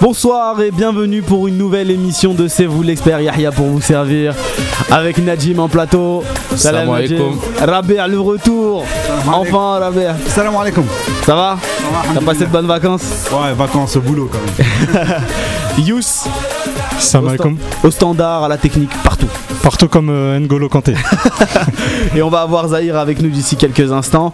[0.00, 4.34] Bonsoir et bienvenue pour une nouvelle émission de C'est vous l'expert Yahya pour vous servir
[4.90, 6.24] avec Najim en plateau.
[6.56, 7.38] Salam alaikum.
[7.60, 8.84] Rabia le retour.
[9.26, 10.16] Enfin Rabia.
[10.28, 10.84] Salam alaikum.
[11.26, 11.58] Ça va
[12.14, 15.22] T'as passé de bonnes vacances Ouais, vacances au boulot quand même.
[15.86, 16.24] Yous
[16.98, 17.58] Salam alaikum.
[17.84, 19.28] au standard, à la technique, partout.
[19.62, 20.94] Partout comme euh, N'Golo Kanté.
[22.16, 24.32] Et on va avoir Zahir avec nous d'ici quelques instants.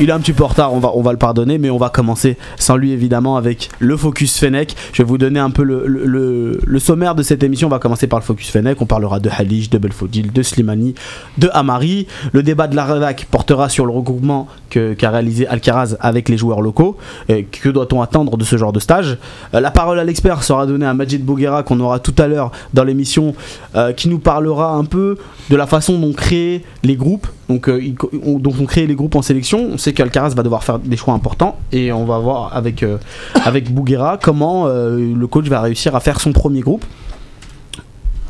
[0.00, 2.36] Il est un petit peu en retard, on va, le pardonner, mais on va commencer
[2.58, 4.74] sans lui évidemment avec le Focus Fennec.
[4.92, 7.68] Je vais vous donner un peu le, sommaire de cette émission.
[7.68, 8.82] On va commencer par le Focus Fennec.
[8.82, 10.96] On parlera de Halij, de Belfodil, de Slimani,
[11.38, 12.08] de Amari.
[12.32, 16.60] Le débat de la rédac portera sur le regroupement qu'a réalisé Alcaraz avec les joueurs
[16.60, 16.96] locaux.
[17.28, 19.16] Que doit-on attendre de ce genre de stage?
[19.54, 22.50] Euh, La parole à l'expert sera donnée à Majid Bouguera qu'on aura tout à l'heure
[22.74, 23.36] dans l'émission
[23.76, 25.18] euh, qui nous parlera un peu
[25.50, 27.26] de la façon dont créer les groupes.
[27.48, 27.94] Donc, euh,
[28.24, 29.68] on, crée les groupes en sélection.
[29.72, 32.98] On sait qu'Alcaraz va devoir faire des choix importants et on va voir avec, euh,
[33.44, 36.84] avec Bouguera comment euh, le coach va réussir à faire son premier groupe.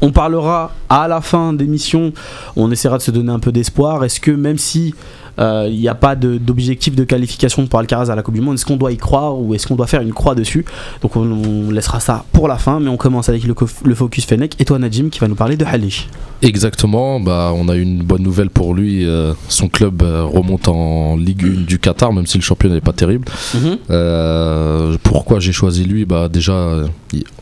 [0.02, 2.12] On parlera à la fin d'émission,
[2.56, 4.04] on essaiera de se donner un peu d'espoir.
[4.04, 4.94] Est-ce que même si
[5.38, 8.66] il n'y a pas d'objectif de, qualification pour Alcaraz à la Coupe du Monde, est-ce
[8.66, 10.64] qu'on doit y croire ou est-ce qu'on doit faire une croix dessus?
[11.02, 14.54] Donc on, on laissera ça pour la fin, mais on commence avec le, focus Fennec
[14.58, 16.08] et toi Najim qui va nous parler de Halish.
[16.42, 19.04] Exactement, bah, on a une bonne nouvelle pour lui.
[19.04, 22.80] euh, son club euh, remonte en Ligue 1 du Qatar, même si le championnat n'est
[22.80, 23.26] pas terrible.
[23.90, 26.04] Euh, pourquoi j'ai choisi lui?
[26.04, 26.86] Bah, Déjà, euh,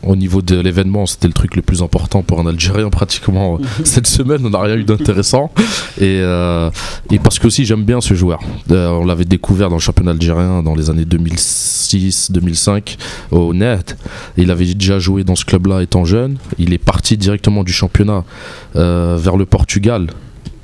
[0.03, 3.59] au niveau de l'événement, c'était le truc le plus important pour un Algérien pratiquement.
[3.83, 5.51] Cette semaine, on n'a rien eu d'intéressant.
[5.99, 6.69] Et, euh,
[7.11, 8.39] et parce que aussi, j'aime bien ce joueur.
[8.71, 12.97] Euh, on l'avait découvert dans le championnat algérien dans les années 2006-2005
[13.31, 13.97] au NET.
[14.37, 16.37] Il avait déjà joué dans ce club-là étant jeune.
[16.57, 18.23] Il est parti directement du championnat
[18.75, 20.07] euh, vers le Portugal.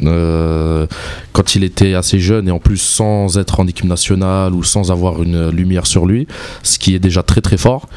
[0.01, 0.87] euh,
[1.33, 4.91] quand il était assez jeune et en plus sans être en équipe nationale ou sans
[4.91, 6.25] avoir une lumière sur lui,
[6.63, 7.89] ce qui est déjà très très fort.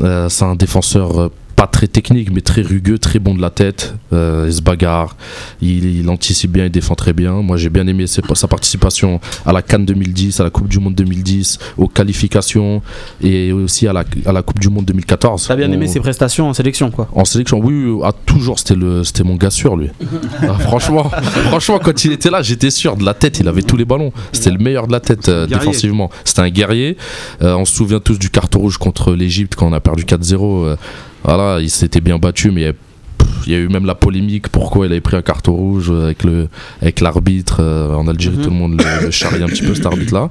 [0.00, 4.46] C'est un défenseur pas très technique mais très rugueux, très bon de la tête, euh,
[4.48, 5.16] il se bagarre,
[5.60, 7.34] il, il anticipe bien, il défend très bien.
[7.42, 10.78] Moi j'ai bien aimé ses- sa participation à la Cannes 2010, à la Coupe du
[10.78, 12.82] Monde 2010, aux qualifications
[13.22, 15.46] et aussi à la, à la Coupe du Monde 2014.
[15.48, 18.58] T'as bien aimé On- ses prestations en sélection quoi en sélection, oui, oui, ah, toujours,
[18.58, 19.88] c'était mon gars sûr, lui.
[20.42, 21.10] Ah, franchement,
[21.48, 22.96] franchement, quand il était là, j'étais sûr.
[22.96, 24.12] De la tête, il avait tous les ballons.
[24.32, 26.10] C'était le meilleur de la tête euh, défensivement.
[26.24, 26.96] C'était un guerrier.
[27.42, 30.76] Euh, on se souvient tous du carton rouge contre l'Égypte quand on a perdu 4-0.
[31.24, 33.86] Voilà, il s'était bien battu, mais il y a- pff, il y a eu même
[33.86, 36.48] la polémique pourquoi il avait pris un carton rouge avec le
[36.80, 38.42] avec l'arbitre euh, en Algérie Mhm.
[38.44, 40.30] tout le monde le, le charriait un petit peu cet arbitre là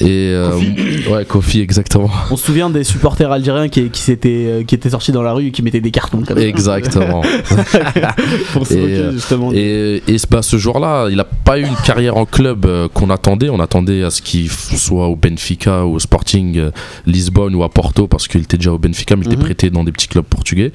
[0.00, 1.08] et euh, Kofi.
[1.10, 4.90] ouais Kofi exactement On se souvient des supporters algériens qui, qui, s'étaient, euh, qui étaient
[4.90, 6.46] sortis dans la rue et qui mettaient des cartons comme ça.
[6.46, 7.22] exactement
[8.52, 9.50] pour se Et, moquer, justement.
[9.52, 13.10] Et, et bah, ce jour-là, il n'a pas eu une carrière en club euh, qu'on
[13.10, 13.48] attendait.
[13.50, 16.70] On attendait à ce qu'il soit au Benfica ou au Sporting
[17.06, 19.32] Lisbonne ou à Porto parce qu'il était déjà au Benfica, mais il Mhm.
[19.34, 20.72] était prêté dans des petits clubs portugais.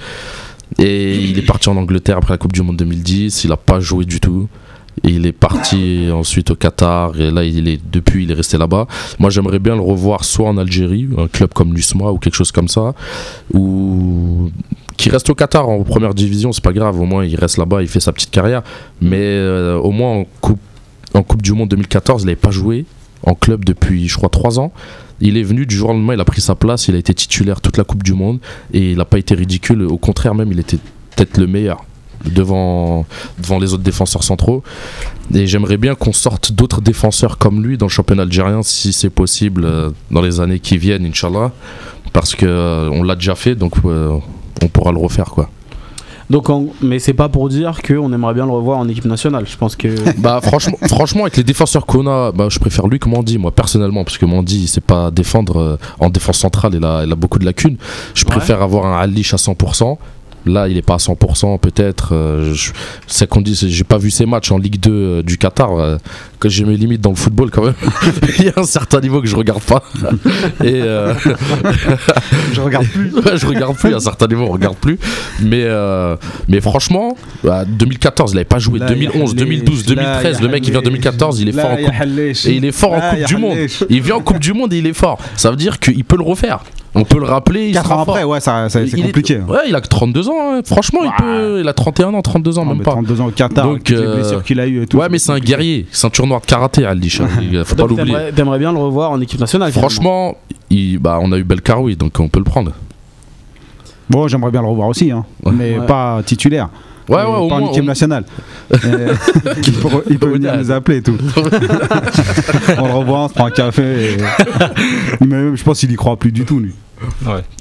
[0.80, 3.44] Et il est parti en Angleterre après la Coupe du Monde 2010.
[3.44, 4.48] Il n'a pas joué du tout.
[5.04, 8.88] Il est parti ensuite au Qatar et là il est depuis il est resté là-bas.
[9.20, 12.52] Moi j'aimerais bien le revoir soit en Algérie, un club comme l'USMA ou quelque chose
[12.52, 12.94] comme ça,
[13.54, 14.52] ou
[14.98, 17.82] qui reste au Qatar en première division, c'est pas grave, au moins il reste là-bas,
[17.82, 18.62] il fait sa petite carrière.
[19.02, 20.62] Mais euh, au moins en coupe,
[21.14, 22.86] en coupe du Monde 2014, il n'avait pas joué
[23.26, 24.72] en club depuis je crois 3 ans.
[25.22, 27.14] Il est venu du jour au lendemain, il a pris sa place, il a été
[27.14, 28.40] titulaire toute la Coupe du Monde
[28.74, 29.84] et il n'a pas été ridicule.
[29.84, 30.78] Au contraire même, il était
[31.16, 31.86] peut-être le meilleur
[32.26, 33.06] devant,
[33.40, 34.64] devant les autres défenseurs centraux.
[35.34, 39.10] Et j'aimerais bien qu'on sorte d'autres défenseurs comme lui dans le championnat algérien, si c'est
[39.10, 41.52] possible, euh, dans les années qui viennent, Inch'Allah.
[42.12, 44.18] Parce que euh, on l'a déjà fait, donc euh,
[44.62, 45.50] on pourra le refaire, quoi.
[46.30, 49.46] Donc, en- mais c'est pas pour dire qu'on aimerait bien le revoir en équipe nationale.
[49.46, 49.90] Je pense que.
[50.20, 53.52] Bah franchement, franchement avec les défenseurs qu'on a, bah, je préfère lui que Mandy, moi
[53.52, 57.12] personnellement, parce que Mandy il sait pas défendre euh, en défense centrale, il a, il
[57.12, 57.76] a beaucoup de lacunes.
[58.14, 58.32] Je Ouais.
[58.32, 59.98] préfère avoir un Alish à 100%.
[60.46, 62.14] Là, il est pas à 100%, peut-être.
[62.14, 62.72] euh, je-
[63.08, 65.98] c'est qu'on dit, j'ai pas vu ses matchs en Ligue 2 euh, du Qatar, euh,
[66.40, 67.74] que j'ai mes limites dans le football quand même.
[68.40, 69.84] il y a un certain niveau que je regarde pas.
[70.64, 70.82] Et
[72.54, 73.12] Je regarde plus.
[73.24, 74.98] Ouais, je regarde plus, à un certain niveau, on regarde plus.
[75.42, 75.66] Mais,
[76.48, 78.80] mais franchement, bah, 2014, il avait pas joué.
[78.80, 79.86] Là, 2011, ya 2012, hallesh.
[79.86, 81.94] 2013, Là, le mec il vient en 2014, il est fort en coupe.
[82.46, 83.58] Et il est fort en Coupe du Monde.
[83.90, 85.20] Il vient en Coupe du Monde et il est fort.
[85.36, 86.64] Ça veut dire qu'il peut le refaire.
[86.96, 87.70] On peut le rappeler.
[87.70, 88.30] il 4 sera ans après, fort.
[88.30, 89.38] ouais, ça, ça- c'est est- compliqué.
[89.40, 90.33] Ouais, il a que 32 ans.
[90.42, 90.62] Hein.
[90.66, 91.14] Franchement, il, Ouais.
[91.18, 92.92] peut, il a 31 ans, 32 ans, Non, même pas.
[92.92, 94.98] 32 ans au Qatar, Donc, les euh, blessures qu'il a eu et tout.
[94.98, 95.86] Ouais, mais c'est un guerrier.
[95.92, 97.22] Ceinture noire de karaté, Aldish.
[97.42, 98.18] Il faut pas Donc, l'oublier.
[98.36, 99.72] t'aimerais, bien le revoir en équipe nationale.
[99.72, 100.38] Franchement,
[100.70, 102.72] il- bah, on a eu Belkaroui, donc on peut le prendre.
[104.10, 105.52] Bon, j'aimerais bien le revoir aussi, hein, Ouais.
[105.56, 105.86] mais Ouais.
[105.86, 106.70] pas titulaire.
[107.10, 107.70] Ouais, ouais, au pas en moins.
[107.72, 108.24] équipe au- nationale.
[108.86, 109.14] Euh,
[109.68, 111.18] il peut, il peut venir nous appeler et tout.
[112.78, 114.14] on le revoit, on se prend un café.
[114.14, 114.18] et-
[115.26, 116.74] mais je pense qu'il y croit plus du tout, lui.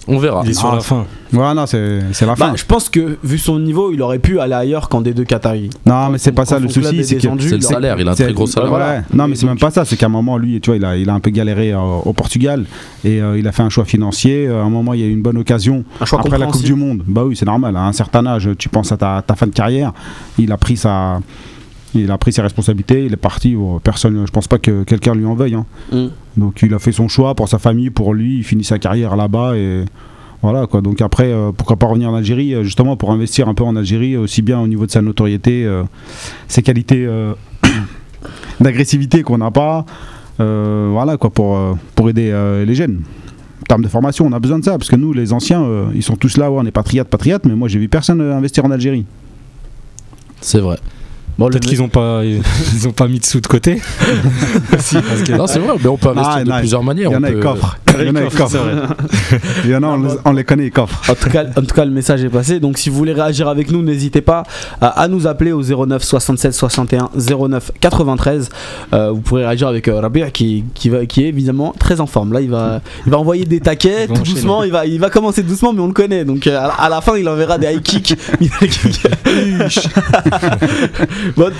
[0.08, 0.42] On verra.
[0.44, 1.06] Il est sur Ah, la fin.
[1.32, 1.78] Ouais, non, c'est
[2.20, 2.52] la Bah, fin.
[2.56, 5.70] je pense que vu son niveau, il aurait pu aller ailleurs qu'en D2 Qatari.
[5.86, 7.22] Non, mais c'est pas ça le souci, est c'est que.
[7.22, 8.72] descendu, C'est le salaire, il a un très gros salaire.
[8.72, 9.84] Ouais, Non, mais c'est même pas ça.
[9.84, 11.78] C'est qu'à un moment, lui, tu vois, il a, il a un peu galéré euh,
[11.80, 12.64] au Portugal
[13.04, 14.48] et euh, il a fait un choix financier.
[14.48, 15.84] À un moment, il y a eu une bonne occasion.
[16.00, 17.76] Un choix Après la Coupe du Monde, bah oui, c'est normal.
[17.76, 19.92] À un certain âge, tu penses à ta, ta fin de carrière.
[20.38, 21.20] Il a pris sa.
[21.94, 23.54] Il a pris ses responsabilités, il est parti.
[23.54, 25.54] Oh, Personne, je pense pas que quelqu'un lui en veuille.
[25.54, 25.66] hein.
[25.92, 26.06] Mm.
[26.38, 28.38] Donc il a fait son choix pour sa famille, pour lui.
[28.38, 29.84] Il finit sa carrière là-bas et
[30.40, 30.80] voilà quoi.
[30.80, 33.76] Donc après, euh, pourquoi pas revenir en Algérie, euh, justement pour investir un peu en
[33.76, 35.82] Algérie, aussi bien au niveau de sa notoriété, euh,
[36.48, 37.34] ses qualités euh,
[38.60, 39.84] d'agressivité qu'on n'a pas.
[40.40, 43.02] euh, voilà quoi, pour, euh, pour aider euh, les jeunes.
[43.60, 45.84] En termes de formation, on a besoin de ça parce que nous, les anciens, euh,
[45.94, 48.36] ils sont tous là, ouais, on est patriotes, patriotes, mais moi j'ai vu personne euh,
[48.36, 49.04] investir en Algérie.
[50.40, 50.78] C'est vrai.
[51.38, 52.22] Bon, Peut-être qu'ils ont pas,
[52.74, 53.80] ils ont pas mis de sous de côté.
[54.78, 56.86] Si, parce que- Non, c'est vrai, mais on peut investir Ah, de non, plusieurs Il
[56.86, 57.10] manière.
[57.12, 57.78] y en a, peut- coffrent.
[57.98, 58.28] Il y en a, vrai.
[59.64, 61.10] Il y en a, on, les- on les connaît, ils coffrent.
[61.10, 62.58] En tout, cas, en tout cas, le message est passé.
[62.60, 64.42] Donc, si vous voulez réagir avec nous, n'hésitez pas
[64.80, 68.48] à, à nous appeler au 09 67 61 09 93.
[68.92, 72.06] Euh, vous pourrez réagir avec euh, Rabia qui, qui, va, qui est évidemment très en
[72.06, 72.32] forme.
[72.32, 74.64] Là, il va, il va envoyer des taquets Il tout doucement.
[74.64, 76.24] Il va, il va commencer doucement, mais on le connaît.
[76.24, 78.16] Donc, euh, à, la- à la fin, il enverra des high kicks.
[81.36, 81.50] Bon,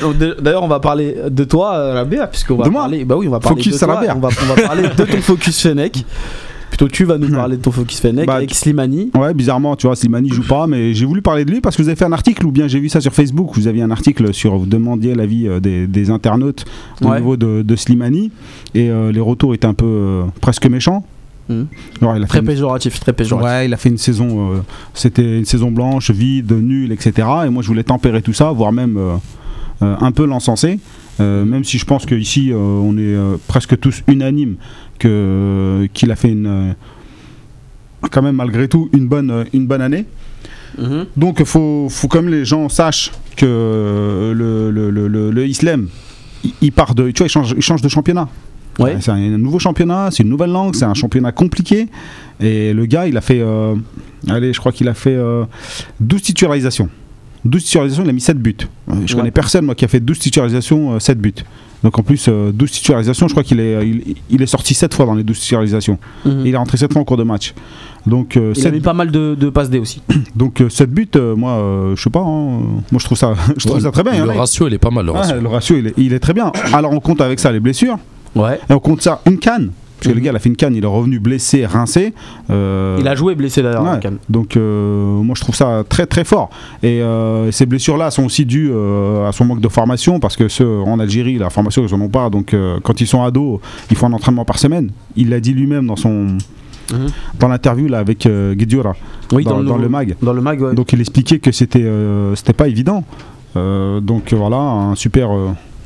[0.41, 3.05] D'ailleurs, on va parler de toi, euh, Rabia, puisqu'on va De moi parler.
[3.05, 4.01] Bah oui, on va parler Focus de toi.
[4.17, 6.05] On va, on va parler de ton focus Fennec.
[6.71, 9.11] Plutôt, tu vas nous parler de ton focus Fennec Bah, avec Slimani.
[9.15, 11.83] Ouais, bizarrement, tu vois, Slimani joue pas, mais j'ai voulu parler de lui parce que
[11.83, 13.91] vous avez fait un article, ou bien j'ai vu ça sur Facebook, vous aviez un
[13.91, 16.65] article sur, vous demandiez l'avis euh, des, des internautes
[17.03, 17.19] au Ouais.
[17.19, 18.31] niveau de, de Slimani,
[18.75, 21.05] et euh, les retours étaient un peu euh, presque méchants.
[22.01, 23.51] Alors, il a fait Très une- péjoratif, très péjoratif.
[23.51, 24.57] Ouais, il a fait une saison, euh,
[24.95, 27.29] c'était une saison blanche, vide, nulle, etc.
[27.47, 29.17] Et moi, je voulais tempérer tout ça, voire même euh, euh,
[30.01, 30.79] un peu l'encenser.
[31.21, 34.57] Euh, même si je pense qu'ici, euh, on est euh, presque tous unanimes
[34.99, 36.73] qu'il a fait une, euh,
[38.11, 40.07] quand même malgré tout une bonne, euh, une bonne année.
[40.79, 41.07] Mhm.
[41.17, 45.47] Donc il faut, faut quand même les gens sachent que euh, le, le, le, le-
[45.47, 45.89] Islam,
[46.45, 48.29] il- il part de, tu vois, il change, il change de championnat.
[48.79, 48.97] Ouais.
[49.01, 51.89] C'est un nouveau championnat, c'est une nouvelle langue, c'est un championnat compliqué.
[52.41, 53.75] Et le gars, il a fait, euh,
[54.29, 55.45] allez, je crois qu'il a fait euh,
[56.01, 56.89] 12 titularisations.
[57.45, 58.57] 12 titularisations, il a mis 7 buts.
[58.89, 59.21] Euh, Je Ouais.
[59.21, 61.35] connais personne, moi, qui a fait 12 titularisations, euh, 7 buts.
[61.83, 64.95] Donc en plus, euh, 12 titularisations, je crois qu'il est, il, il est sorti 7
[64.95, 65.99] fois dans les 12 titularisations.
[66.25, 67.55] Et il est rentré 7 fois en cours de match.
[68.07, 70.01] Donc, euh, Il a mis pas mal de, de passes D aussi.
[70.37, 73.19] donc euh, 7 buts, euh, moi, euh, je sais pas, hein, euh, moi je trouve
[73.19, 74.23] ça, je trouve Ouais, ça très bien.
[74.23, 75.41] en Le ratio, il est pas mal, le Ouais, ratio.
[75.41, 76.53] le ratio, il est, il est très bien.
[76.73, 77.99] Alors on compte avec ça les blessures,
[78.37, 78.61] Ouais.
[78.71, 79.71] et on compte ça une canne.
[80.03, 80.21] Parce que Mhm.
[80.21, 82.13] le gars, il a fait une canne, il est revenu blessé, rincé.
[82.51, 83.85] euh, Il a joué blessé d'ailleurs.
[83.85, 84.01] ouais.
[84.29, 86.51] Donc euh, moi je trouve ça très très fort.
[86.83, 90.81] Et euh, ces blessures-là sont aussi dues à son manque de formation parce que ceux
[90.81, 92.31] en Algérie, la formation ils en ont pas.
[92.31, 93.61] Donc quand ils sont ados,
[93.91, 94.91] ils font un entraînement par semaine.
[95.17, 96.37] Il l'a dit lui-même dans son
[96.93, 97.07] Mhm.
[97.39, 98.55] dans l'interview là avec euh,
[99.33, 100.17] Oui, dans, dans, le dans nouveau- le mag.
[100.23, 100.75] Dans le mag, ouais.
[100.75, 103.05] Donc il expliquait que c'était euh, c'était pas évident.
[103.57, 105.31] Euh, donc voilà, un super,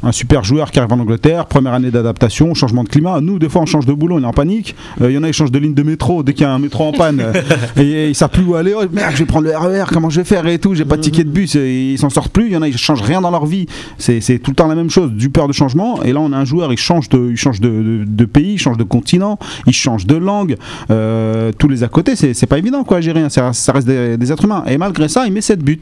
[0.07, 3.21] un super joueur qui arrive en Angleterre, première année d'adaptation, changement de climat.
[3.21, 4.75] Nous, des fois, on change de boulot, on est en panique.
[5.01, 6.53] Euh, Il y en a, ils changent de ligne de métro dès qu'il y a
[6.53, 7.21] un métro en panne.
[7.21, 7.33] euh,
[7.83, 8.73] et, ils savent plus où aller.
[8.77, 10.75] Oh, merde, je vais prendre le RER, comment je vais faire et tout.
[10.75, 12.47] J'ai pas de ticket de bus, et ils s'en sortent plus.
[12.47, 13.67] Il y en a, ils changent rien dans leur vie.
[13.99, 16.03] C'est tout le temps la même chose, du peur de changement.
[16.03, 18.53] Et là, on a un joueur, il change de, il change de, de- de pays,
[18.55, 20.57] il change de continent, il change de langue.
[20.91, 23.29] Euh, tous les à côté, c'est pas évident quoi à gérer.
[23.31, 24.63] Ça, ça reste des, des êtres humains.
[24.69, 25.79] Et malgré ça, il met 7 buts.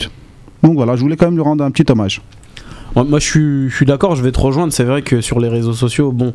[0.63, 2.23] Donc voilà, je voulais quand même lui rendre un petit hommage.
[2.97, 4.73] Moi, je suis, je suis d'accord, je vais te rejoindre.
[4.73, 6.33] C'est vrai que sur les réseaux sociaux, bon,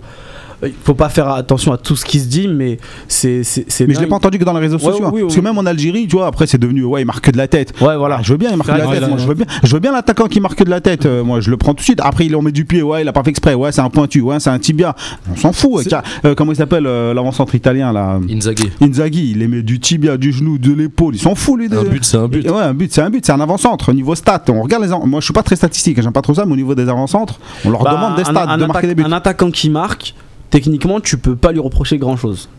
[0.64, 3.42] il faut pas faire attention à tout ce qui se dit, mais c'est.
[3.88, 5.06] Mais je l'ai pas entendu que dans les réseaux Ouais, sociaux.
[5.06, 5.12] hein.
[5.14, 5.42] oui, oui, Parce oui.
[5.42, 7.48] que même en Algérie, tu vois, après c'est devenu ouais, il marque que de la
[7.48, 7.74] tête.
[7.82, 8.18] Ouais, voilà.
[8.20, 9.08] Ah, je veux bien, il marque de la tête.
[9.08, 11.06] Moi, je veux bien, je veux bien l'attaquant qui marque de la tête.
[11.06, 12.00] euh, moi, je le prends tout de suite.
[12.04, 12.82] Après, il en met du pied.
[12.82, 13.54] Ouais, il a pas fait exprès.
[13.54, 14.22] Ouais, c'est un pointu.
[14.22, 14.96] Ouais, c'est un tibia.
[15.32, 15.88] On s'en fout.
[15.88, 18.20] Car- euh, comment il s'appelle euh, l'avant-centre italien là?
[18.30, 18.70] Inzaghi.
[18.82, 21.16] Inzaghi, il les met du tibia, du genou, de l'épaule.
[21.16, 21.70] Il s'en fout lui.
[21.70, 21.78] De...
[21.78, 22.46] Un but, c'est un but.
[22.50, 23.90] Ouais, un but, c'est un but, c'est un avant-centre.
[23.90, 24.90] Au niveau stats, on regarde les.
[24.90, 27.40] Moi, je suis pas très statistique, j'aime pas trop ça, mais au niveau des avant-centres,
[27.66, 29.04] on leur Bah, demande des stats, de marquer des buts.
[29.06, 30.14] Un attaquant qui marque,
[30.50, 32.50] techniquement, tu peux pas lui reprocher grand chose.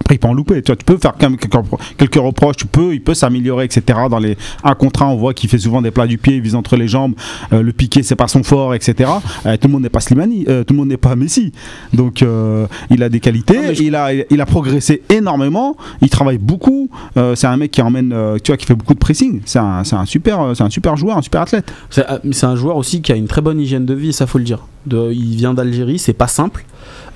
[0.00, 0.62] Après, il peut en louper.
[0.62, 2.54] Tu, vois, tu peux faire quelques, repro- quelques reproches.
[2.54, 3.98] Tu peux, il peut s'améliorer, etc.
[4.08, 6.40] Dans les un contre un, on voit qu'il fait souvent des plats du pied, il
[6.40, 7.14] vise entre les jambes.
[7.52, 9.10] euh, le piqué, c'est pas son fort, etc.
[9.44, 11.52] Euh, tout le monde n'est pas Slimani, euh, tout le monde n'est pas Messi.
[11.92, 12.24] Donc,
[12.90, 13.56] il a des qualités.
[13.56, 15.76] Non, mais je- il a, il a progressé énormément.
[16.00, 16.88] Il travaille beaucoup.
[17.34, 19.40] C'est un mec qui emmène, tu vois, qui fait beaucoup de pressing.
[19.46, 21.72] C'est un, un super, un super joueur, un super athlète.
[21.90, 24.38] C'est c'est un joueur aussi qui a une très bonne hygiène de vie, ça faut
[24.38, 24.60] le dire.
[24.86, 26.64] De- il vient d'Algérie, c'est pas simple,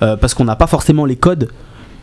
[0.01, 1.49] euh, parce qu'on n'a pas forcément les codes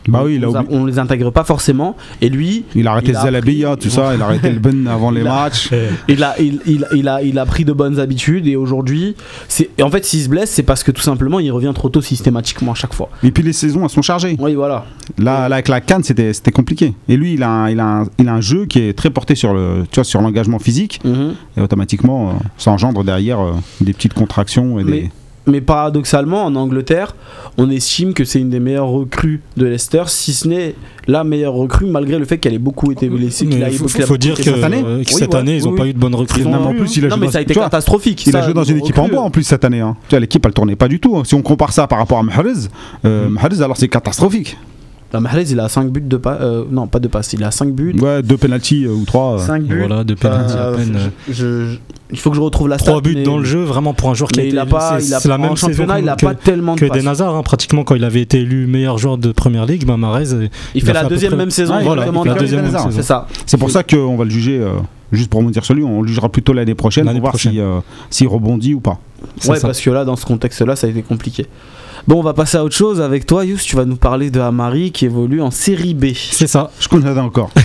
[0.07, 1.95] Bah oui, il a on, on les intègre pas forcément.
[2.21, 5.21] Et lui, Il a arrêté Zalabia, tout ça, il a arrêté le Ben avant les
[5.21, 5.69] Il a- matchs.
[6.07, 9.15] il a, il, il- il a, il a pris de bonnes habitudes et aujourd'hui,
[9.47, 12.01] c'est en fait, s'il se blesse, c'est parce que tout simplement, il revient trop tôt
[12.01, 13.09] systématiquement à chaque fois.
[13.21, 14.35] Et puis les saisons, elles sont chargées.
[14.39, 14.85] Oui, voilà.
[15.19, 16.95] Là, là, avec la canne, c'était c'était compliqué.
[17.07, 19.11] Et lui, il a, un, il, a un, il a un jeu qui est très
[19.11, 20.99] porté sur le, tu vois, sur l'engagement physique.
[21.05, 21.35] Mhm.
[21.57, 24.79] Et automatiquement, euh, ça engendre derrière euh, des petites contractions.
[24.79, 25.11] Et Mais- des...
[25.47, 27.15] Mais paradoxalement, en Angleterre,
[27.57, 30.75] on estime que c'est une des meilleures recrues de Leicester, si ce n'est
[31.07, 33.47] la meilleure recrue, malgré le fait qu'elle ait beaucoup été blessée.
[33.63, 33.71] a-
[34.05, 35.93] faut, dire que, cette année euh, Oui, cette ouais, année, ils n'ont oui, pas eu
[35.93, 36.45] de bonne recrue.
[36.45, 36.95] Ont- non en plus.
[36.97, 38.25] il a non, joué mais dans- ça a été catastrophique.
[38.27, 39.79] Il Ça, a joué dans une équipe en bois en plus cette année.
[39.79, 39.97] hein.
[40.07, 41.17] Tu vois, l'équipe elle tournait pas du tout.
[41.17, 41.23] hein.
[41.25, 42.67] Si on compare ça par rapport à Mahrez,
[43.05, 44.57] euh, Mahrez alors c'est catastrophique.
[45.13, 46.39] La Mahrez, il a 5 buts de pas.
[46.71, 47.95] non, pas de passe, il a 5 buts.
[47.99, 49.35] Ouais, deux penalties euh, ou trois.
[49.35, 49.37] euh.
[49.39, 49.79] 5 buts.
[49.85, 50.95] Voilà, de penalty à Euh, peine.
[50.95, 51.33] euh, je-
[51.73, 51.77] je-
[52.11, 52.91] il faut que je retrouve la stat.
[52.91, 54.65] Trois buts mais- dans le jeu, vraiment pour un joueur qui a été il a
[54.65, 56.97] pas, il a la même saison championnat, il a que, pas tellement de que passes.
[56.97, 59.97] des Nazars, hein, pratiquement quand il avait été élu meilleur joueur de première ligue, ben
[59.97, 61.73] Mahrez, euh, Il il fait la deuxième près- même saison.
[61.83, 63.27] Voilà, il fait la deuxième même C'est ça.
[63.45, 64.75] C'est pour ça qu'on va le juger, euh,
[65.11, 67.51] juste pour me dire sur lui, on le jugera plutôt l'année prochaine pour voir prochaine.
[67.51, 68.97] si, euh, s'il rebondit ou pas.
[69.47, 69.67] Ouais, ça.
[69.67, 71.45] parce que là, dans ce contexte-là, ça a été compliqué.
[72.07, 73.57] Bon, on va passer à autre chose avec toi, Yous.
[73.63, 76.07] Tu vas nous parler de Amari qui évolue en série B.
[76.15, 76.71] C'est ça.
[76.79, 77.51] Je connais encore.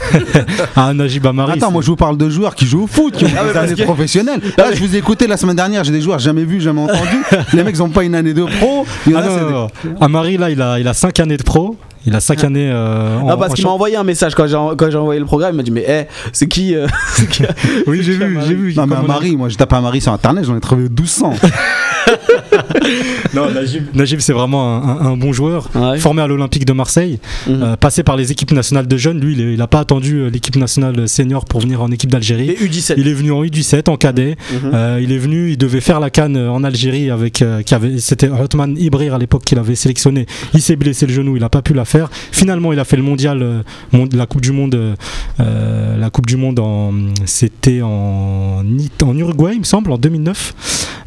[0.77, 1.53] Ah, Najib Amari.
[1.53, 3.59] Attends, moi je vous parle de joueurs qui jouent au foot, qui ont Ah des
[3.59, 4.41] années que- professionnelles.
[4.59, 7.25] Là, je vous ai écouté la semaine dernière, j'ai des joueurs jamais vus, jamais entendus.
[7.55, 8.85] Les mecs n'ont pas une année de pro.
[9.07, 9.53] Il y en Ah a, non, des-
[9.91, 9.97] non.
[10.01, 11.77] Amari, là, il a, il a 5 années de pro.
[12.05, 14.55] Il a 5 années euh, Ah, parce qu'il m'a envoyé un message quand j'ai
[14.97, 15.55] envoyé le programme.
[15.55, 17.43] Il m'a dit Mais, hé, c'est qui euh, c'est qui-
[17.87, 18.75] Oui, j'ai vu, j'ai vu.
[18.77, 21.33] Non, mais un mari, moi j'ai tapé un mari sur internet, j'en ai trouvé 1200.
[23.35, 25.69] Non, Najib, Najib, c'est vraiment un, un- un bon joueur.
[25.75, 25.99] Ouais.
[25.99, 27.63] Formé à l'Olympique de Marseille, Mhm.
[27.63, 29.21] euh, passé par les équipes nationales de jeunes.
[29.21, 32.51] Lui, il n'a pas attendu euh, l'équipe nationale senior pour venir en équipe d'Algérie.
[32.51, 32.95] Et U17.
[32.97, 34.37] Il est venu en U17, en cadet.
[34.53, 34.71] Mhm.
[34.75, 37.99] Euh, il est venu, il devait faire la canne en Algérie avec, euh, qui avait,
[37.99, 40.27] c'était Othman Ibrir à l'époque qu'il avait sélectionné.
[40.55, 42.09] Il s'est blessé le genou, il n'a pas pu la faire.
[42.33, 44.97] Finalement, il a fait le mondial, mon- la Coupe du Monde,
[45.39, 46.93] la Coupe du Monde en,
[47.25, 48.63] c'était en,
[49.03, 50.55] en Uruguay, il me semble, en 2009.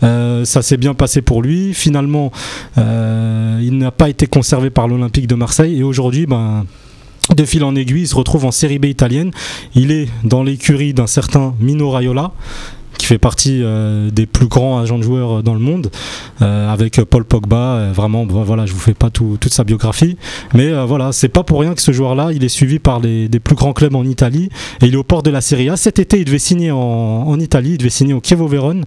[0.02, 1.74] Euh, ça s'est bien passé pour lui.
[1.74, 2.32] Finalement,
[2.78, 6.66] euh, il n'a pas été conservé par l'Olympique de Marseille et aujourd'hui, ben.
[7.36, 9.30] De fil en aiguille, il se retrouve en série B italienne.
[9.76, 12.32] Il est dans l'écurie d'un certain Mino Raiola,
[13.00, 15.90] qui fait partie euh, des plus grands agents de joueurs euh, dans le monde,
[16.44, 17.92] euh, avec Paul Pogba.
[17.94, 20.18] vraiment, bon, voilà, je vous fais pas tout- toute sa biographie,
[20.54, 23.40] mais voilà, c'est pas pour rien que ce joueur-là, il est suivi par les, des
[23.40, 24.50] plus grands clubs en Italie
[24.82, 25.78] et il est au port de la Serie A.
[25.78, 28.84] Cet été, il devait signer en, en Italie, il devait signer au Chievo Vérone,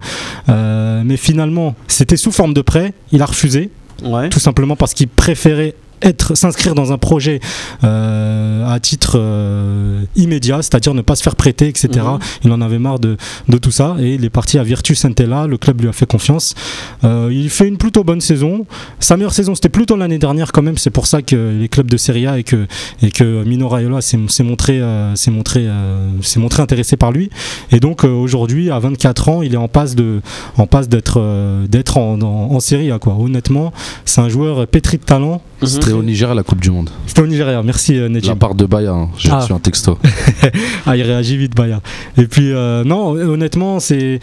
[0.47, 2.93] mais finalement, c'était sous forme de prêt.
[3.11, 3.69] Il a refusé
[4.03, 4.27] Ouais.
[4.29, 7.39] tout simplement parce qu'il préférait être s'inscrire dans un projet
[7.83, 11.89] euh, à titre euh, immédiat, c'est-à-dire ne pas se faire prêter, etc.
[11.93, 12.19] Mhm.
[12.45, 13.17] Il en avait marre de,
[13.47, 15.47] de tout ça et il est parti à Virtus Entella.
[15.47, 16.55] Le club lui a fait confiance.
[17.03, 18.65] Euh, il fait une plutôt bonne saison.
[18.99, 20.77] Sa meilleure saison, c'était plutôt l'année dernière quand même.
[20.77, 22.67] C'est pour ça que les clubs de Serie A et que
[23.01, 27.29] et que Mino Raiola s'est montré euh, s'est montré euh, s'est montré intéressé par lui.
[27.71, 30.21] Et donc euh, aujourd'hui, à 24 ans, il est en passe de
[30.57, 33.15] en passe d'être euh, d'être en, en, en Serie A quoi.
[33.19, 33.73] Honnêtement,
[34.05, 35.41] c'est un joueur pétri de talent.
[35.65, 36.89] C'était au Niger la Coupe du Monde.
[37.07, 37.61] C'était au Nigeria.
[37.63, 38.29] Merci euh, De Nedjib.
[38.29, 39.09] La part de Baya, hein.
[39.17, 39.39] j'ai Ah.
[39.39, 39.97] reçu un texto.
[40.85, 41.81] Ah, il réagit vite, Baya.
[42.17, 44.19] Et puis, euh, non, honnêtement, c'est.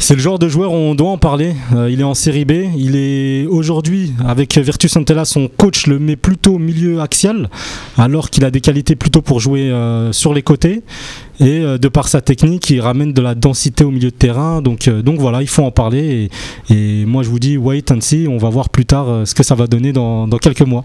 [0.00, 1.54] C'est le genre de joueur, on doit en parler.
[1.74, 2.52] Euh, il est en série B.
[2.76, 7.50] Il est aujourd'hui, avec Virtus Entella, son coach le met plutôt au milieu axial,
[7.96, 10.84] alors qu'il a des qualités plutôt pour jouer euh, sur les côtés.
[11.40, 14.62] Et euh, de par sa technique, il ramène de la densité au milieu de terrain.
[14.62, 16.30] Donc, donc voilà, il faut en parler.
[16.70, 18.28] Et, moi, je vous dis, wait and see.
[18.28, 20.84] On va voir plus tard ce que ça va donner dans quelques mois.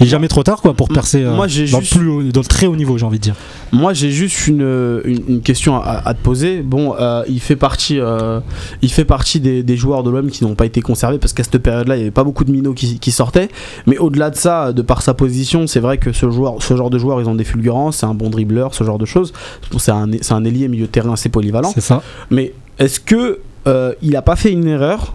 [0.00, 2.08] Il n'est jamais trop tard quoi, pour percer euh, Moi, j'ai dans, juste- le plus
[2.08, 3.34] haut- dans le très haut niveau, j'ai envie de dire.
[3.72, 6.62] Moi, j'ai juste une, une, une question à, à te poser.
[6.62, 8.40] Bon, euh, il fait partie, euh,
[8.82, 11.44] il fait partie des, des joueurs de l'OM qui n'ont pas été conservés parce qu'à
[11.44, 13.48] cette période-là, il n'y avait pas beaucoup de minots qui, qui sortaient.
[13.86, 16.90] Mais au-delà de ça, de par sa position, c'est vrai que ce, joueur, ce genre
[16.90, 19.32] de joueurs, ils ont des fulgurances, c'est un bon dribbleur, ce genre de choses.
[19.78, 21.70] C'est un, c'est un ailier milieu de terrain assez polyvalent.
[21.72, 22.02] C'est ça.
[22.30, 25.14] Mais est-ce que euh, il n'a pas fait une erreur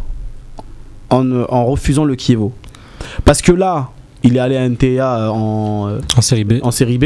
[1.09, 2.53] en, en refusant le Kievo?
[3.25, 3.89] Parce que là,
[4.23, 6.53] il est allé à NTA en, euh, En série B.
[6.61, 7.05] en série B,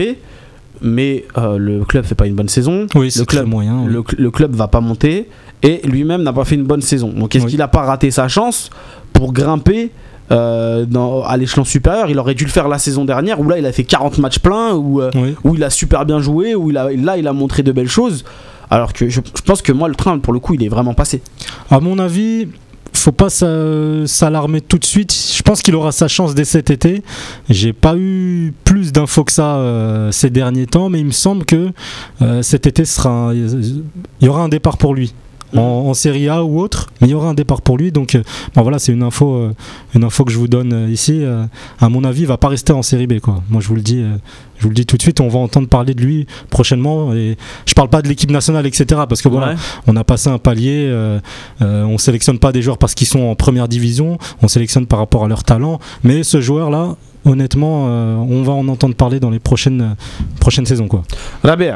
[0.82, 2.88] mais euh, le club fait pas une bonne saison.
[2.96, 3.84] Oui, le club, moyen.
[3.86, 3.94] oui.
[3.94, 5.30] le, cl- le club va pas monter
[5.62, 7.10] et lui-même n'a pas fait une bonne saison.
[7.16, 7.52] Donc est-ce Oui.
[7.52, 8.70] qu'il a pas raté sa chance
[9.14, 9.92] pour grimper
[10.32, 12.10] euh, dans- à l'échelon supérieur?
[12.10, 14.40] Il aurait dû le faire la saison dernière où là il a fait 40 matchs
[14.40, 15.36] pleins, où, euh, Oui.
[15.44, 17.88] où il a super bien joué, où il a, là il a montré de belles
[17.90, 18.26] choses.
[18.70, 20.94] Alors que je, je pense que moi le train pour le coup il est vraiment
[20.96, 21.22] passé.
[21.70, 22.48] À mon avis,
[22.96, 25.14] faut pas s'a- s'alarmer tout de suite.
[25.36, 27.04] Je pense qu'il aura sa chance dès cet été.
[27.50, 31.46] J'ai pas eu plus d'infos que ça euh, ces derniers temps, mais il me semble
[31.46, 31.72] que
[32.22, 32.84] euh, cet été
[33.34, 35.14] il y aura un départ pour lui.
[35.58, 37.92] En, en Serie A ou autre, mais il y aura un départ pour lui.
[37.92, 38.24] Donc euh,
[38.56, 39.54] bon, voilà, c'est une info, euh,
[39.96, 41.24] une info que je vous donne euh, ici.
[41.80, 43.20] À mon avis, il va pas rester en Série B.
[43.20, 43.42] Quoi.
[43.50, 44.04] Moi, je vous le dis.
[44.58, 47.14] je vous le dis tout de suite, on va entendre parler de lui prochainement.
[47.14, 49.02] Et je parle pas de l'équipe nationale, etc.
[49.08, 49.56] Parce que voilà, Ouais.
[49.88, 50.86] on a passé un palier.
[50.88, 51.20] euh,
[51.62, 54.18] euh, on sélectionne pas des joueurs parce qu'ils sont en première division.
[54.42, 55.80] On sélectionne par rapport à leur talent.
[56.04, 56.96] Mais ce joueur-là,
[57.26, 59.96] honnêtement, euh, on va en entendre parler dans les prochaines,
[60.40, 60.88] prochaines saisons.
[60.88, 61.04] Quoi.
[61.44, 61.76] Rabea,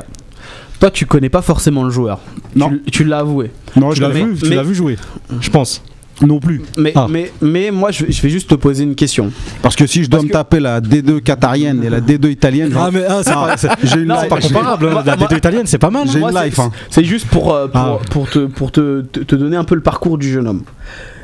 [0.79, 2.19] toi tu connais pas forcément le joueur.
[2.55, 2.69] Non.
[2.69, 3.51] Tu, tu l'as avoué.
[3.75, 4.97] Non, je Tu l'as l'avais vu, tu mais- l'as vu jouer,
[5.41, 5.81] je pense.
[6.25, 6.63] non plus.
[6.77, 7.05] Mais, Ah.
[7.09, 9.31] mais, mais moi je vais, je vais juste te poser une question.
[9.61, 12.31] Parce que si je dois Parce me que- taper la D2 qatarienne et la D2
[12.31, 13.55] italienne, Ah, mais ah, c'est pas,
[13.97, 14.89] une pas comparable.
[14.89, 16.03] moi- la moi- D2 italienne, c'est pas mal.
[16.07, 16.09] hein.
[16.11, 16.59] J'ai une c'est- life.
[16.59, 16.71] hein.
[16.89, 17.99] C'est juste pour, euh, pour, Ah.
[18.09, 20.63] pour, te, pour te, te- te donner un peu le parcours du jeune homme.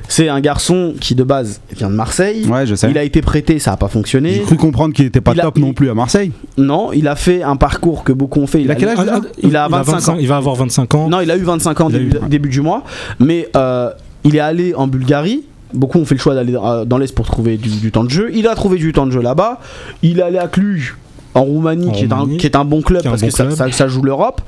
[0.07, 2.45] C'est un garçon qui de base vient de Marseille.
[2.45, 2.89] Ouais, je sais.
[2.91, 4.39] Il a été prêté, ça n'a pas J'ai fonctionné.
[4.41, 6.31] cru comprendre qu'il était pas Il a- top non plus à Marseille.
[6.57, 8.61] Non, il a fait un parcours que beaucoup ont fait.
[8.61, 10.17] Il a quel âge Ah, Il a 25 ans.
[10.19, 11.09] Il va avoir 25 ans.
[11.09, 12.83] Non, il a eu 25 ans début, eu- début du mois.
[13.19, 13.89] Mais euh,
[14.23, 15.43] il est allé en Bulgarie.
[15.73, 18.09] Beaucoup ont fait le choix d'aller dans dans l'Est pour trouver du, du temps de
[18.11, 18.29] jeu.
[18.35, 19.59] Il a trouvé du temps de jeu là-bas.
[20.03, 20.95] Il est allé à Cluj,
[21.35, 23.45] en Roumanie, En qui, est un, qui est un bon club parce bon que ça,
[23.45, 23.55] club.
[23.57, 24.41] ça- ça joue l'Europe.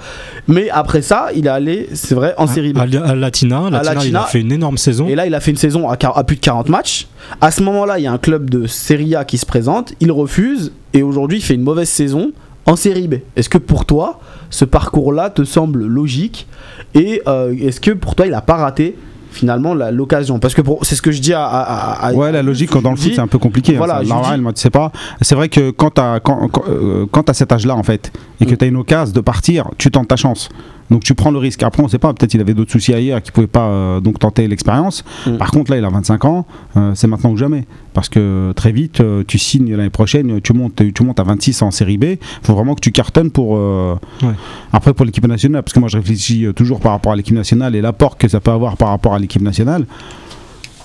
[0.48, 2.78] Mais après ça, il est allé, c'est vrai, en série B.
[2.78, 4.24] À, à Latina, Latina, il Latina.
[4.24, 5.08] a fait une énorme saison.
[5.08, 7.08] Et là, il a fait une saison à, à plus de 40 matchs.
[7.42, 9.94] À ce moment-là, il y a un club de Serie A qui se présente.
[10.00, 10.72] Il refuse.
[10.94, 12.32] Et aujourd'hui, il fait une mauvaise saison
[12.68, 13.16] en Série B.
[13.36, 16.48] Est-ce que pour toi, ce parcours-là te semble logique?
[16.94, 18.96] Et euh, est-ce que pour toi, il a pas raté
[19.36, 21.46] finalement la- l'occasion Parce que c'est ce que je dis à.
[21.46, 23.74] à- Ouais, la logique quand dans le foot c'est un peu compliqué.
[23.76, 24.92] hein, Voilà, je Normal, dis- moi, tu sais pas.
[25.22, 28.12] C'est vrai que quand t'as quand, quand, euh, quand t'as cet âge-là en fait
[28.42, 28.58] et que Mm.
[28.58, 30.50] t'as une occasion de partir, tu tentes ta chance.
[30.92, 31.64] Donc tu prends le risque.
[31.64, 34.20] Après on sait pas, peut-être il avait d'autres soucis ailleurs qui pouvaient pas euh, donc
[34.20, 35.04] tenter l'expérience.
[35.26, 35.38] Mm.
[35.38, 36.46] Par contre là il a 25 ans,
[36.78, 37.66] euh, c'est maintenant ou jamais.
[37.94, 41.62] Parce que très vite euh, tu signes l'année prochaine, tu montes, tu montes à 26
[41.64, 42.06] en série B.
[42.44, 43.56] Faut vraiment que tu cartonnes pour.
[43.58, 44.30] euh, Ouais.
[44.74, 47.36] Après pour l'équipe nationale, parce que moi je réfléchis euh, toujours par rapport à l'équipe
[47.36, 49.86] nationale et l'apport que ça peut avoir par rapport à l'équipe nationale.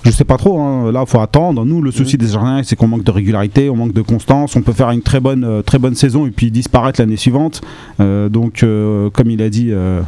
[0.05, 0.91] Je sais pas trop, hein.
[0.93, 1.65] là faut attendre.
[1.67, 4.57] Nous, le souci des Argentins, c'est qu'on manque de régularité, on manque de constance.
[4.57, 7.61] On peut faire une très bonne, euh, très bonne saison et puis disparaître l'année suivante.
[8.01, 10.01] Euh, donc, euh, comme il a dit euh,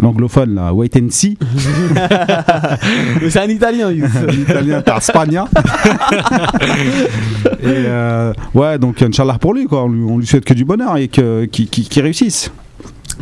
[0.00, 1.38] l'anglophone, là, wait and see.
[3.28, 3.92] C'est un Italien.
[3.92, 4.04] il-
[4.36, 5.46] L'italien par Spagna.
[7.62, 7.86] et
[8.58, 9.84] ouais, donc Inch'Allah pour lui, quoi.
[9.84, 12.50] On lui, on lui souhaite que du bonheur et qu'il qu'il réussisse.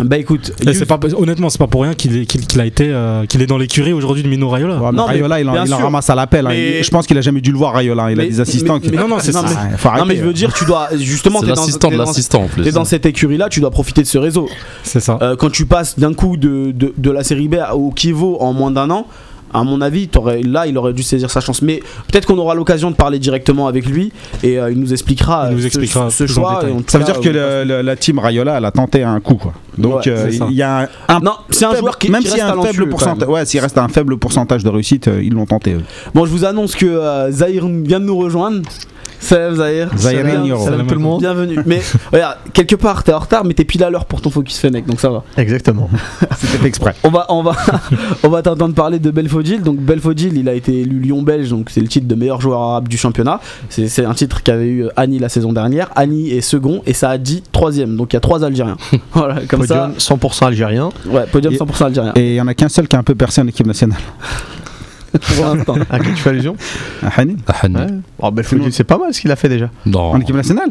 [0.05, 2.88] Bah écoute, c'est pas, honnêtement, c'est pas pour rien qu'il est, qu'il- qu'il a été,
[2.90, 4.75] euh, qu'il est dans l'écurie aujourd'hui de Mino Raiola.
[4.77, 6.46] Ouais, mais Non, mais Raiola, il en, il ramasse à l'appel.
[6.46, 6.51] hein.
[6.51, 8.11] Mais- Il- Je pense qu'il a jamais dû le voir, Raiola.
[8.11, 8.90] Il a Mais- des assistants mais- qui.
[8.90, 9.42] mais non, non, c'est ça.
[9.42, 12.42] Non mais je veux dire, tu dois justement C'est t'es dans, l'assistant t'es dans- l'assistant
[12.44, 12.62] en plus.
[12.62, 14.49] t'es dans cette écurie-là, tu dois profiter de ce réseau.
[14.83, 15.18] C'est ça.
[15.22, 18.53] Euh, quand tu passes d'un coup de, de, de la série B au Kivo en
[18.53, 19.07] moins d'un an,
[19.52, 20.08] à mon avis,
[20.44, 21.62] là, il aurait dû saisir sa chance.
[21.62, 21.80] Mais
[22.11, 25.56] peut-être qu'on aura l'occasion de parler directement avec lui et euh, il nous expliquera, Il
[25.56, 26.62] nous euh, ce- choix.
[26.87, 29.34] Ça veut dire que le- le- la team Raiola, elle a tenté un coup.
[29.37, 29.52] Quoi.
[29.76, 32.22] Donc Ouais, euh, il y a un, un Non, c'est un faible- joueur qui, même
[32.22, 35.32] qui s'il un faible pourcentage, ouais, s'il reste un faible pourcentage de réussite, euh, ils
[35.32, 35.72] l'ont tenté.
[35.74, 35.82] eux.
[36.14, 38.62] Bon, je vous annonce que euh, Zahir vient de nous rejoindre.
[39.20, 39.90] Salut Zahir.
[39.96, 41.20] Zahir Salam, salam Salam tout le monde.
[41.20, 41.59] Bienvenue.
[41.66, 41.81] Mais
[42.12, 44.87] regarde, quelque part, t'es en retard, mais t'es pile à l'heure pour ton focus Fennec,
[44.87, 45.24] donc ça va.
[45.37, 45.90] Exactement.
[46.38, 46.94] C'était exprès.
[47.04, 47.52] On va, on va,
[48.22, 49.62] on va t'entendre parler de Belfodil.
[49.62, 52.61] Donc Belfodil, il a été élu Lion belge, donc c'est le titre de meilleur joueur
[52.61, 53.40] arabe du championnat.
[53.68, 55.90] C'est un titre qu'avait eu Annie la saison dernière.
[55.96, 57.96] Annie est second et ça a dit troisième.
[57.96, 58.76] Donc il y a trois Algériens.
[59.12, 60.90] voilà, comme Podium 100% algérien.
[61.04, 61.11] ça.
[61.11, 62.12] Ouais, podium Et- 100% algérien.
[62.14, 63.98] Et il y en a qu'un seul qui a un peu percé en équipe nationale.
[65.12, 65.75] Pour l'instant.
[65.90, 66.57] À qui tu fais allusion
[67.03, 67.75] Ah, Hani Ah, Hani.
[67.77, 67.87] Ouais.
[68.21, 68.31] Oh,
[68.71, 69.71] c'est pas mal ce qu'il a fait déjà.
[69.87, 70.11] Non.
[70.12, 70.68] En équipe nationale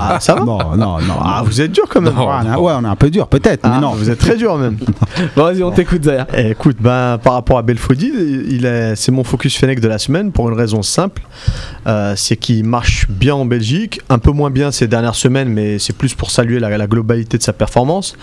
[0.00, 1.14] Ah, ça va Non, non, non.
[1.22, 2.14] Ah, vous êtes dur quand même.
[2.14, 2.26] Non.
[2.28, 3.92] Ouais, on est- ouais, on est un peu dur, peut-être, Ah, mais non.
[3.92, 4.76] Vous êtes très dur même.
[5.36, 6.26] Bon, Vas-y, on t'écoute Zahir.
[6.36, 9.98] Eh, Écoute, ben, par rapport à Belfodil, il est, c'est mon focus Fennec de la
[9.98, 11.22] semaine pour une raison simple.
[11.86, 15.78] Euh, c'est qu'il marche bien en Belgique, un peu moins bien ces dernières semaines, mais
[15.78, 18.16] c'est plus pour saluer la, la globalité de sa performance.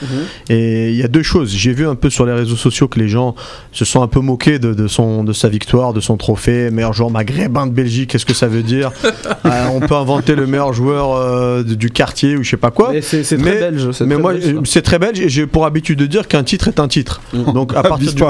[0.50, 1.50] Et il y a deux choses.
[1.56, 3.36] J'ai vu un peu sur les réseaux sociaux que les gens
[3.72, 6.72] se sont un peu moqués de, de son, de sa victoire, de son trophée.
[6.72, 8.92] Meilleur joueur maghrébin de Belgique, qu'est-ce que ça veut dire
[9.46, 12.92] Euh, On peut inventer le meilleur joueur euh, du quartier ou je sais pas quoi.
[12.94, 13.92] Mais c'est c'est très Mais- belge.
[13.92, 14.34] c'est Mais très moi,
[14.66, 17.22] c'est très belge et j'ai pour habitude de dire qu'un titre est un titre.
[17.34, 17.52] Mm.
[17.54, 18.24] Donc à partir du...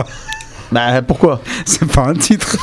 [0.73, 2.57] Bah, pourquoi C'est pas un titre.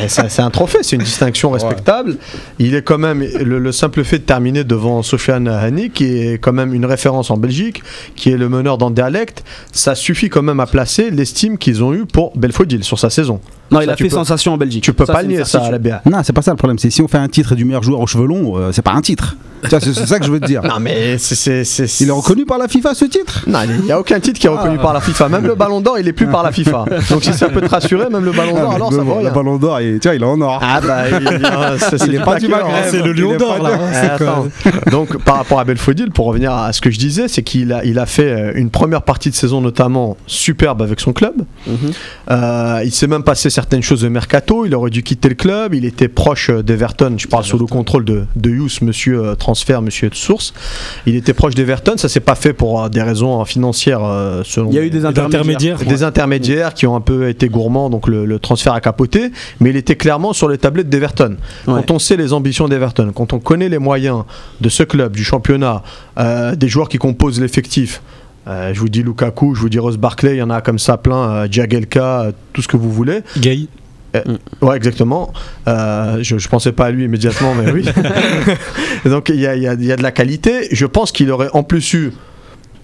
[0.00, 2.16] Eh, C'est un trophée, c'est une distinction respectable.
[2.58, 6.38] Il est quand même le, le simple fait de terminer devant Sofiane Hani, qui est
[6.38, 7.82] quand même une référence en Belgique,
[8.16, 12.04] qui est le meneur d'Anderlecht, ça suffit quand même à placer l'estime qu'ils ont eu
[12.06, 13.40] pour Belfodil sur sa saison.
[13.70, 14.82] Non, il a fait peux- sensation en Belgique.
[14.84, 16.02] Tu peux Ça, pas nier ça à la BA.
[16.06, 16.78] Non, c'est pas ça le problème.
[16.78, 18.92] C'est si on fait un titre du meilleur joueur aux cheveux longs, euh, c'est pas
[18.92, 19.36] un titre.
[19.68, 20.62] C'est ça que je veux te dire.
[20.68, 21.64] Non, mais c'est-
[22.00, 23.42] Il est reconnu par la FIFA ce titre?
[23.48, 25.28] Non, il n'y a aucun titre qui est reconnu par la FIFA.
[25.28, 26.84] Même le ballon d'or, il est plus par la FIFA.
[27.10, 29.56] Donc si ça peut te rassurer, même le ballon d'or, alors ça va Le ballon
[29.56, 30.60] d'or, il- il est en or.
[30.62, 32.68] Ah bah, il, ah, c'est- c'est Il est du pas du Maghreb.
[32.72, 32.86] hein.
[32.90, 33.70] C'est le lion d'or là.
[34.86, 34.90] Eh.
[34.90, 37.84] Donc par rapport à Belfodil, pour revenir à ce que je disais, c'est qu'il a,
[37.84, 41.34] il a fait euh, une première partie de saison notamment superbe avec son club.
[41.66, 41.74] Mhm.
[42.30, 44.66] Euh, il s'est même passé certaines choses de mercato.
[44.66, 45.74] Il aurait dû quitter le club.
[45.74, 47.16] Il était proche d'Everton.
[47.18, 50.54] Je parle sous le contrôle de, de Hughes, monsieur euh, transfert, monsieur de source.
[51.06, 51.94] Il était proche d'Everton.
[51.96, 54.02] Ça s'est pas fait pour euh, des raisons euh, financières
[54.44, 54.70] selon.
[54.70, 55.78] Il y a eu des intermédiaires.
[55.78, 59.70] des intermédiaires qui ont un peu été gourmands, donc le, le transfert a capoté, mais
[59.70, 61.36] il était clairement sur les tablettes d'Everton.
[61.66, 61.74] Ouais.
[61.74, 64.22] Quand on sait les ambitions d'Everton, quand on connaît les moyens
[64.60, 65.82] de ce club, du championnat,
[66.54, 68.02] des joueurs qui composent l'effectif,
[68.48, 70.78] euh, je vous dis Lukaku, je vous dis Ross Barclay, il y en a comme
[70.78, 73.20] ça plein, euh, Jagielka, euh, tout ce que vous voulez.
[73.38, 73.66] Gay.
[74.62, 75.32] Ouais, exactement.
[75.68, 77.84] Euh, je, je pensais pas à lui immédiatement, mais oui.
[79.04, 80.68] Donc il y a, il y a- il y a de la qualité.
[80.72, 82.12] Je pense qu'il aurait en plus eu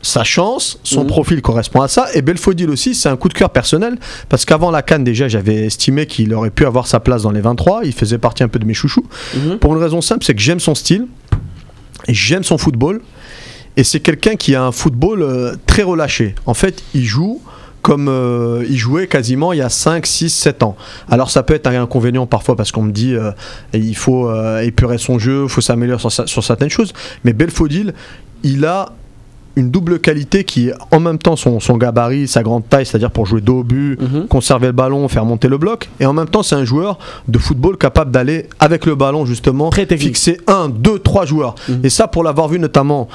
[0.02, 1.06] sa chance, son Mhm.
[1.08, 2.06] profil correspond à ça.
[2.14, 3.96] Et Belfodil aussi, c'est un coup de cœur personnel,
[4.28, 7.40] parce qu'avant la Cannes, déjà, j'avais estimé qu'il aurait pu avoir sa place dans les
[7.40, 7.80] 23.
[7.84, 9.06] Il faisait partie un peu de mes chouchous.
[9.34, 9.58] Mhm.
[9.58, 11.06] Pour une raison simple, c'est que j'aime son style,
[12.06, 13.00] j'aime son football.
[13.76, 16.34] Et c'est quelqu'un qui a un football euh, très relâché.
[16.46, 17.40] En fait, il joue
[17.84, 20.74] comme euh, il jouait quasiment il y a 5, 6, 7 ans.
[21.10, 23.30] Alors ça peut être un inconvénient parfois parce qu'on me dit euh,
[23.74, 26.94] il faut euh, épurer son jeu, il faut s'améliorer sur, certaines choses.
[27.24, 27.92] Mais Belfodil,
[28.42, 28.92] il a
[29.56, 33.10] une double qualité qui est en même temps son, son gabarit, sa grande taille, c'est-à-dire
[33.10, 34.28] pour jouer dos au but, Mhm.
[34.28, 35.90] conserver le ballon, faire monter le bloc.
[36.00, 39.70] Et en même temps, c'est un joueur de football capable d'aller avec le ballon, justement,
[39.70, 41.54] fixer un, deux, trois joueurs.
[41.68, 41.80] Mhm.
[41.84, 43.08] Et ça, pour l'avoir vu notamment.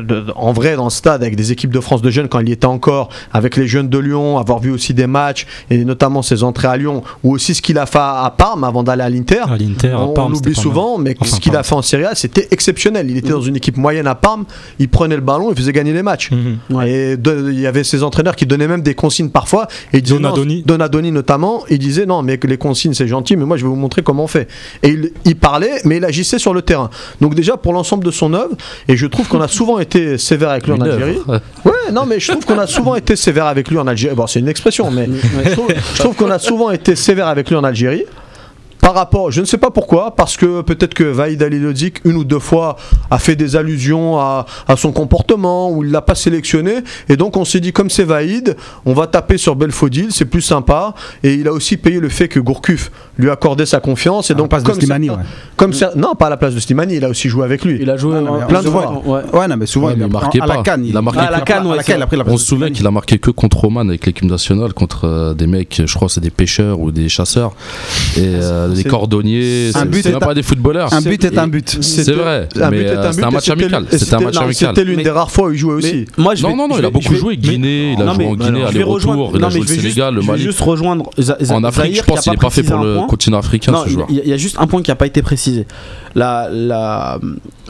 [0.00, 2.48] De- en vrai dans le stade avec des équipes de France de jeunes quand il
[2.48, 6.22] y était encore avec les jeunes de Lyon avoir vu aussi des matchs et notamment
[6.22, 9.10] ses entrées à Lyon ou aussi ce qu'il a fait à Parme avant d'aller à
[9.10, 11.82] l'Inter on, Parme, on c'était oublie pas souvent, mais Enfin, ce qu'il a fait en
[11.82, 13.10] Serie A, c'était exceptionnel.
[13.10, 14.44] Il était dans une équipe moyenne à Parme,
[14.78, 16.30] il prenait le ballon, il faisait gagner les matchs.
[16.30, 16.58] Mhm.
[16.70, 16.90] Ouais.
[16.90, 19.66] Et il y avait ces entraîneurs qui donnaient même des consignes parfois.
[19.92, 20.62] Et disaient, non, Donadoni.
[20.64, 23.76] Donadoni notamment, il disait non, mais les consignes c'est gentil, mais moi je vais vous
[23.76, 24.48] montrer comment on fait.
[24.82, 26.90] Et il, il parlait, mais il agissait sur le terrain.
[27.20, 28.54] Donc déjà pour l'ensemble de son œuvre,
[28.88, 31.18] et je trouve qu'on a souvent été sévère avec lui en Algérie.
[31.64, 34.14] Ouais, non, mais je trouve qu'on a souvent été sévère avec lui en Algérie.
[34.14, 35.08] Bon, c'est une expression, mais
[35.44, 38.04] je trouve, je trouve qu'on a souvent été sévère avec lui en Algérie.
[38.86, 42.22] Par rapport, je ne sais pas pourquoi, parce que peut-être que Vaïd Alilodzic, une ou
[42.22, 42.76] deux fois,
[43.10, 46.74] a fait des allusions à, à son comportement, ou il l'a pas sélectionné,
[47.08, 50.40] et donc on s'est dit, comme c'est Vaïd, on va taper sur Belfodil, c'est plus
[50.40, 50.94] sympa,
[51.24, 54.36] et il a aussi payé le fait que Gourcuff lui accordait sa confiance, et À
[54.36, 55.16] la donc place de comme Slimani, ouais.
[55.56, 57.78] comme cer- non, pas à la place de Slimani, il a aussi joué avec lui.
[57.80, 59.16] Il a joué Ouais, non, en- mais plein de souvent, fois.
[59.32, 59.40] Ouais.
[59.40, 60.62] Ouais, non, mais souvent, Ouais, il il a- marquait à la pas.
[60.62, 60.84] canne.
[60.86, 62.22] Il a marqué à la canne, ouais, à la c'est canne, il a pris la
[62.22, 65.34] On place se souvient qu'il a marqué que contre Oman avec l'équipe nationale, contre euh,
[65.34, 67.50] des mecs, je crois, c'est des pêcheurs ou des chasseurs,
[68.16, 70.92] et euh, des C'est- cordonniers, Un c'est c'est même un- pas des footballeurs.
[70.94, 71.78] Un but est un but.
[71.80, 73.86] C'est vrai, mais euh, un but, un match amical.
[73.90, 74.68] C'était un match non, amical.
[74.68, 76.04] C'était l'une des rares fois où il jouait aussi.
[76.16, 77.36] moi, je vais- Non, non, non, il a beaucoup joué.
[77.36, 80.42] Guinée, il a joué en Guinée, aller-retour, il a joué le Sénégal, le Mali.
[80.42, 81.10] juste rejoindre
[81.50, 84.06] En Afrique, je pense qu'il n'est pas fait pour le continent africain, ce joueur.
[84.10, 85.66] il y, a- il y a juste un point qui n'a pas été précisé.
[86.14, 87.18] La, la,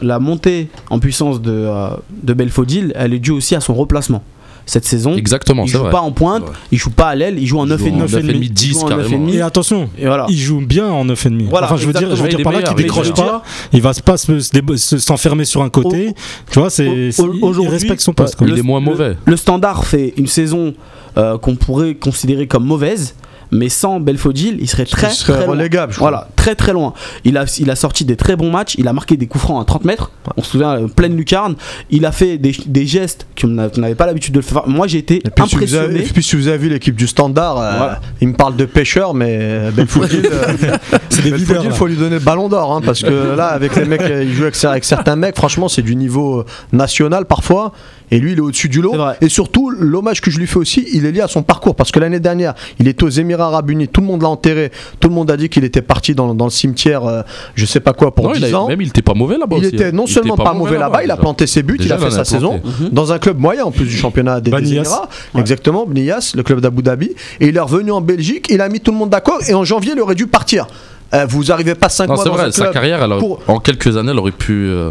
[0.01, 1.89] la montée en puissance de, euh,
[2.23, 4.23] de Belfodil, elle est due aussi à son replacement.
[4.69, 5.89] Cette saison, Exactement, il joue vrai.
[5.91, 6.51] pas en pointe, vrai.
[6.73, 8.03] il joue pas à l'aile, il joue en Il 9 joue et en demi.
[8.03, 9.25] 9,5, Il 10 joue en carrément.
[9.27, 9.33] 9,5.
[9.33, 10.25] Et attention, Et voilà.
[10.29, 11.47] il joue bien en 9,5.
[11.49, 13.93] Voilà, enfin, je veux dire, je veux dire par là qu'il décroche pas, il va
[13.93, 16.13] se pas se s'enfermer sur un côté.
[16.51, 18.37] Tu vois, c'est il- respecte son poste.
[18.41, 19.15] Il est moins mauvais.
[19.25, 20.73] Le standard fait une saison
[21.17, 23.15] euh, qu'on pourrait considérer comme mauvaise,
[23.51, 25.55] mais sans Belfodil, il serait très, Il serait très loin.
[25.55, 26.09] relégable, crois.
[26.09, 26.93] Voilà, très très loin.
[27.23, 29.61] Il a, il a sorti des très bons matchs, il a marqué des coups francs
[29.61, 31.55] à 30 mètres, on se souvient, euh, pleine lucarne.
[31.89, 34.67] Il a fait des, des gestes qu'on n'a- qu'on n'avait pas l'habitude de le faire.
[34.67, 35.99] Moi j'ai été puis, si vous avez, impressionné.
[36.09, 39.13] et puis si vous avez vu l'équipe du Standard, euh, il me parle de pêcheurs,
[39.13, 40.77] mais euh, Belfodil, euh,
[41.63, 44.33] il faut lui donner le ballon d'or, hein, parce que là, avec les mecs, il
[44.33, 47.73] joue avec, avec certains mecs, franchement, c'est du niveau national parfois.
[48.09, 48.93] Et lui, il est au-dessus du lot.
[49.21, 51.75] Et surtout, l'hommage que je lui fais aussi, il est lié à son parcours.
[51.75, 54.71] Parce que l'année dernière, il était aux Émirats Arabes Unis, tout le monde l'a enterré.
[55.01, 57.21] Tout le monde a dit qu'il était parti dans, dans le cimetière, euh,
[57.55, 58.67] je sais pas quoi, pour Non, 10 il a- ans.
[58.69, 59.91] Même il était pas mauvais là-bas Il aussi, était hein.
[59.93, 62.11] non Il seulement était pas mauvais là-bas, il a planté ses buts, il a fait
[62.11, 62.61] sa saison.
[62.63, 62.89] Mhm.
[62.91, 64.73] dans un club moyen en plus du championnat des, des.
[64.75, 65.09] Émirats.
[65.33, 65.41] Ouais.
[65.41, 67.11] Exactement, Bnias, le club d'Abu Dhabi.
[67.41, 69.63] Et il est revenu en Belgique, il a mis tout le monde d'accord et en
[69.65, 70.67] janvier, il aurait dû partir.
[71.13, 73.17] Euh, vous arrivez pas 5 Non, mois c'est dans vrai, un sa carrière, elle a-
[73.17, 74.89] pour- en quelques années, elle aurait pu euh,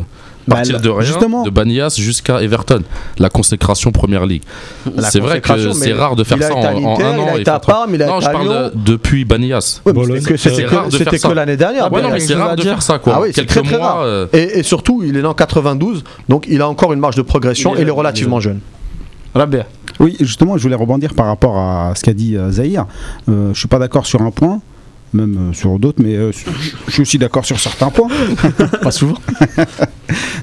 [0.55, 1.43] partir de rien, justement.
[1.43, 2.83] de Banias jusqu'à Everton,
[3.19, 4.43] la consécration Première Ligue.
[5.11, 6.87] C'est vrai que c'est rare de faire il a ça en, en un il
[7.21, 7.27] an.
[7.33, 9.81] a et été à Parme, il a non, été je à parle de- depuis Banias.
[9.85, 9.93] Ouais,
[10.91, 11.91] c'était que- l'année dernière.
[11.91, 13.15] Ouais, Ouais, non, mais mais quelque c'est rare de faire ça, quoi.
[13.17, 14.01] Ah oui, quelques très, très mois, rare.
[14.03, 17.23] euh, Et, et surtout, il est en 92, donc il a encore une marge de
[17.23, 18.61] progression Il est et il est jeune, relativement jeune.
[19.35, 19.67] Rabia.
[20.01, 22.87] Oui, justement, je voulais rebondir par rapport à ce qu'a dit euh, Zahir.
[23.29, 24.61] Euh, je suis pas d'accord sur un point,
[25.17, 26.33] même euh, sur d'autres, mais euh,
[26.87, 28.09] je suis aussi d'accord sur certains points.
[28.83, 29.19] Pas souvent.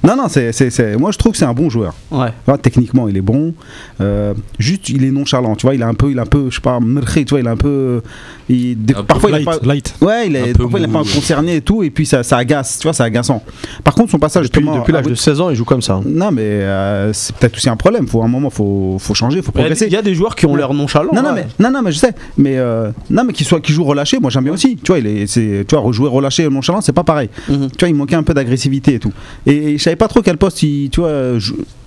[0.03, 1.93] Non, non, c'est, moi je trouve que c'est un bon joueur.
[2.12, 2.29] Ouais.
[2.62, 3.53] Techniquement, il est bon.
[4.01, 5.55] Euh, juste, il est nonchalant.
[5.55, 7.39] Tu vois, il est un peu, il est un peu, je sais pas, tu vois,
[7.39, 8.01] il est un peu.
[8.49, 8.77] Il-
[9.08, 9.60] parfois, il est light, pas.
[9.65, 9.95] light.
[10.01, 11.13] Ouais, il est, Un peu parfois il est mou, pas ouais.
[11.15, 13.43] concerné et tout, et puis ça, ça agace, tu vois, c'est agaçant.
[13.84, 14.79] Par contre, son passage Depuis, justement.
[14.79, 15.93] depuis l'âge à- de 16 ans, il joue comme ça.
[15.95, 16.01] hein.
[16.06, 18.08] Non, mais euh, c'est peut-être aussi un problème.
[18.08, 19.86] Faut, à un moment, faut, faut changer, faut Il y a- progresser.
[19.88, 21.13] il y a des joueurs qui ont l'air nonchalants.
[21.13, 21.45] Non, non, ouais.
[21.60, 22.13] mais, non, non, mais je sais.
[22.38, 24.75] Mais, euh, non, mais qu'il soit, qu'il joue relâché, moi j'aime bien aussi.
[24.77, 27.29] Tu vois, il est, c'est, tu vois, rejouer relâché et nonchalant, c'est pas pareil.
[27.49, 27.69] Mhm.
[27.71, 29.13] Tu vois, il manquait un peu d'agressivité et tout.
[29.45, 31.12] Et, je savais pas trop quel poste il, tu vois,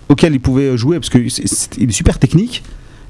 [0.09, 2.63] auquel il pouvait jouer parce que c'est- c'est- il est super technique.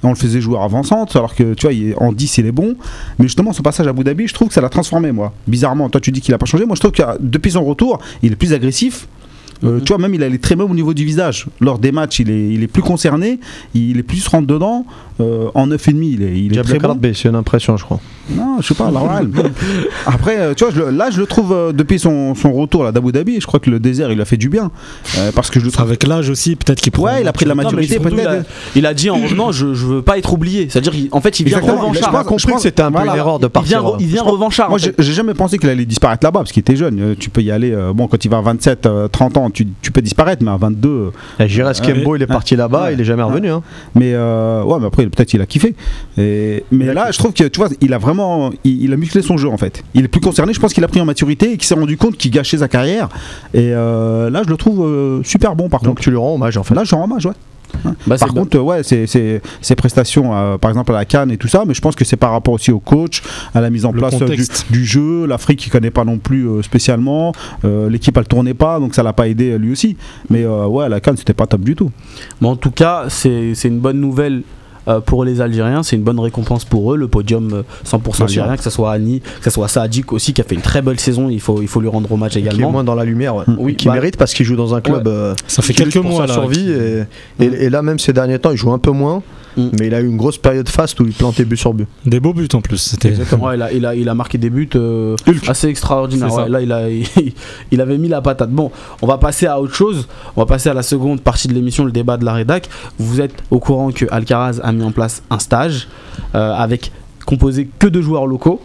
[0.03, 2.53] On le faisait jouer avant-centre, alors que tu vois, il est- en 10 il est
[2.53, 2.77] bon.
[3.19, 5.33] Mais justement, son passage à Abu Dhabi, je trouve que ça l'a transformé, moi.
[5.47, 6.65] Bizarrement, toi tu dis qu'il a pas changé.
[6.67, 9.09] Moi je trouve que depuis son retour, il est plus agressif.
[9.65, 9.81] Euh, Mhm.
[9.85, 11.47] Tu vois, même il a les traits même au niveau du visage.
[11.61, 13.41] Lors des matchs, il est, il est plus concerné,
[13.75, 14.85] il est plus rentre dedans.
[15.21, 16.89] Euh, en 9,5, il est, il est Diable très bon.
[16.89, 17.99] Card B, c'est une impression, je crois.
[18.31, 19.29] Non, je sais pas, Laval.
[20.07, 22.93] Après, euh, tu vois, je là, je le trouve euh, depuis son, son retour là
[22.93, 23.41] d'Abu Dhabi.
[23.41, 24.71] Je crois que le désert, il a fait du bien.
[25.19, 25.87] Euh, parce que je le trouve.
[25.87, 27.05] Avec l'âge aussi, peut-être qu'il prend.
[27.05, 28.47] Ouais, il a pris de la maturité, il, a, peut-être.
[28.75, 30.67] il a dit en revenant je, je veux pas être oublié.
[30.71, 32.11] C'est-à-dire en fait il vient Exactement, il revanchard.
[32.11, 33.13] je pense- compris pense- que c'était un peu voilà.
[33.13, 33.97] une erreur de il vient, partir.
[34.01, 34.69] il vient revanchard.
[34.71, 34.95] Moi, en fait.
[34.99, 37.15] j'ai j'ai jamais pensé qu'il allait disparaître là-bas parce qu'il était jeune.
[37.21, 37.73] Tu peux y aller.
[37.73, 40.51] euh, bon, quand il va à 27, euh, 30 ans, tu, tu peux disparaître, mais
[40.51, 40.89] à 22.
[40.89, 41.11] euh,
[41.45, 42.95] Et Gires Kembo, il est parti là-bas, Ouais.
[42.95, 43.51] il est jamais revenu.
[43.51, 43.63] hein.
[43.95, 45.77] Mais euh, ouais, mais après, peut-être il a kiffé.
[46.19, 48.16] Et, mais là, je trouve que tu vois, il a vraiment,
[48.65, 49.83] il, il a musclé son jeu en fait.
[49.95, 50.53] Il est plus concerné.
[50.53, 52.69] Je pense qu'il a pris en maturité et qu'il s'est rendu compte qu'il gâchait sa
[52.69, 53.09] carrière.
[53.55, 56.03] Et euh, là, je le trouve euh, super bon par Donc contre.
[56.03, 56.75] tu lui rends hommage en fait.
[56.75, 57.33] Là, je rends hommage, ouais.
[58.07, 61.31] Bah, Par contre, euh, ouais, c'est c'est- ses prestations, euh, par exemple à la Cannes
[61.33, 63.23] et tout ça, mais je pense que c'est par rapport aussi au coach,
[63.55, 64.29] à la mise en Le place euh,
[64.71, 65.27] du, jeu.
[65.27, 67.33] L'Afrique, il connaît pas non plus euh, spécialement.
[67.65, 69.97] Euh, L'équipe, elle tournait pas, donc ça l'a pas aidé lui aussi.
[70.31, 71.91] Mais euh, ouais, à la Cannes, c'était pas top du tout.
[72.41, 74.43] Mais en tout cas, c'est c'est une bonne nouvelle
[75.05, 78.23] pour les Algériens, c'est une bonne récompense pour eux, le podium euh, 100% Bien sûr.
[78.25, 80.83] algérien, que ce soit Annie, que ce soit Sadik aussi, qui a fait une très
[80.83, 82.71] belle saison, il faut, il faut lui rendre hommage Qui est également.
[82.71, 83.45] moins dans la lumière, ouais.
[83.59, 86.05] Oui, qui bah- mérite parce qu'il joue dans un club euh, Ça fait quelques pour
[86.05, 86.33] mois sa là.
[86.35, 87.07] survie qu'il-
[87.41, 89.23] et, et- et là même ces derniers temps il joue un peu moins
[89.57, 89.69] Mm.
[89.81, 92.21] mais il a eu une grosse période faste où il plantait but sur but Des
[92.21, 92.77] beaux buts en plus.
[92.79, 93.15] C'était.
[93.37, 95.17] Ouais, il, a, il, a, il a marqué des buts euh,
[95.49, 96.31] assez extraordinaires.
[96.31, 96.43] Ça.
[96.45, 96.89] Ouais, là, il, a,
[97.71, 98.51] il, avait mis la patate.
[98.51, 98.71] Bon,
[99.03, 100.09] on va passer à autre chose.
[100.37, 102.69] On va passer à la seconde partie de l'émission, le débat de la rédac.
[102.99, 105.89] Vous êtes au courant que Alcaraz a mis en place un stage
[106.35, 106.93] euh, avec
[107.25, 108.61] composé que de joueurs locaux.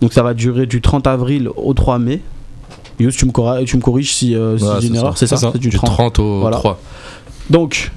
[0.00, 2.20] Donc ça va durer du 30 avril au 3 mai.
[2.98, 5.00] Yous, tu me, corri- tu me corriges si, euh, si Ouais, j'ai c'est une ça.
[5.00, 5.50] erreur, c'est ça, C'est ça.
[5.52, 5.90] C'est du Du 30.
[5.90, 6.56] 30 au Voilà.
[6.56, 6.80] 3.
[7.50, 7.90] Donc,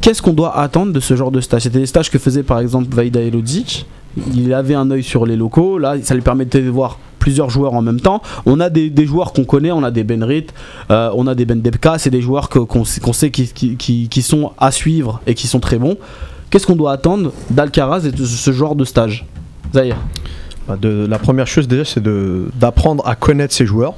[0.00, 1.62] qu'est-ce qu'on doit attendre de ce genre de stage?
[1.62, 3.86] C'était des stages que faisait par exemple Vaida Elodzic.
[4.34, 5.78] Il avait un œil sur les locaux.
[5.78, 8.22] Là, ça lui permettait de voir plusieurs joueurs en même temps.
[8.46, 10.46] On a des, joueurs qu'on connaît, on a des Benrit,
[10.90, 11.98] euh, on a des Ben Debka.
[11.98, 15.96] C'est des joueurs qu'on sait, qui, sont à suivre et qui sont très bons.
[16.50, 19.26] Qu'est-ce qu'on doit attendre d'Alcaraz et de ce genre de stage?
[19.72, 19.96] Zahir
[20.66, 23.94] Bah, la première chose déjà c'est d'apprendre à connaître ses joueurs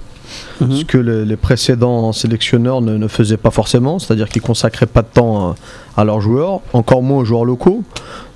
[0.61, 0.73] Mhm.
[0.77, 5.03] ce que le- les précédents sélectionneurs ne, ne faisaient pas forcément, c'est-à-dire qu'ils consacraient pas
[5.03, 5.55] de temps
[5.97, 7.83] à, à leurs joueurs, encore moins aux joueurs locaux.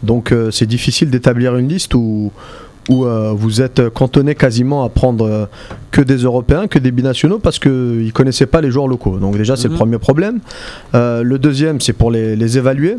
[0.02, 2.30] Donc euh, c'est difficile d'établir une liste où,
[2.88, 5.46] où euh, vous êtes cantonné quasiment à prendre euh,
[5.90, 9.18] que des Européens, que des binationaux, parce qu'ils ne connaissaient pas les joueurs locaux.
[9.18, 9.72] Donc déjà c'est Mhm.
[9.74, 10.38] le premier problème.
[10.94, 12.96] Euh, le deuxième c'est pour les, les évaluer.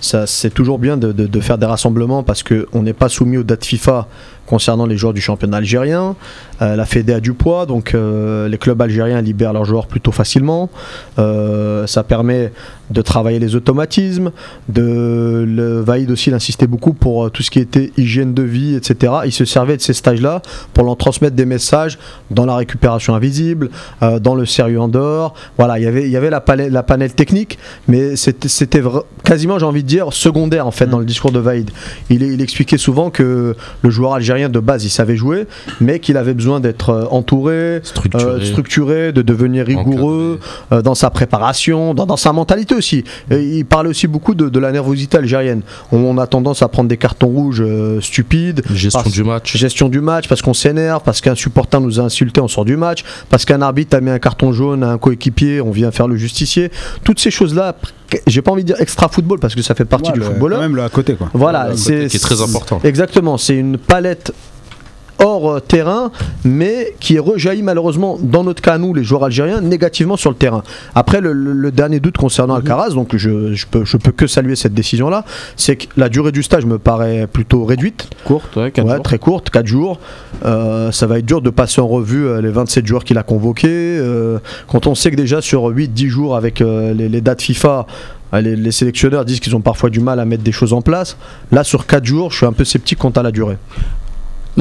[0.00, 3.42] C'est toujours bien de, de- de faire des rassemblements parce qu'on n'est pas soumis aux
[3.42, 4.06] dates FIFA
[4.46, 6.16] concernant les joueurs du championnat algérien.
[6.62, 10.12] Euh, la Fédé a du poids, donc euh, les clubs algériens libèrent leurs joueurs plutôt
[10.12, 10.70] facilement.
[11.18, 12.52] Euh, ça permet
[12.90, 14.30] de travailler les automatismes.
[14.68, 18.74] De, le Vaïd aussi il insistait beaucoup pour tout ce qui était hygiène de vie,
[18.76, 19.12] etc.
[19.24, 20.40] Il se servait de ces stages-là
[20.72, 21.98] pour leur transmettre des messages
[22.30, 23.70] dans la récupération invisible,
[24.20, 25.34] dans le sérieux en dehors.
[25.58, 28.82] Voilà, il y avait, il y avait la, palette, la panel technique, mais c'était
[29.24, 31.70] quasiment, j'ai envie de dire, secondaire en fait dans le discours de Vaïd.
[32.08, 35.46] Il, il expliquait souvent que le joueur algérien de base il savait jouer,
[35.80, 38.24] mais qu'il avait besoin d'être euh, entouré, Structuré.
[38.24, 40.38] euh, structuré, de devenir rigoureux
[40.72, 43.04] euh, dans sa préparation, dans, dans sa mentalité aussi.
[43.30, 45.62] Et il parlait aussi beaucoup de, de la nervosité algérienne.
[45.92, 47.64] On, on a tendance à prendre des cartons rouges
[48.00, 49.56] stupides, Gestion parce- du match.
[49.56, 52.76] gestion du match parce qu'on s'énerve, parce qu'un supporter nous a insulté, on sort du
[52.76, 56.08] match, parce qu'un arbitre a mis un carton jaune à un coéquipier, on vient faire
[56.08, 56.70] le justicier.
[57.04, 57.76] Toutes ces choses-là,
[58.26, 60.26] j'ai pas envie de dire extra football parce que ça fait partie Ouais, du le-
[60.26, 60.58] footballeur.
[60.58, 61.28] quand Même le à côté, quoi.
[61.34, 62.80] Voilà, c'est qui est très important.
[62.84, 64.32] Exactement, c'est une palette
[65.18, 66.10] hors euh, terrain,
[66.44, 70.62] mais qui rejaillit malheureusement, dans notre cas, nous, les joueurs algériens, négativement sur le terrain.
[70.94, 74.74] Après, le, dernier doute concernant Alcaraz, donc je, je, peux, je peux que saluer cette
[74.74, 75.24] décision-là,
[75.56, 78.08] c'est que la durée du stage me paraît plutôt réduite.
[78.24, 79.02] Courte, ouais, quatre Ouais, jours.
[79.02, 79.98] très courte, 4 jours.
[80.44, 83.22] Euh, ça va être dur de passer en revue euh, les 27 joueurs qu'il a
[83.22, 83.68] convoqués.
[83.70, 87.86] euh, quand on sait que déjà sur 8-10 jours avec euh, les, les dates FIFA,
[88.34, 91.16] Les, les sélectionneurs disent qu'ils ont parfois du mal à mettre des choses en place.
[91.52, 93.56] Là, sur 4 jours, je suis un peu sceptique quant à la durée.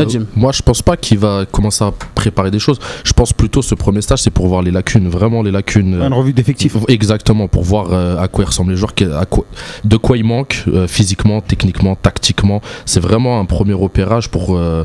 [0.04, 2.80] Euh, moi, je pense pas qu'il va commencer à préparer des choses.
[3.04, 5.96] Je pense plutôt ce premier stage, c'est pour voir les lacunes, vraiment les lacunes.
[5.96, 6.76] euh, Une revue d'effectifs.
[6.88, 9.46] Exactement, pour voir euh, à quoi ils ressemblent les joueurs, que- à quoi-
[9.84, 12.62] de quoi ils manquent euh, physiquement, techniquement, tactiquement.
[12.86, 14.84] C'est vraiment un premier opérage pour, euh,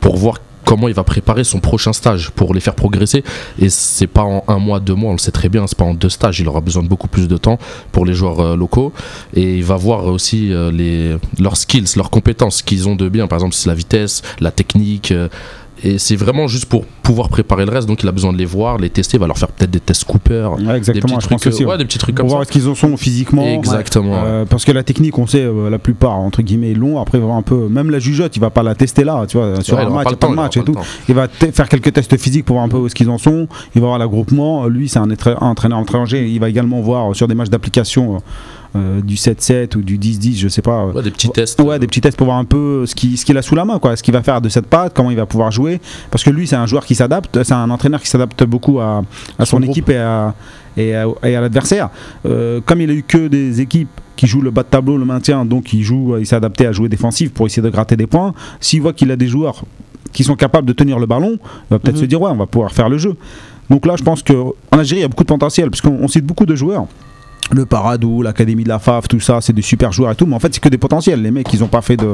[0.00, 3.24] pour voir comment il va préparer son prochain stage pour les faire progresser.
[3.58, 5.84] Et c'est pas en un mois, deux mois, on le sait très bien, c'est pas
[5.84, 6.40] en deux stages.
[6.40, 7.58] Il aura besoin de beaucoup plus de temps
[7.92, 8.92] pour les joueurs euh, locaux.
[9.34, 13.08] Et il va voir aussi euh, les, leurs skills, leurs compétences, ce qu'ils ont de
[13.08, 13.26] bien.
[13.26, 15.12] Par exemple, c'est la vitesse, la technique.
[15.84, 17.88] Et c'est vraiment juste pour pouvoir préparer le reste.
[17.88, 19.16] Donc il a besoin de les voir, les tester.
[19.16, 20.48] Il va leur faire peut-être des tests Cooper.
[20.56, 21.64] Ouais, Des exactement, petits je pense trucs, aussi.
[21.64, 21.78] euh, ouais.
[21.78, 22.36] des petits trucs Pour comme ça.
[22.36, 23.44] voir ce qu'ils en sont physiquement.
[23.44, 24.22] Exactement.
[24.24, 27.00] Euh, parce que la technique, on sait, euh, la plupart, entre guillemets, l'ont.
[27.00, 27.68] Après, il va voir un peu.
[27.68, 30.28] Même la jugeote, il va pas la tester là, tu vois, sur un match, pas
[30.28, 30.74] le match et tout.
[31.08, 33.48] Il va faire quelques tests physiques pour voir un peu où est-ce qu'ils en sont.
[33.74, 34.66] Il va voir l'agroupement.
[34.66, 35.08] Lui, c'est un
[35.40, 36.28] entraîneur étranger.
[36.28, 38.18] Il va également voir sur des matchs d'application euh,
[38.74, 40.86] du 7-7 ou du 10-10, je sais pas.
[40.86, 41.60] Ouais, des petits tests.
[41.60, 43.64] Ouais, des petits tests pour voir un peu ce qu'il ce qu'il a sous la
[43.64, 45.80] main, quoi, ce qu'il va faire de cette patte, comment il va pouvoir jouer.
[46.10, 49.02] Parce que lui, c'est un joueur qui s'adapte, c'est un entraîneur qui s'adapte beaucoup à,
[49.38, 50.34] à son, équipe et à,
[50.76, 51.90] et à, et à l'adversaire.
[52.24, 55.04] Euh, comme il a eu que des équipes qui jouent le bas de tableau, le
[55.04, 58.06] maintien, donc il joue, il s'est adapté à jouer défensif pour essayer de gratter des
[58.06, 58.32] points.
[58.60, 59.64] S'il voit qu'il a des joueurs
[60.12, 61.38] qui sont capables de tenir le ballon, il
[61.70, 62.00] va peut-être Mhm.
[62.02, 63.16] se dire ouais, on va pouvoir faire le jeu.
[63.70, 66.08] Donc là, je pense qu'en Algérie, il y a beaucoup de potentiel, parce qu'on on
[66.08, 66.86] cite beaucoup de joueurs.
[67.52, 70.34] Le Paradou, l'Académie de la FAF, tout ça, c'est des super joueurs et tout, mais
[70.34, 71.20] en fait, c'est que des potentiels.
[71.22, 72.06] Les mecs, ils n'ont pas fait de.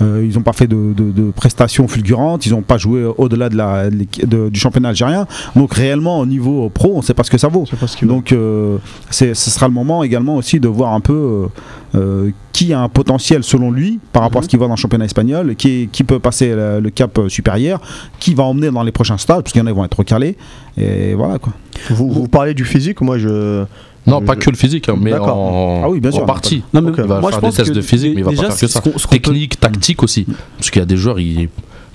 [0.00, 3.48] euh, ils n'ont pas fait de, de- de prestations fulgurantes, ils n'ont pas joué au-delà
[3.48, 5.26] de du championnat algérien.
[5.56, 7.66] Donc réellement, au niveau pro, on ne sait pas ce que ça vaut.
[7.66, 7.74] Ce.
[8.08, 8.78] Donc euh,
[9.10, 11.46] ce sera le moment également aussi de voir un peu
[11.94, 14.78] euh, qui a un potentiel selon lui par rapport à ce qu'il voit dans le
[14.80, 17.80] championnat espagnol, qui, qui peut passer le, le cap supérieur,
[18.18, 19.98] qui va emmener dans les prochains stages, parce qu'il y en a qui vont être
[19.98, 20.36] recalés.
[20.76, 21.52] Et voilà quoi.
[21.90, 23.64] Vous, vous parlez du physique, moi je.
[24.06, 26.22] Non, je- pas que le physique, hein, mais en, Ah oui, bien sûr.
[26.22, 26.62] en partie.
[26.74, 26.90] Non, mais.
[26.96, 28.42] Il va moi, je faire des pense tests que de physique, mais il va déjà,
[28.44, 28.80] pas faire que ça.
[28.80, 30.26] peut- Technique, tactique aussi.
[30.58, 31.48] Parce qu'il y a des joueurs, ils-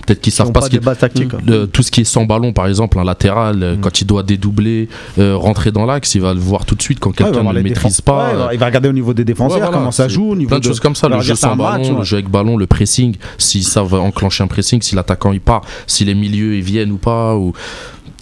[0.06, 0.86] peut-être qu'ils savent pas pas ce des qu'ils.
[0.86, 1.44] bases tactiques.
[1.44, 3.80] de- tout ce qui est sans ballon, par exemple, un latéral, euh, Mm.
[3.80, 6.98] quand il doit dédoubler, euh, rentrer dans l'axe, il va le voir tout de suite
[6.98, 8.28] quand quelqu'un ne le maîtrise pas.
[8.28, 10.08] Ouais, il va- euh, il va regarder au niveau des défenseurs Ouais, voilà, comment ça
[10.08, 12.30] joue, au niveau plein de choses comme ça, le jeu sans ballon, le jeu avec
[12.30, 16.14] ballon, le pressing, si ça va enclencher un pressing, si l'attaquant il part, si les
[16.14, 17.36] milieux ils viennent ou pas.
[17.36, 17.52] Ou...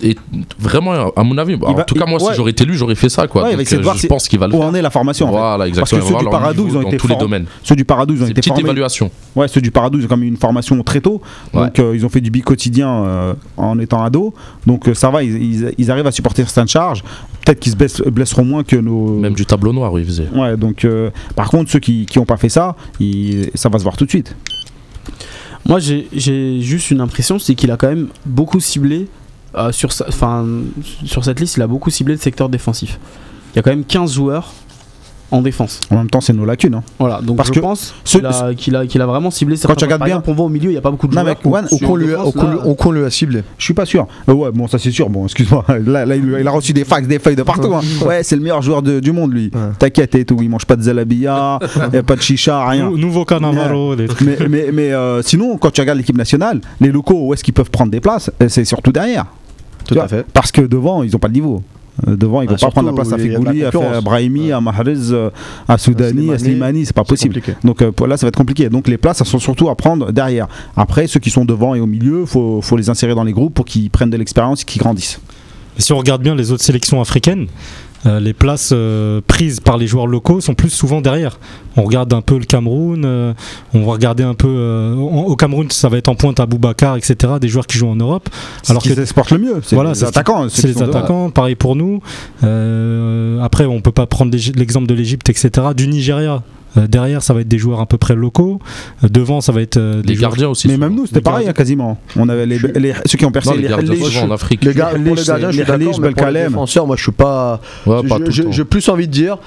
[0.03, 0.15] Et
[0.59, 2.29] vraiment, à mon avis, en va- tout cas, moi, ouais.
[2.31, 3.27] si j'aurais été lui, j'aurais fait ça.
[3.27, 3.45] Quoi.
[3.45, 4.67] Ouais, Donc, euh, je pense qu'il va le Où faire.
[4.67, 5.39] en est la formation en fait.
[5.39, 6.01] Voilà, Parce exactement.
[6.03, 7.23] que Il ceux du Paradou, ils ont été tous les forts.
[7.23, 7.47] domaines.
[7.63, 8.65] Ceux du Paradou, ils ont C'est été petite formés.
[8.69, 9.11] évaluation.
[9.35, 11.23] Ouais, ceux du Paradou, ils ont quand même eu une formation très tôt.
[11.55, 11.63] Ouais.
[11.65, 14.33] Donc, euh, ils ont fait du bi quotidien euh, en étant ados.
[14.67, 17.03] Donc, euh, ça va, ils, ils- ils arrivent à supporter certaines charges.
[17.47, 19.19] Peut-être qu'ils se blessent- blesseront moins que nos.
[19.19, 20.29] Même du tableau noir, où il faisait.
[20.35, 23.83] Ouais, donc, euh, par contre, ceux qui n'ont pas fait ça, ils- ça va se
[23.85, 24.37] voir tout de suite.
[25.67, 29.07] Moi, j'ai juste une impression, c'est qu'il a quand même beaucoup ciblé
[29.57, 30.45] euh, sur, sa- enfin,
[31.05, 32.99] sur cette liste, il a beaucoup ciblé le secteur défensif.
[33.53, 34.53] Il y a quand même 15 joueurs
[35.33, 35.81] en défense.
[35.91, 36.75] En même temps, c'est nos lacunes.
[36.77, 36.85] hein.
[37.01, 39.75] Voilà, donc Parce je que pense qu'il a, qu'il a, qu'il a vraiment ciblé certains
[39.75, 41.37] tu regardes bien- on voit au milieu, il n'y a pas beaucoup de Non, joueurs.
[41.45, 43.43] mais Sur Ocon lui, a- défense, Ocon là, lui- Ocon lui a ciblé.
[43.59, 44.07] Je suis pas sûr.
[44.29, 45.11] Euh, ouais, bon, ça c'est sûr.
[45.11, 45.65] Bon, excuse-moi.
[45.85, 47.75] Là, là, il, il a reçu des fax, des feuilles de partout.
[47.75, 47.81] hein.
[48.07, 49.51] Ouais, c'est le meilleur joueur de- du monde, lui.
[49.53, 49.61] Ouais.
[49.81, 50.37] T'inquiète et tout.
[50.41, 51.59] Il mange pas de zalabia,
[51.93, 52.89] y a pas de chicha, rien.
[52.89, 54.21] Nou- Nouveau Cannavaro, des trucs.
[54.21, 57.53] mais mais, mais, euh, sinon, quand tu regardes l'équipe nationale, les locaux, où est-ce qu'ils
[57.55, 59.27] peuvent prendre des places Euh, C'est surtout derrière.
[59.87, 60.27] Tout à vois, fait.
[60.33, 61.63] Parce que devant, ils ont pas le niveau.
[62.07, 63.71] Euh, devant, ils Ah, vont pas prendre la place à Figouli, à
[64.03, 64.53] Brahimi, Ouais.
[64.53, 65.31] à Mahrez, euh,
[65.67, 67.35] à Soudani, à Slimani, c'est pas possible.
[67.37, 67.57] compliqué.
[67.65, 68.69] Donc euh, là, ça va être compliqué.
[68.69, 70.47] Donc les places, elles sont surtout à prendre derrière.
[70.77, 73.55] Après, ceux qui sont devant et au milieu, faut, faut les insérer dans les groupes
[73.55, 75.21] pour qu'ils prennent de l'expérience et qu'ils grandissent.
[75.79, 77.47] Et si on regarde bien les autres sélections africaines,
[78.07, 81.39] euh, les places euh, prises par les joueurs locaux sont plus souvent derrière.
[81.77, 83.35] On regarde un peu le Cameroun, euh,
[83.75, 84.95] on va regarder un peu.
[84.99, 87.35] en- au Cameroun, ça va être en pointe à Boubacar, etc.
[87.41, 88.29] Des joueurs qui jouent en Europe.
[88.69, 89.61] Alors qu'ils exportent le mieux.
[89.63, 90.49] C'est Voilà, les attaquants.
[90.49, 92.01] C'est les attaquants, pareil pour nous.
[93.43, 95.51] Après, on peut pas prendre l'exemple de l'Égypte, etc.
[95.77, 96.43] Du Nigeria.
[96.77, 98.61] Euh, derrière, ça va être des joueurs à peu près locaux.
[99.05, 100.69] Euh, devant, ça va être euh, des Les joueurs gardiens aussi.
[100.69, 101.51] Mais même nous, c'était pareil gardiens.
[101.51, 101.99] hein, quasiment.
[102.17, 102.59] On avait les,
[103.07, 104.65] ceux qui ont percé Non, les gardiens, en Afrique.
[104.65, 105.27] Les gardiens, je suis
[105.65, 106.49] d'accord, les Belkalem.
[106.49, 107.61] défenseurs, moi je suis pas.
[108.51, 109.39] J'ai plus envie de dire.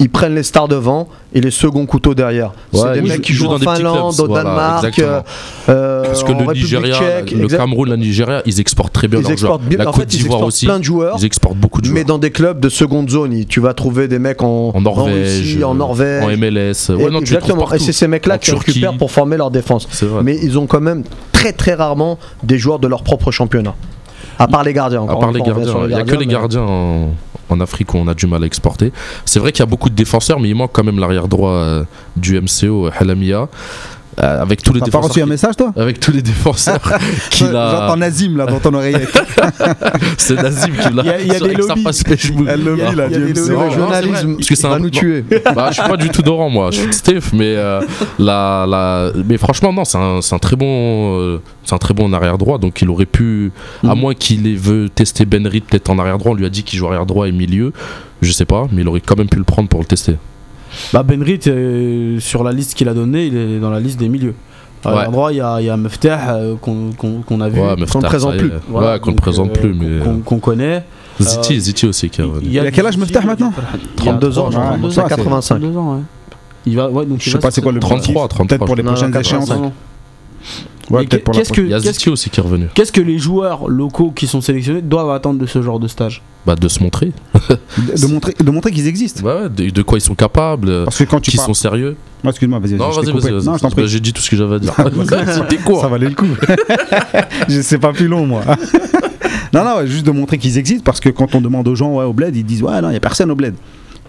[0.00, 2.52] Ils prennent les stars devant et les seconds couteaux derrière.
[2.72, 4.44] Ouais, c'est des mecs qui jouent jouent en dans des petits Finlande, clubs, au voilà,
[4.44, 5.24] Danemark, exactement.
[5.70, 9.18] euh, Parce que en le Nigeria, tchèque, le Cameroun, la Nigeria, ils exportent très bien
[9.18, 9.54] Ils leurs joueurs.
[9.56, 9.78] exportent bien.
[9.78, 10.66] La en Côte d'Ivoire exportent aussi.
[10.66, 11.16] plein de joueurs.
[11.18, 12.06] Ils exportent beaucoup de Mais joueurs.
[12.06, 15.64] dans des clubs de seconde zone, tu vas trouver des mecs en, En Norvège, Russie,
[15.64, 16.22] en euh, Norvège.
[16.24, 16.90] en MLS.
[16.90, 17.72] Et- non, tu exactement.
[17.72, 18.70] Et c'est ces mecs-là En qui Turquie.
[18.70, 19.88] récupèrent pour former leur défense.
[20.22, 23.74] Mais ils ont quand même très très rarement des joueurs de leur propre championnat.
[24.40, 25.00] À part les gardiens.
[25.00, 27.08] À encore part les gardiens, il n'y a que les mais- gardiens
[27.48, 28.92] en, Afrique où on a du mal à exporter.
[29.24, 31.52] C'est vrai qu'il y a beaucoup de défenseurs, mais il manque quand même l'arrière droit
[31.52, 31.84] euh,
[32.16, 33.48] du MCO, euh, Halamia.
[34.20, 35.28] Euh, avec tous les T'as pas reçu un défenseurs.
[35.28, 36.80] message, toi Avec tous les défenseurs
[37.30, 37.96] qu'il J'entends a.
[37.96, 39.08] Nazim là dans ton oreillette.
[40.18, 41.02] C'est Nazim qui l'a.
[41.20, 41.84] Il y a- des lobbies.
[42.48, 43.34] Elle le Il y a- vit là, il
[43.72, 45.24] journalisme, Parce que il va un- nous tuer.
[45.54, 46.70] Bah, je suis pas du tout Doran, moi.
[46.70, 47.80] Je suis de Steve, mais euh,
[48.18, 49.12] la, la...
[49.26, 52.38] mais franchement, non, c'est un, c'est un très bon, euh, c'est un très bon arrière
[52.38, 52.58] droit.
[52.58, 53.52] Donc, il aurait pu,
[53.84, 54.00] à Mhm.
[54.00, 56.32] moins qu'il ait veut tester Ben Reed peut-être en arrière droit.
[56.32, 57.72] On lui a dit qu'il joue arrière droit et milieu.
[58.22, 60.16] Je sais pas, mais il aurait quand même pu le prendre pour le tester.
[60.92, 64.08] Bah Benrit, euh, sur la liste qu'il a donnée, il est dans la liste des
[64.08, 64.34] milieux.
[64.84, 65.04] À Ouais.
[65.04, 67.60] l'endroit, il y a, il y a Meftah euh, qu'on qu'on- qu'on a vu.
[67.60, 68.52] Ouais, qu'on ne présente y plus.
[68.68, 70.04] Voilà, ouais, qu'on ne présente euh, plus, mais.
[70.04, 70.84] qu'on qu'on connaît.
[71.20, 72.46] Ziti, euh, Ziti aussi qui est revenu.
[72.48, 73.52] Il a quel âge, Meftah, maintenant
[73.96, 75.58] 32 ans, Ouais, 32 ça, ans, c'est- 85.
[75.60, 76.00] 32 ans, ouais.
[76.66, 78.46] Il va, ouais, donc Je il sais pas c'est quoi le 33, 33.
[78.46, 79.54] Peut-être pour les prochaines 85.
[79.56, 79.72] échéances.
[80.90, 82.66] Ouais, qu'est-ce que- Il y a Ziti aussi qui est revenu.
[82.74, 86.22] Qu'est-ce que les joueurs locaux qui sont sélectionnés doivent attendre de ce genre de stage
[86.46, 87.12] Bah, de se montrer.
[87.78, 89.22] De montrer, de montrer qu'ils existent.
[89.24, 91.96] Ouais, ouais, de, de quoi ils sont capables, Parce que quand tu qu'ils sont sérieux.
[92.24, 93.30] Excuse-moi, vas-y, vas-y, coupé.
[93.32, 93.44] vas-y.
[93.44, 93.74] Non, vas-y.
[93.74, 94.74] Bah, J'ai dit tout ce que j'avais à dire.
[95.32, 95.80] C'était court.
[95.82, 96.26] Ça valait le coup.
[97.48, 98.42] je sais pas plus long, moi.
[99.52, 101.94] non, non, ouais, juste de montrer qu'ils existent parce que quand on demande aux gens
[101.94, 103.54] ouais, au bled, ils disent Ouais, non, il n'y a personne au bled.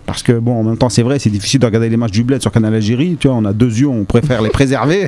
[0.06, 2.24] Parce que, bon, en même temps, c'est vrai, c'est difficile de regarder les matchs du
[2.24, 3.16] bled sur Canal Algérie.
[3.20, 5.08] Tu vois, on a deux yeux, on préfère les préserver.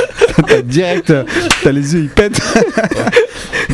[0.47, 1.13] T'as direct,
[1.63, 2.41] t'as les yeux, ils pètent.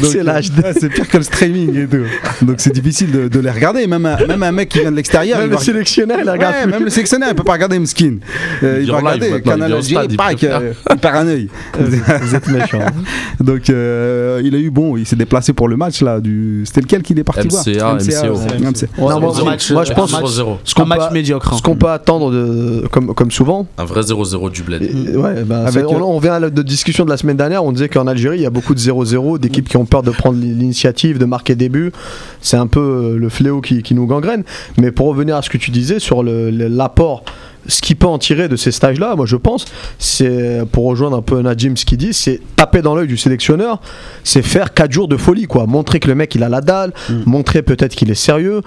[0.03, 2.45] C'est l'âge c'est pire que le streaming et tout.
[2.45, 3.87] Donc c'est difficile de, de les regarder.
[3.87, 6.55] Même un, même un mec qui vient de l'extérieur, Même va le sélectionneur, il regarde
[6.55, 8.17] Ouais, même le sélectionneur, il peut pas regarder Mskin.
[8.63, 11.49] Euh, Il va regarder Canal Algérie, il euh, il perd un œil.
[11.79, 12.79] Vous êtes méchant.
[13.39, 16.19] Donc euh, il a eu bon, il s'est déplacé pour le match là.
[16.19, 16.63] Du...
[16.65, 17.63] C'était lequel qui est parti voir
[19.73, 20.57] moi, je euh, pense un match- 0-0.
[20.63, 21.53] ce qu'on match peut, médiocre.
[21.53, 21.57] hein.
[21.57, 23.67] ce qu'on peut attendre de, comme, comme souvent.
[23.77, 24.81] Un vrai 0-0 du bled.
[24.83, 27.17] et- ouais, bah, Avec, c'est- on, euh, on vient à la de discussion de la
[27.17, 29.85] semaine dernière, on disait qu'en Algérie il y a beaucoup de 0-0, d'équipes qui ont
[29.85, 31.91] peur de prendre l'initiative, de marquer des buts.
[32.41, 34.43] C'est un peu euh, le fléau qui, qui nous gangrène.
[34.77, 37.23] Mais pour revenir à ce que tu disais sur l'apport,
[37.67, 39.65] ce qu'il peut en tirer de ces stages-là, moi je pense,
[39.99, 43.81] c'est pour rejoindre un peu Najim ce qu'il dit, c'est taper dans l'œil du sélectionneur,
[44.23, 45.65] c'est faire 4 jours de folie, quoi.
[45.65, 46.93] Montrer que le mec il a la dalle,
[47.25, 48.61] montrer peut-être qu'il est sérieux.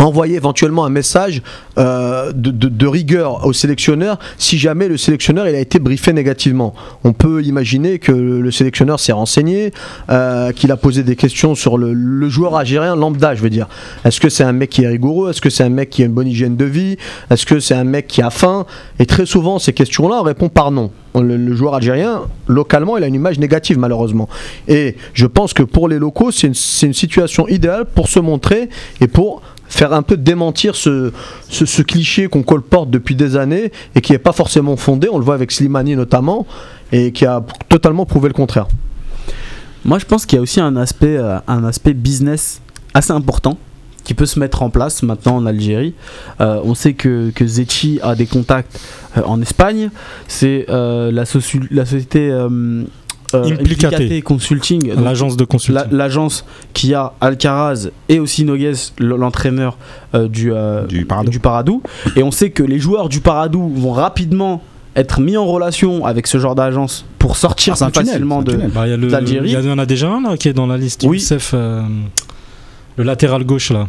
[0.00, 1.42] Envoyer éventuellement un message
[1.78, 6.14] euh, de, de- de rigueur au sélectionneur si jamais le sélectionneur il a été briefé
[6.14, 6.74] négativement.
[7.04, 9.72] On peut imaginer que le sélectionneur s'est renseigné,
[10.08, 13.68] euh, qu'il a posé des questions sur le, le joueur algérien lambda, je veux dire.
[14.06, 15.30] Est-ce que c'est un mec qui est rigoureux?
[15.30, 16.96] Est-ce que c'est un mec qui a une bonne hygiène de vie?
[17.30, 18.64] Est-ce que c'est un mec qui a faim?
[18.98, 20.90] Et très souvent, ces questions-là, on répond par non.
[21.14, 24.28] Le, le joueur algérien, localement, il a une image négative, malheureusement.
[24.68, 28.20] Et je pense que pour les locaux, c'est une, c'est une situation idéale pour se
[28.20, 28.68] montrer
[29.00, 31.12] et pour faire un peu démentir ce,
[31.48, 35.24] ce, cliché qu'on colporte depuis des années et qui n'est pas forcément fondé, on le
[35.24, 36.46] voit avec Slimani notamment,
[36.92, 38.66] et qui a totalement prouvé le contraire.
[39.84, 42.60] Moi, je pense qu'il y a aussi un aspect, euh, un aspect business
[42.92, 43.56] assez important
[44.04, 45.94] qui peut se mettre en place maintenant en Algérie.
[46.40, 48.80] Euh, on sait que, que Zetchi a des contacts
[49.16, 49.90] euh, en Espagne.
[50.26, 52.30] C'est la société
[53.34, 53.94] euh, Implicate.
[53.94, 55.84] Implicate Consulting, L'agence de consulting.
[55.92, 59.76] l'agence qui a Alcaraz et aussi Noguez, l- l'entraîneur
[60.14, 61.30] euh, du, euh, Du Paradou.
[61.30, 61.82] du Paradou.
[62.16, 64.62] Et on sait que les joueurs du Paradou vont rapidement
[64.96, 68.42] être mis en relation avec ce genre d'agence pour sortir Ah, plus facilement.
[68.42, 69.52] Bah, il y d'Algérie.
[69.52, 71.04] il y en a déjà un là qui est dans la liste.
[71.06, 71.18] Oui.
[71.18, 71.82] Youssef, euh,
[72.96, 73.86] le latéral gauche là.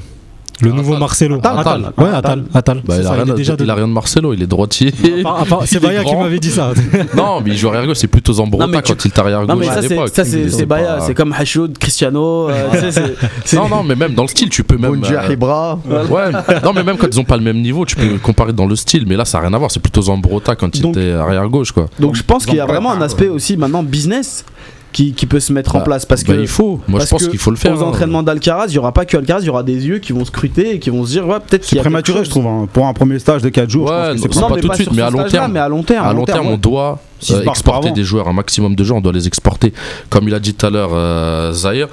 [0.62, 0.97] Le nouveau.
[0.97, 1.39] Marcelo.
[1.43, 1.91] Attal.
[1.97, 2.43] Ouais, Attal.
[2.53, 2.82] Attal.
[2.86, 3.76] Bah, C'est il, a ça, rien, il est déjà il a dedans.
[3.76, 4.93] rien de Marcelo, il est droitier.
[5.66, 6.74] C'est Baya qui m'avait dit ça.
[7.16, 9.66] non, mais il joue arrière gauche, c'est plutôt Zambrota quand il est arrière Non gauche
[9.66, 10.09] mais à ça c'est l'époque.
[10.14, 12.70] ça c'est c'est pas- Baya, c'est comme Hachoud, Cristiano, euh,
[13.53, 15.01] Non, non, mais même dans le style, tu peux même.
[15.03, 16.32] Euh, Ibra, Ouais,
[16.64, 18.76] non, mais même quand ils ont pas le même niveau, tu peux comparer dans le
[18.76, 21.47] style, mais là ça n'a rien à voir, c'est plutôt Zambrota quand il était arrière
[21.47, 21.88] gauche quoi.
[21.99, 24.45] Donc je pense qu'il y a vraiment un aspect aussi maintenant business
[24.91, 27.07] qui, qui peut se mettre en Bah, place parce que Bah, il faut, moi je
[27.07, 27.73] pense que qu'il faut le faire.
[27.77, 27.87] Aux hein.
[27.87, 30.25] entraînements d'Alcaraz, il y aura pas que Alcaraz, il y aura des yeux qui vont
[30.25, 32.25] scruter et qui vont se dire ouais, peut-être C'est prématuré, chose.
[32.27, 32.67] je trouve, hein.
[32.71, 33.87] pour un premier stage de 4 jours.
[33.87, 35.23] je Ouais, pense que non, c'est pas mais tout de pas suite, mais à long
[35.23, 35.51] terme.
[35.53, 36.07] mais à long terme.
[36.07, 36.99] À long terme, on doit
[37.31, 39.73] euh, exporter des joueurs, un maximum de joueurs, on doit les exporter.
[40.09, 41.87] Comme il a dit tout à l'heure, euh, Zahir,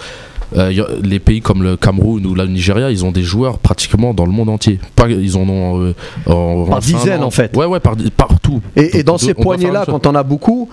[0.57, 4.15] euh, a- les pays comme le Cameroun ou le Nigeria, ils ont des joueurs pratiquement
[4.15, 4.81] dans le monde entier.
[4.97, 5.95] Pas, ils en ont euh,
[6.27, 7.55] en, Par en dizaines, en fait.
[7.57, 8.61] Ouais, ouais, par, partout.
[8.75, 9.85] Et, et dans ces une chose.
[9.87, 10.71] quand on a beaucoup,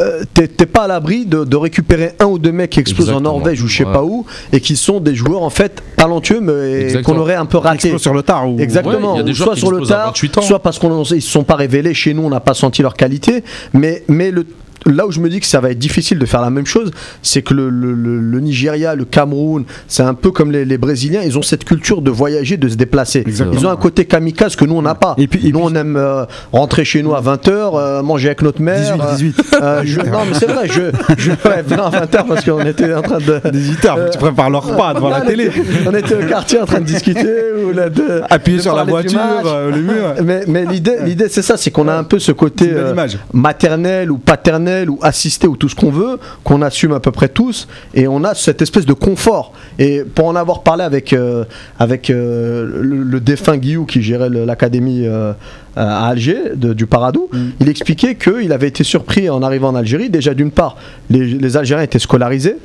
[0.00, 3.20] euh, t'es pas à l'abri de, de récupérer un ou deux mecs qui explosent en.
[3.20, 3.92] Norvège ou je sais Ouais.
[3.92, 7.58] pas où, et qui sont des joueurs en fait talentueux, mais qu'on aurait un peu
[7.58, 7.96] raté.
[7.98, 8.48] Sur le tard.
[8.50, 8.58] Ou...
[8.60, 10.42] Exactement, Ouais, il y a des Ou joueurs soit qui sur le tard, 28 ans.
[10.42, 12.94] soit parce qu'ils ne se sont pas révélés chez nous, on n'a pas senti leur
[12.94, 13.42] qualité,
[13.72, 14.46] mais, mais le,
[14.90, 16.90] là où je me dis que ça va être difficile de faire la même chose,
[17.22, 20.78] c'est que le, le- le- le Nigeria, le Cameroun, c'est un peu comme les, les
[20.78, 23.20] Brésiliens, ils ont cette culture de voyager, de se déplacer.
[23.20, 23.58] Exactement.
[23.60, 25.14] Ils ont un côté kamikaze que nous on n'a pas.
[25.18, 28.42] Et puis- et nous puis- on aime euh, rentrer chez nous à 20h, manger avec
[28.42, 28.96] notre mère.
[28.96, 29.56] 18, euh, 18.
[29.62, 30.82] euh, je- non mais c'est vrai, je,
[31.18, 33.40] je ouais, non, à 20h parce qu'on était en train de.
[33.50, 35.50] 18 heures, tu prépares leur repas devant la télé.
[35.86, 37.26] On était au quartier en train de discuter
[37.66, 40.14] ou là, de, Appuyer de sur la voiture, euh, le mur.
[40.24, 42.94] Mais, mais l'idée, l'idée c'est ça, c'est qu'on a un peu ce côté euh,
[43.32, 47.28] maternel ou paternel ou assisté ou tout ce qu'on veut, qu'on assume à peu près
[47.28, 49.52] tous, et on a cette espèce de confort.
[49.78, 51.44] Et pour en avoir parlé avec, euh,
[51.78, 55.32] avec euh, le, le défunt Guillou qui gérait l'académie euh,
[55.76, 57.38] à Alger de- du Paradou, Mm.
[57.60, 60.10] il expliquait qu'il avait été surpris en arrivant en Algérie.
[60.10, 60.76] Déjà d'une part,
[61.10, 62.56] les, les Algériens étaient scolarisés,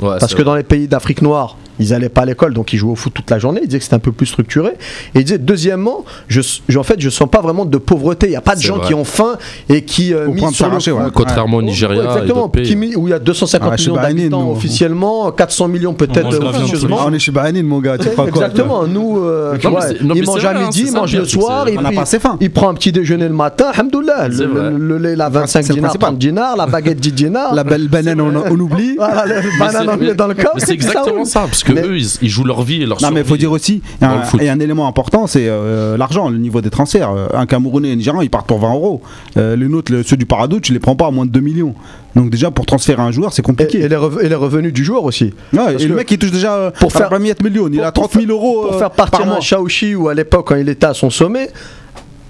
[0.00, 0.44] Ouais, parce que vrai.
[0.44, 3.12] dans les pays d'Afrique noire, ils allaient pas à l'école, donc ils jouaient au foot
[3.14, 3.60] toute la journée.
[3.62, 4.70] Il disait que c'était un peu plus structuré.
[5.14, 8.26] Et il disait, deuxièmement, je, je- en fait, je sens pas vraiment de pauvreté.
[8.26, 8.86] Il n'y a pas de gens vrai.
[8.88, 9.36] qui ont faim
[9.68, 10.88] et qui euh, misent sur le foot.
[10.92, 11.10] ouais.
[11.14, 14.52] Contrairement au Nigeria exactement, qui où il y a 250 Ah, millions d'habitants nous.
[14.52, 16.96] officiellement, 400 millions peut-être On la officieusement.
[17.00, 19.72] Ah, on est chez Bahanine, mon gars, tu crois quoi Exactement, nous, euh, tu Non,
[19.72, 20.98] mais vois, c'est- non, mais il c'est mange à vrai, hein, midi, c'est il ça,
[21.00, 22.36] mange le soir, On n'a pas assez faim.
[22.40, 25.90] il prend un petit déjeuner le matin, alhamdoulilah, le, lait, la 25 c'est le dinars,
[25.90, 26.08] principal.
[26.10, 27.54] 30 dinars, la baguette 10 dinars.
[27.54, 28.96] La belle banane, on, on oublie.
[28.98, 30.52] Mais banane mais- dans le corps.
[30.54, 33.00] mais c'est exactement ça, parce que Mais- eux, ils, ils jouent leur vie et leur
[33.02, 36.38] Non mais il faut dire aussi, un, et un élément important c'est euh, l'argent, le
[36.38, 37.10] niveau des transferts.
[37.10, 39.02] Euh, Un Camerounais et un Nigérian ils partent pour 20 euros.
[39.36, 41.74] Euh, les nôtres, ceux du Paradou, tu les prends pas à moins de 2 millions.
[42.14, 43.80] Donc déjà pour transférer un joueur c'est compliqué.
[43.80, 45.24] et les rev- et les revenus du joueur aussi.
[45.24, 45.32] Ouais,
[45.72, 47.92] parce et le mec il touche déjà euh, pour faire- pas millions, il pour- a
[47.92, 49.36] pour 30 000 euros Pour faire partir par mois.
[49.38, 51.48] un Shaoxi ou à l'époque quand il était à son sommet,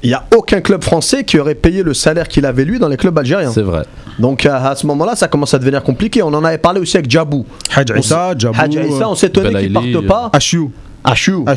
[0.03, 2.89] il n'y a aucun club français qui aurait payé le salaire qu'il avait lui dans
[2.89, 3.53] les clubs algériens.
[3.53, 3.85] C'est vrai.
[4.19, 6.23] Donc à, à ce moment-là, ça commence à devenir compliqué.
[6.23, 7.47] On en avait parlé aussi avec Djabou.
[7.75, 10.31] Hadj Issa, Djabou, Hadj Aïssa, on s'étonnait qu'il Belaïli, parte pas.
[10.33, 10.73] Achiou.
[11.05, 11.53] Achiou, ah.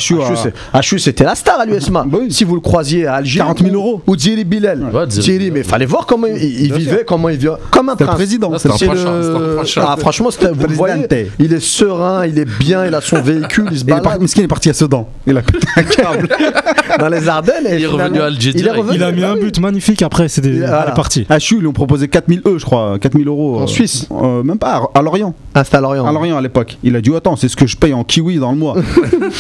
[0.73, 2.05] Achiou, c'était la star à l'USMA.
[2.11, 2.27] Oui.
[2.31, 3.39] Si vous le croisiez à Alger.
[3.39, 4.01] 40 000 ou- euros.
[4.07, 4.83] Ou Thierry Bilal.
[4.93, 7.05] Ouais, Thierry mais fallait voir comment il, vivait, sûr.
[7.05, 7.47] comment il vit.
[7.71, 8.51] Comme un le président.
[8.57, 9.77] C'est le- prince.
[9.77, 11.07] Ah, franchement, c'était- vous le voyez,
[11.39, 14.03] il est serein, il est bien, il a son véhicule, il se Il est parti,
[14.05, 15.07] balade Miskin est parti à Sedan.
[15.27, 16.27] Il a pété un câble.
[16.99, 17.67] dans les Ardennes.
[17.67, 18.77] et Il est revenu à Alger il est direct.
[18.77, 20.91] revenu, Il a mis ah un but magnifique après, c'était Il- voilà.
[20.91, 21.25] partie.
[21.29, 23.59] Achiou, ils lui ont proposé 4000 E, je crois, 4000 euros.
[23.59, 24.07] En euh, Suisse.
[24.11, 25.33] euh, Même pas, à- à Lorient.
[25.53, 26.05] Ah, c'était à Lorient.
[26.05, 26.77] À Lorient à l'époque.
[26.83, 28.75] Il a dit Attends, c'est ce que je paye en kiwi dans le mois.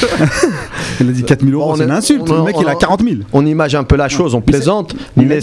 [0.99, 2.29] il a dit 4000 euros, c'est est- une insulte.
[2.29, 3.15] on- Le mec, on- il a 40 000.
[3.33, 5.39] on image un peu la chose, on plaisante, mais.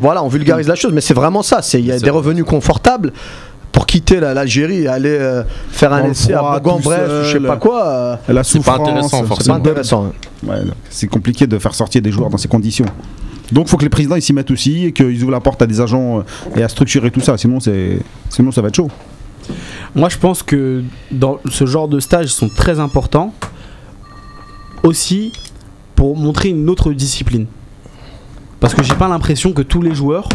[0.00, 1.62] Voilà, on vulgarise la chose, mais c'est vraiment ça.
[1.62, 2.10] C'est il y a des vrai.
[2.10, 3.12] revenus confortables
[3.72, 7.56] pour quitter la- l'Algérie et aller euh, faire un essai à Bourg-en-Bresse je sais pas
[7.56, 7.84] quoi.
[7.86, 9.54] euh, La C'est pas intéressant, c'est forcément.
[9.60, 10.12] pas intéressant.
[10.46, 10.56] Ouais,
[10.90, 12.86] c'est compliqué de faire sortir des joueurs dans ces conditions.
[13.52, 15.62] Donc, il faut que les présidents ils s'y mettent aussi et qu'ils ouvrent la porte
[15.62, 16.22] à des agents euh,
[16.58, 17.36] et à structurer tout ça.
[17.38, 17.98] Sinon, c'est,
[18.28, 18.88] sinon ça va être chaud.
[19.94, 20.82] Moi, je pense que
[21.12, 23.32] dans ce genre de stages sont très importants
[24.86, 25.32] aussi
[25.94, 27.46] pour montrer une autre discipline.
[28.60, 30.28] Parce que j'ai pas l'impression que tous les joueurs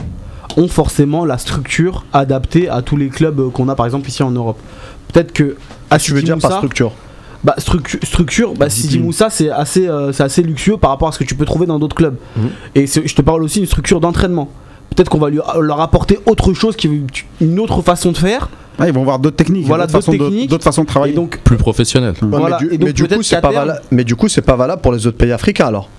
[0.57, 4.31] ont forcément la structure adaptée à tous les clubs qu'on a par exemple ici en
[4.31, 4.59] Europe.
[5.11, 5.55] Peut-être que
[5.89, 6.91] Ah, tu veux dire par structure
[7.43, 8.99] bah, structu- structure, bah, Sidi.
[8.99, 11.79] Moussa c'est assez, euh, assez luxueux par rapport à ce que tu peux trouver dans
[11.79, 12.15] d'autres clubs.
[12.37, 12.49] Mhm.
[12.75, 14.49] Et je te parle aussi d'une structure d'entraînement.
[14.95, 16.75] Peut-être qu'on va lui, leur apporter autre chose,
[17.39, 18.49] une autre façon de faire.
[18.79, 20.49] Ouais, ils vont voir d'autres techniques, Voilà, d'autres, d'autres façons de, techniques.
[20.49, 21.13] d'autres façons de Et travailler.
[21.13, 22.13] donc, Plus professionnel.
[22.21, 23.81] Ouais, Voilà, mais du, et donc mais du peut-être coup, c'est qu'à pas valable.
[23.91, 25.89] Mais du coup, c'est pas valable pour les autres pays africains alors.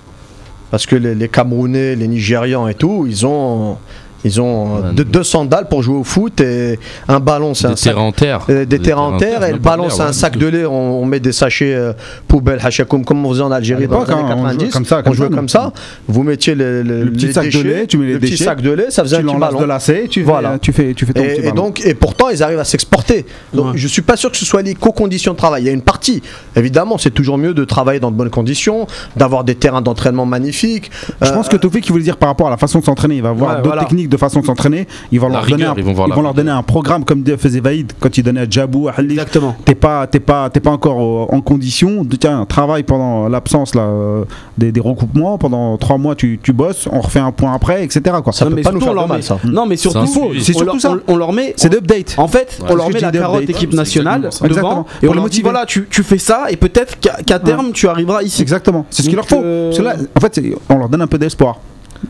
[0.71, 3.77] Parce que les, les Camerounais, les Nigérians et tout, ils ont,
[4.25, 4.95] ils ont euh, Ouais.
[4.95, 7.93] de, deux sandales pour jouer au foot et un ballon, c'est Des un sac.
[7.93, 8.41] terrains en terre.
[8.51, 11.05] euh, des terrains en terre et le ballon c'est un sac de lait on, on
[11.05, 11.93] met des sachets euh,
[12.29, 14.85] poubelles hachakoum comme on faisait en Algérie dans les années hein, on jouait 90 comme
[14.85, 15.73] ça, on jouait ça, comme ça
[16.09, 18.33] vous mettiez le, le- Le petit les sac de lait, tu mets les le petit
[18.33, 20.53] déchets, sac de lait ça faisait tu un petit ballon de lacet, tu, Voilà.
[20.53, 21.55] fais, tu, fais, tu fais ton et, petit et ballon.
[21.55, 23.27] donc, et pourtant, ils arrivent à s'exporter.
[23.53, 23.73] Donc, Ouais.
[23.77, 25.63] je suis pas sûr que ce soit lié qu'aux conditions de travail.
[25.63, 26.23] Il y a une partie.
[26.57, 30.91] Évidemment, c'est toujours mieux de travailler dans de bonnes conditions, d'avoir des terrains d'entraînement magnifiques.
[31.21, 33.17] Je Euh, pense que Tofik, qui voulait dire par rapport à la façon de s'entraîner,
[33.17, 34.87] il va voir Ouais, d'autres techniques de façon de s'entraîner.
[35.11, 37.61] Il va La leur donner, un, ils vont vont leur donner un programme comme faisait
[37.61, 39.13] Vaïd quand il donnait à Djabou, à Halil.
[39.13, 39.57] exactement.
[39.65, 41.01] T'es pas, t'es pas, t'es pas encore
[41.31, 44.25] euh, en condition de tiens, travaille pendant l'absence là, euh,
[44.59, 45.39] des, des recoupements.
[45.39, 48.17] Pendant trois mois, tu, tu bosses, on refait un point après, etc.
[48.23, 48.33] Quoi.
[48.33, 49.39] Ça Non, peut mais pas nous faire on leur de mal, met- ça.
[49.45, 50.07] Non, mais surtout.
[50.07, 50.93] C'est on surtout leur- ça.
[51.09, 51.55] on- on leur met.
[51.57, 52.15] C'est d'update.
[52.19, 52.69] En fait, Ouais.
[52.71, 54.87] on leur met la carotte équipe nationale devant Exactement.
[55.03, 58.23] et on leur dit voilà, tu, tu fais ça et peut-être qu'à terme tu arriveras
[58.23, 58.43] ici.
[58.43, 58.85] Exactement.
[58.91, 59.41] C'est ce qu'il leur faut.
[59.43, 61.59] euh, Parce que là, en fait, on leur donne un peu d'espoir.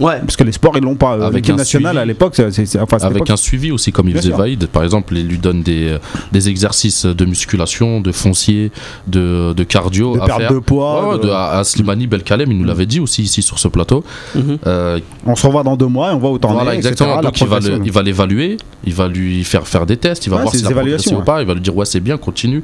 [0.01, 0.19] Ouais.
[0.21, 1.15] Parce que les sports, ils l'ont pas.
[1.17, 2.03] Euh, Avec L'équipe un nationale suivi.
[2.03, 4.39] à l'époque, c'est, c'est- c'est- enfin, Avec un suivi aussi, comme il Bien faisait sûr.
[4.39, 4.67] Vaïd.
[4.67, 5.99] Par exemple, il lui donne des, euh,
[6.33, 8.73] des exercices de musculation, de foncier,
[9.07, 10.53] de, de cardio de à perte faire.
[10.53, 11.03] de poids.
[11.09, 13.69] Ouais, ouais, de- de- à, Slimani Belkalem, il nous l'avait dit aussi ici sur ce
[13.69, 14.05] plateau.
[14.35, 14.59] Mhm.
[14.67, 17.21] Euh, On se revoit dans deux mois et on voit où t'en voilà, exactement.
[17.21, 17.85] Donc il va, le- progression.
[17.85, 20.63] il va l'évaluer, il va lui faire faire des tests, il va Ouais, voir si
[20.63, 22.63] des la progressé évaluations, ou pas, il va lui dire ouais c'est bien, continue.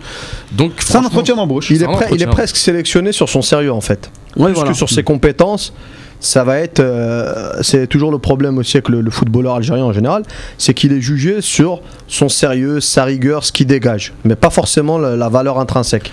[0.53, 1.71] Donc C'est un entretien d'embauche.
[1.71, 1.87] Il est,
[2.19, 4.11] il presque sélectionné sur son sérieux en fait.
[4.33, 4.71] Plus voilà.
[4.71, 5.73] que sur ses compétences.
[6.21, 6.81] Ça va être.
[6.81, 10.23] euh, c'est toujours le problème aussi avec le, le footballeur algérien en général,
[10.57, 14.99] c'est qu'il est jugé sur son sérieux, sa rigueur, ce qu'il dégage, mais pas forcément
[14.99, 16.11] la, la valeur intrinsèque.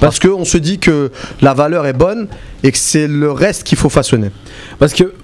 [0.00, 2.26] Parce qu'on se dit que la valeur est bonne
[2.64, 4.30] et que c'est le reste qu'il faut façonner.
[4.78, 5.14] Parce que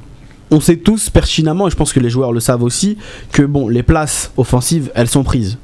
[0.52, 2.98] on sait tous pertinemment, et je pense que les joueurs le savent aussi,
[3.32, 5.58] que bon, les places offensives, elles sont prises.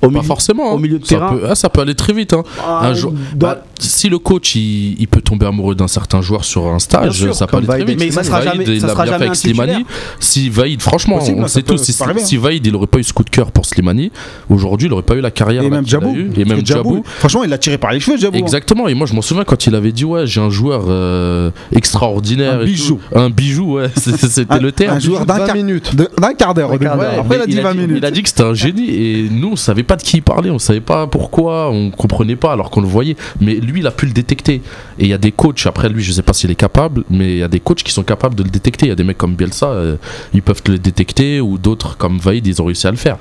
[0.00, 0.72] Au Pas milieu, forcément.
[0.72, 0.80] au hein.
[0.80, 1.34] milieu de ça terrain.
[1.34, 2.32] Peut, ah, ça peut aller très vite.
[2.32, 2.42] hein.
[2.64, 2.94] Ah, Un
[3.36, 7.12] bah, si le coach il, il peut tomber amoureux d'un certain joueur sur un stage,
[7.18, 7.98] sûr, ça peut aller très vite.
[7.98, 9.36] Mais ça sera Vaïd, jamais- il ça sera bien jamais fait avec.
[9.36, 9.84] Slimani.
[10.20, 13.12] Si Vaïd, franchement, Possible, on sait tous, si, si Vaïd il aurait pas eu ce
[13.12, 14.10] coup de cœur pour Slimani,
[14.48, 16.14] aujourd'hui il aurait pas eu la carrière Et même qu'il a Djabou.
[16.16, 16.24] eu.
[16.26, 17.02] Parce Et même Djabou.
[17.18, 18.36] Franchement, il l'a tiré par les cheveux, Djabou.
[18.36, 18.40] hein.
[18.40, 21.50] Exactement, et moi je m'en souviens quand il avait dit ouais j'ai un joueur euh,
[21.72, 23.00] extraordinaire, Un bijou.
[23.14, 24.96] un bijou, ouais, c'était le terme.
[24.96, 26.70] un joueur d'un 20 quart, d'heure.
[26.72, 27.96] Après, il a dit 20 minutes.
[27.98, 30.22] il a dit que c'était un génie et nous on savait pas de qui il
[30.22, 33.16] parlait, on savait pas pourquoi, on comprenait pas alors qu'on le voyait.
[33.40, 34.62] Mais lui il a pu le détecter.
[34.98, 37.32] Et il y a des coachs, après lui je sais pas s'il est capable, mais
[37.32, 38.86] il y a des coachs qui sont capables de le détecter.
[38.86, 39.96] Il y a des mecs comme Bielsa, euh,
[40.34, 43.18] ils peuvent le détecter ou d'autres comme Vaïd ils ont réussi à le faire.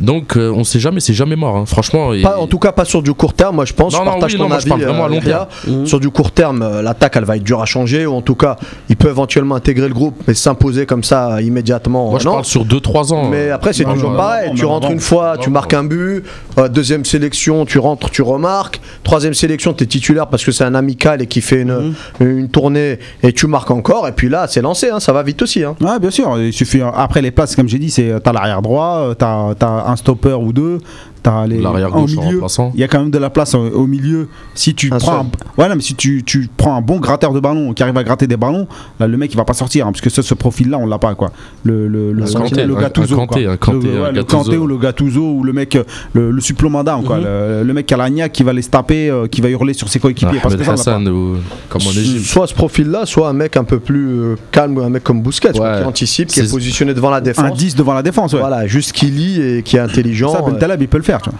[0.00, 1.64] Donc euh, on sait jamais, c'est jamais mort, hein.
[1.66, 2.12] franchement.
[2.12, 3.92] et- Pas, en tout cas, pas sur du court terme, moi je pense.
[3.94, 5.48] Non, je non, partage oui, ton non, moi, je avis, parle vraiment à long Yahya.
[5.66, 5.86] Mhm.
[5.86, 8.34] Sur du court terme, euh, l'attaque elle va être dure à changer, ou en tout
[8.34, 8.56] cas,
[8.88, 12.10] il peut éventuellement intégrer le groupe, mais s'imposer comme ça immédiatement.
[12.10, 12.32] moi je non.
[12.32, 13.28] parle sur 2-3 ans.
[13.28, 14.48] Mais euh, après, c'est Non, toujours non, pareil.
[14.50, 15.54] non, tu non, rentres non, une fois, non, tu non.
[15.54, 16.24] marques un but.
[16.58, 18.80] Euh, deuxième sélection, tu rentres, tu remarques.
[19.02, 22.26] Troisième sélection, tu es titulaire parce que c'est un amical et qui fait une, Mhm.
[22.40, 24.06] une tournée et tu marques encore.
[24.08, 25.64] Et puis là, c'est lancé, hein, ça va vite aussi.
[25.64, 25.74] Hein.
[25.80, 26.38] Ouais, bien sûr.
[26.40, 26.80] Il suffit.
[26.94, 30.34] Après les places, comme j'ai dit, c'est t'as l'arrière droit, euh, t'as as un stopper
[30.34, 30.78] ou deux,
[31.26, 32.36] t'as les L'arrière en gauche en milieu.
[32.36, 32.70] remplaçant.
[32.74, 34.28] Il y a quand même de la place au, au milieu.
[34.54, 35.26] Si tu Un prends, un,
[35.60, 38.04] ouais, non, mais si tu, tu prends un bon gratteur de ballon qui arrive à
[38.04, 38.66] gratter des ballons,
[39.00, 40.98] là, le mec il va pas sortir, hein, parce que ce, ce profil-là, on l'a
[40.98, 41.32] pas quoi.
[41.64, 43.52] Le le le, Un Kanté, le un- Gattuso, un Kanté, quoi.
[43.52, 44.56] un Kanté, le, un ouais, le Gattuso.
[44.56, 45.78] Ou le Gattuso ou le mec,
[46.14, 47.16] le, le supplément quoi.
[47.18, 47.24] Mhm.
[47.24, 49.72] Le, le mec qui a la niaque qui va les taper, euh, qui va hurler
[49.74, 50.40] sur ses coéquipiers.
[50.42, 50.72] parce que ça.
[50.72, 51.36] Hassan ou
[51.68, 52.24] comme en Égypte.
[52.26, 55.58] Soit ce profil-là, soit un mec un peu plus euh, calme, un mec comme Busquets,
[55.58, 55.78] Ouais.
[55.80, 57.56] qui anticipe, qui est positionné devant la Un défense.
[57.56, 58.40] 10 devant la défense, ouais.
[58.40, 60.32] Voilà, juste qui lit et qui est intelligent.
[60.32, 61.38] Ça, Ben Taleb, il peut le faire, tu vois.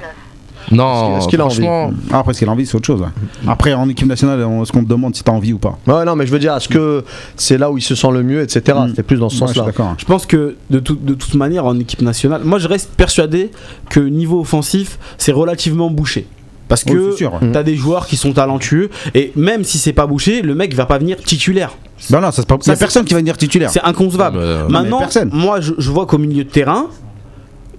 [0.72, 3.00] Non, Est-ce qu'il a envie franchement, Ah, après, ce qu'il a envie, c'est autre chose.
[3.00, 3.06] ouais.
[3.46, 6.04] Après, en équipe nationale, on- est-ce qu'on te demande si t'as envie ou pas Ouais,
[6.04, 7.04] non, mais je veux dire, est-ce que
[7.36, 8.76] c'est là où il se sent le mieux, etc.
[8.76, 8.88] Mm.
[8.88, 9.64] C'était plus dans ce Ouais, je suis sens-là.
[9.72, 9.94] d'accord.
[9.96, 13.52] Je pense que de, tout- de toute manière, en équipe nationale, moi je reste persuadé
[13.90, 16.26] que niveau offensif, c'est relativement bouché.
[16.66, 17.52] Parce que ouais.
[17.52, 20.84] t'as des joueurs qui sont talentueux et même si c'est pas bouché, le mec va
[20.84, 21.76] pas venir titulaire.
[22.10, 22.56] Ben non, ça, c'est pas...
[22.60, 23.70] Ça, personne qui va venir titulaire.
[23.70, 24.38] C'est inconcevable.
[24.38, 26.86] Non, mais, euh, Non, Maintenant, moi je, je vois qu'au milieu de terrain,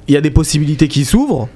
[0.07, 1.49] il y a des possibilités qui s'ouvrent.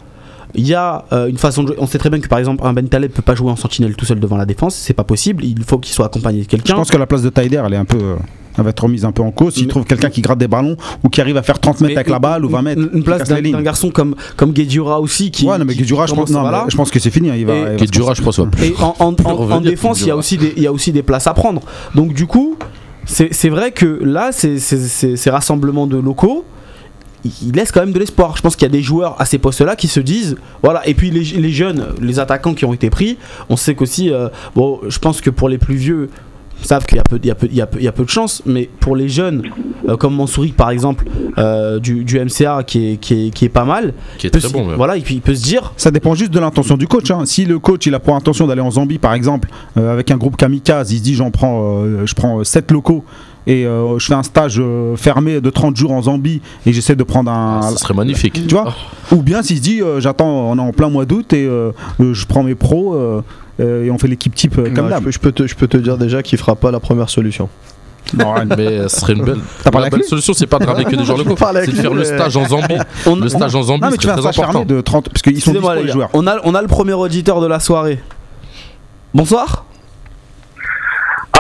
[0.56, 1.78] Il y a euh, une façon de jouer.
[1.80, 3.96] On sait très bien que par exemple un Ben Taleb peut pas jouer en sentinelle
[3.96, 5.44] tout seul devant la défense, c'est pas possible.
[5.46, 6.76] Il faut qu'il soit accompagné de Je quelqu'un.
[6.76, 7.98] pense que la place de Taider, elle est un peu.
[7.98, 8.16] euh,
[8.58, 9.54] Elle va être remise un peu en cause.
[9.54, 12.10] S'il trouve quelqu'un qui gratte des ballons ou qui arrive à faire 30 mètres avec
[12.10, 12.82] la balle ou 20 mètres.
[12.94, 15.46] Une, place d'un garçon comme comme Guedjura aussi qui.
[15.46, 16.66] ouais, non, mais Guedjura, je pense, non, voilà.
[16.68, 17.30] je pense que c'est fini.
[17.30, 18.66] hein, Il va, Et- il va se Guedjura, je pense, va plus.
[18.66, 20.74] Et en, en- en- en revenir, défense, il y, a aussi des, il y a
[20.74, 21.62] aussi des places à prendre.
[21.96, 22.58] Donc du coup,
[23.06, 26.44] c'est c'est vrai que là, ces- ces ces- ces rassemblements de locaux,
[27.26, 28.36] ils ils laissent quand même de l'espoir.
[28.38, 30.88] Je pense qu'il y a des joueurs à ces postes-là qui se disent, voilà.
[30.88, 33.18] Et puis les, les jeunes, les attaquants qui ont été pris,
[33.50, 36.10] on sait qu'aussi, euh, bon, je pense que pour les plus vieux,
[36.64, 37.88] savent qu'il y a peu, il y a peu, il y a peu, il y
[37.88, 39.42] a peu de chance, mais pour les jeunes,
[39.90, 41.06] euh, comme Mansouri par exemple,
[41.40, 44.32] euh, du, du MCA qui est, qui est, qui est pas mal, Qui est il
[44.32, 44.66] peut très se- bon.
[44.68, 44.76] même.
[44.76, 47.10] voilà, et puis il peut se dire, Ça dépend juste de l'intention du coach.
[47.10, 47.24] hein.
[47.26, 50.18] Si le coach il a pour intention d'aller en Zambie par exemple euh, avec un
[50.18, 53.04] groupe kamikaze, il se dit j'en prends, euh, je prends 7 locaux
[53.48, 56.96] et euh, je fais un stage euh, fermé de 30 jours en Zambie et j'essaie
[56.96, 57.60] de prendre un.
[57.64, 58.34] Ah, Ce serait magnifique.
[58.48, 58.74] tu vois?
[59.12, 61.48] Ou bien s'il se dit euh, j'attends, on est en plein mois d'août et
[62.00, 63.22] je prends mes pros euh,
[63.60, 65.04] euh, et on fait l'équipe type comme je, d'hab.
[65.04, 67.50] peux, je peux te, je peux te dire déjà qu'il fera pas la première solution.
[68.18, 68.34] Non.
[68.58, 69.40] Mais ce serait une belle.
[69.72, 71.94] Parlé La belle solution, c'est pas de ramener que des joueurs locaux, c'est de faire
[71.96, 72.76] le stage en Zambie.
[73.06, 74.66] on, Le on- stage en Zambie, c'est très important.
[74.66, 76.10] de 30 parce qu'ils sont les joueurs.
[76.14, 78.00] on a, on a le premier auditeur de la soirée.
[79.14, 79.66] Bonsoir.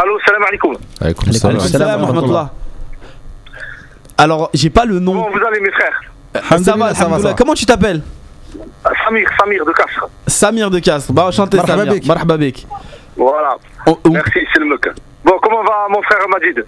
[0.02, 0.74] Allô, salam alaikum.
[1.00, 1.32] Là.
[1.34, 2.52] salam Salam, rahmatullah.
[4.18, 5.14] Alors, j'ai pas le nom.
[5.14, 6.02] Comment vous allez, mes frères?
[6.34, 7.20] Ça va, ça va, alhamdoulilah.
[7.20, 7.34] ça va.
[7.34, 8.02] Comment tu t'appelles?
[9.06, 10.08] Samir, Samir de Castres.
[10.28, 11.12] Samir de Castres.
[11.14, 11.94] Bah, enchanté, Marhaba Samir.
[11.94, 12.06] bik.
[12.08, 12.68] Marhaba bik.
[13.18, 13.56] Voilà.
[13.88, 14.82] On- on- Merci, c'est le mec.
[15.24, 16.66] Bon, comment va mon frère Majid?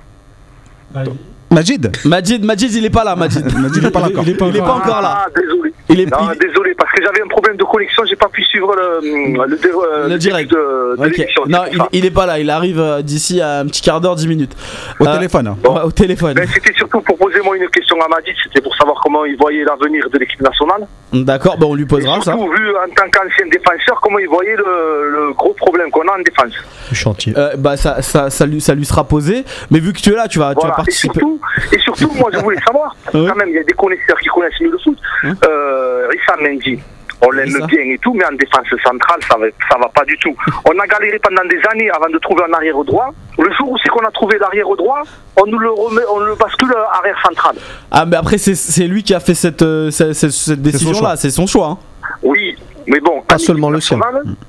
[1.52, 1.92] Majid?
[2.06, 3.44] Majid, Majid, il est pas là, Majid.
[3.46, 4.24] Majid il est pas là encore.
[4.24, 5.26] Il est pas Il est pas encore là.
[5.26, 5.74] Ah, désolé.
[5.90, 8.44] Il est, Non, il- désolé, parce que j'avais un problème de connexion, j'ai pas pu
[8.44, 10.50] suivre le, euh, Le le direct.
[10.52, 10.56] de,
[10.98, 11.18] de Ok.
[11.18, 11.44] l'émission.
[11.48, 11.88] Non, il, ça.
[11.92, 12.40] il est pas là.
[12.40, 14.56] Il arrive euh, d'ici à un petit quart d'heure, 10 minutes.
[15.00, 15.48] Au Euh, téléphone.
[15.48, 15.58] hein.
[15.62, 15.76] Bon.
[15.76, 16.34] Ouais, au téléphone.
[16.36, 19.38] Ben, c'était surtout pour poser moi une question à Majid, c'était pour savoir comment il
[19.38, 20.88] voyait l'avenir de l'équipe nationale.
[21.12, 22.32] D'accord, bah on lui Et posera ça.
[22.32, 26.14] surtout, vu en tant qu'ancien défenseur, comment il voyait le, le gros problème qu'on a
[26.18, 26.54] en défense.
[26.90, 27.34] Le chantier.
[27.38, 29.44] Euh, bah ça, ça, ça, lui, ça lui sera posé.
[29.72, 30.74] Mais vu que tu es là, tu vas, tu vas.
[30.74, 31.20] Et participer.
[31.20, 31.40] surtout,
[31.72, 34.60] et surtout, moi je voulais savoir, quand même, il y a des connaisseurs qui connaissent
[34.62, 34.98] mieux le foot.
[35.24, 36.80] Hein Euh, Rissa Mendy,
[37.26, 40.18] On l'aime bien et tout, mais en défense centrale, ça va, ça va pas du
[40.18, 40.36] tout.
[40.68, 43.10] On a galéré pendant des années avant de trouver un arrière droit.
[43.38, 45.02] Le jour où c'est qu'on a trouvé l'arrière droit,
[45.42, 47.56] on nous le remet, on le bascule arrière central.
[47.92, 51.16] Ah, mais après, c'est- lui qui a fait cette, euh, cette, cette- cette décision-là, choix.
[51.18, 51.68] c'est son choix.
[51.68, 51.78] hein.
[52.22, 52.56] Oui,
[52.88, 54.00] mais bon, Pas en seulement le sien.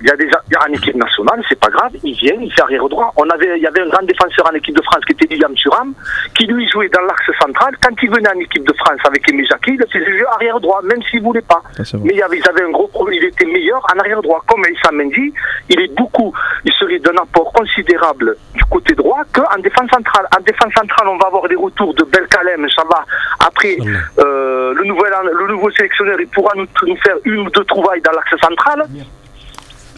[0.01, 2.37] Il y a déjà il y a en équipe nationale, c'est pas grave, il vient,
[2.41, 3.13] il fait arrière droit.
[3.17, 5.55] On avait, il y avait un grand défenseur en équipe de France qui était William
[5.55, 5.95] Thuram,
[6.37, 7.75] qui lui jouait dans l'axe central.
[7.83, 10.81] Quand il venait en équipe de France avec Aimé Jacquet, il faisait jouer arrière droit,
[10.83, 11.63] même s'il voulait pas.
[12.03, 14.43] Mais il avait, ils avaient un gros problème, il était meilleur en arrière droit.
[14.47, 15.33] Comme Issa Mendy,
[15.71, 16.33] il est beaucoup,
[16.65, 20.27] il serait d'un apport considérable du côté droit qu'en défense centrale.
[20.37, 23.05] En défense centrale, on va avoir des retours de Belkalem, ça va.
[23.41, 23.77] Après,
[24.19, 28.03] euh, le, nouvel, le nouveau sélectionneur, il pourra nous, nous faire une ou deux trouvailles
[28.03, 28.87] dans l'axe central.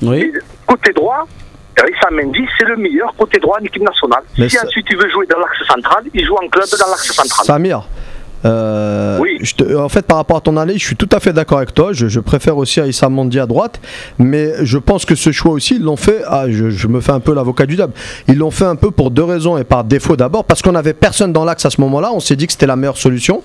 [0.03, 0.17] Oui.
[0.19, 0.33] Et
[0.67, 1.27] côté droit,
[1.79, 4.23] Issa Mendy, c'est le meilleur côté droit en équipe nationale.
[4.39, 7.13] Mais si ensuite il veut jouer dans l'axe central, il joue en club dans l'axe
[7.13, 7.47] central.
[7.47, 7.87] Samir,
[8.45, 9.39] euh, Oui.
[9.43, 11.59] je te- en fait, par rapport à ton analyse, je suis tout à fait d'accord
[11.59, 11.93] avec toi.
[11.93, 13.81] Je, je préfère aussi Aïssa Mondi à droite,
[14.19, 16.23] mais je pense que ce choix aussi, ils l'ont fait.
[16.27, 17.93] Ah, je, je me fais un peu l'avocat du diable.
[18.29, 20.95] Ils l'ont fait un peu pour deux raisons et par défaut d'abord parce qu'on n'avait
[20.95, 22.11] personne dans l'axe à ce moment-là.
[22.13, 23.43] On s'est dit que c'était la meilleure solution.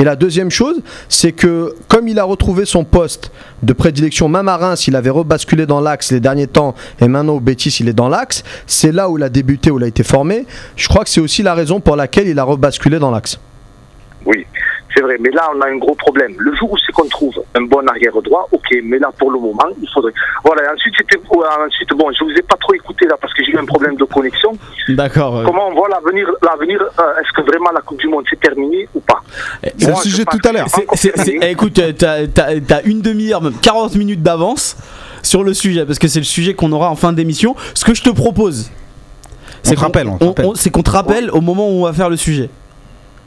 [0.00, 0.80] Et la deuxième chose,
[1.10, 3.30] c'est que comme il a retrouvé son poste
[3.62, 7.40] de prédilection, même à il avait rebasculé dans l'axe les derniers temps, et maintenant au
[7.40, 8.42] Bétis, il est dans l'axe.
[8.66, 10.46] C'est là où il a débuté, où il a été formé.
[10.74, 13.38] Je crois que c'est aussi la raison pour laquelle il a rebasculé dans l'axe.
[14.24, 14.46] Oui,
[14.94, 15.16] c'est vrai.
[15.20, 16.34] Mais là, on a un gros problème.
[16.38, 18.68] Le jour où c'est qu'on trouve un bon arrière droit, ok.
[18.84, 20.12] Mais là, pour le moment, il faudrait.
[20.44, 20.64] Voilà.
[20.64, 21.16] et Ensuite, c'était.
[21.18, 23.64] ouais, ensuite, bon, je vous ai pas trop écouté là parce que j'ai eu un
[23.64, 24.52] problème de connexion.
[24.88, 25.38] D'accord.
[25.38, 28.40] euh, Comment on voit l'avenir L'avenir, euh, est-ce que vraiment la Coupe du Monde c'est
[28.40, 29.20] terminé ou pas?
[29.78, 30.66] C'est le sujet tout à l'heure.
[30.68, 34.22] c'est C'est- c'est- c'est- eh, écoute, euh, t'as t'as- t'as une demi-heure, même 40 minutes
[34.22, 34.76] d'avance
[35.22, 37.54] sur le sujet, parce que c'est le sujet qu'on aura en fin d'émission.
[37.74, 38.70] Ce que je te propose,
[39.66, 40.46] On te qu'on- rappelle, on te rappelle.
[40.54, 42.48] c'est qu'on te rappelle au moment où on va faire le sujet.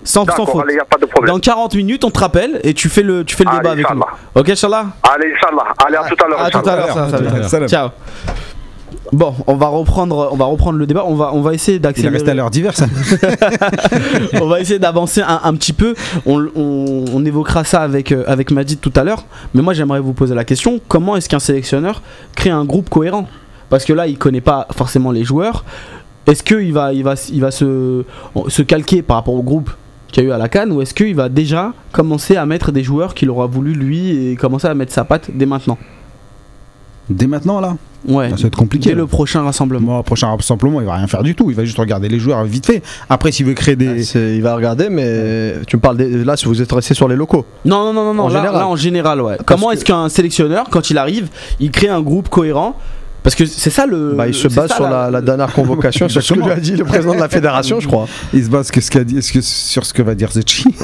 [0.03, 0.63] Sans, sans faute.
[0.63, 1.33] allez, y a pas de problème.
[1.33, 3.71] Dans 40 minutes, on te rappelle et tu fais le, tu fais le Allez, débat
[3.71, 4.01] avec nous.
[4.35, 5.73] Ok, Inch'Allah Allez, Inch'Allah.
[5.85, 6.41] Allez, à tout à l'heure.
[6.41, 7.49] À tout à l'heure, À tout à l'heure.
[7.49, 7.69] Salam.
[7.69, 7.89] Ciao.
[9.11, 11.03] Bon, on va reprendre, on va reprendre le débat.
[11.05, 12.35] On va, on va essayer Il est resté à d'accélérer.
[12.35, 12.81] l'heure diverse.
[14.41, 15.93] on va essayer d'avancer un, un petit peu.
[16.25, 19.25] On, on- on évoquera ça avec, euh, avec Madid tout à l'heure.
[19.53, 22.01] Mais moi, j'aimerais vous poser la question comment est-ce qu'un sélectionneur
[22.35, 23.27] crée un groupe cohérent?
[23.69, 25.63] Parce que là, il connaît pas forcément les joueurs.
[26.25, 28.03] Est-ce qu'il va, il va, il va se,
[28.47, 29.69] se calquer par rapport au groupe?
[30.13, 32.71] Qu'il y a eu à la Cannes ou est-ce qu'il va déjà commencer à mettre
[32.71, 35.77] des joueurs qu'il aura voulu lui et commencer à mettre sa patte dès maintenant
[37.09, 37.75] Dès maintenant, là,
[38.07, 38.29] Ouais.
[38.31, 38.89] ça va être compliqué.
[38.89, 39.01] Dès là.
[39.01, 39.93] le prochain rassemblement.
[39.93, 41.49] Moi, prochain simplement, il va rien faire du tout.
[41.49, 42.81] Il va juste regarder les joueurs vite fait.
[43.09, 44.03] Après, s'il veut créer des.
[44.03, 47.07] C'est- Il va regarder, mais tu me parles des- là, si vous êtes resté sur
[47.09, 47.45] les locaux.
[47.65, 48.23] Non, non, non, non, non.
[48.23, 48.59] En là, général.
[48.59, 49.37] là, en général, ouais.
[49.45, 51.27] Comment est-ce qu'un sélectionneur, quand il arrive,
[51.59, 52.77] il crée un groupe cohérent
[53.23, 54.13] Parce que c'est ça le.
[54.15, 56.75] Bah, il se base sur la, la dernière convocation, sur ce que lui a dit
[56.75, 58.07] le président de la fédération, je crois.
[58.33, 60.65] Il se base que ce qu'a dit, que- sur ce que va dire Zetchi.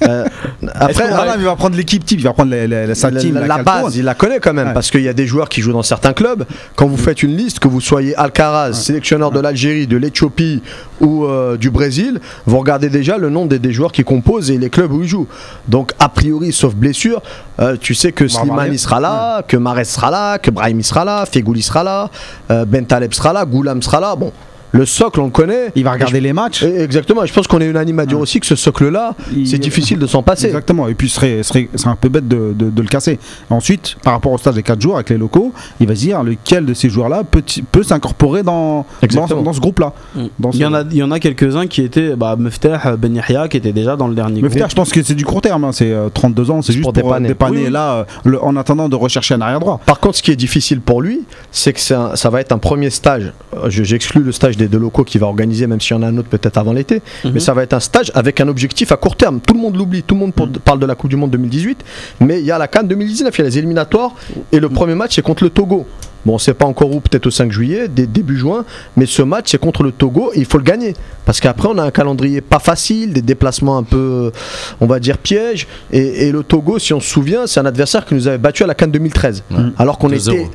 [0.00, 3.40] Après, Ah il va prendre l'équipe type, il va prendre la, la, la, la, team,
[3.64, 4.74] base, il la connaît quand même, Ouais.
[4.74, 6.44] parce qu'il y a des joueurs qui jouent dans certains clubs.
[6.76, 10.62] Quand vous faites une liste, que vous soyez Alcaraz, sélectionneur de l'Algérie, de l'Éthiopie
[11.00, 14.58] ou euh, du Brésil, vous regardez déjà le nom des, des joueurs qui composent et
[14.58, 15.28] les clubs où ils jouent.
[15.66, 17.22] Donc, a priori, sauf blessure,
[17.60, 21.26] euh, tu sais que Slimani sera là, que Mares sera là, que Brahimi sera là,
[21.26, 22.10] Fegouli sera là,
[22.50, 24.14] euh, Ben Taleb sera là, Goulam sera là.
[24.16, 24.32] Bon,
[24.72, 25.72] le socle, on le connaît.
[25.74, 26.62] Il va regarder les matchs.
[26.62, 29.46] Et- Exactement, et je pense qu'on est unanime à dire aussi que ce socle-là, Il-
[29.46, 30.46] c'est difficile de s'en passer.
[30.46, 33.18] Exactement, et puis ce serait, serait, serait un peu bête de, de- de le casser.
[33.50, 36.22] Ensuite, par rapport au stage des 4 jours avec les locaux, il va se dire
[36.22, 37.42] lequel de ces joueurs-là peut,
[37.72, 39.42] peut s'incorporer dans, dans, Exactement.
[39.42, 39.92] dans ce groupe-là.
[40.38, 42.96] Dans Il y ce- en a, il y en a quelques-uns qui étaient bah, Meftah,
[42.96, 44.68] Ben Yahya, qui étaient déjà dans le dernier Mais groupe.
[44.70, 46.92] je pense que c'est du court terme, hein, c'est euh, 32 ans, c'est juste pour
[46.92, 47.26] dépanner.
[47.26, 47.72] euh, dépanner, Oui, oui.
[47.72, 49.80] là, euh, le- en attendant de rechercher un arrière droit.
[49.86, 52.58] Par contre, ce qui est difficile pour lui, c'est que un- ça va être un
[52.58, 53.32] premier stage.
[53.56, 56.02] Euh, je- J'exclus le stage des deux locaux qui va organiser, même s'il y en
[56.02, 57.00] a un autre peut-être avant l'été.
[57.24, 57.30] Mhm.
[57.32, 59.40] Mais ça va être un stage avec un objectif à court terme.
[59.40, 61.82] Tout le monde l'oublie, tout le monde pour- parle de la Coupe du Monde 2018.
[62.20, 64.12] Mais il y a la Cannes 2019, il y a les éliminatoires.
[64.52, 65.86] Et le premier match, c'est contre le Togo.
[66.26, 68.64] Bon, on sait pas encore où, peut-être au 5 juillet, dé- début juin.
[68.96, 70.94] Mais ce match, c'est contre le Togo et il faut le gagner.
[71.24, 74.32] Parce qu'après, on a un calendrier pas facile, des déplacements un peu,
[74.80, 75.68] on va dire, pièges.
[75.92, 78.64] Et, et le Togo, si on se souvient, c'est un adversaire qui nous avait battu
[78.64, 79.44] à la Cannes 2013.
[79.78, 80.32] Alors qu'on 2-0.
[80.32, 80.50] était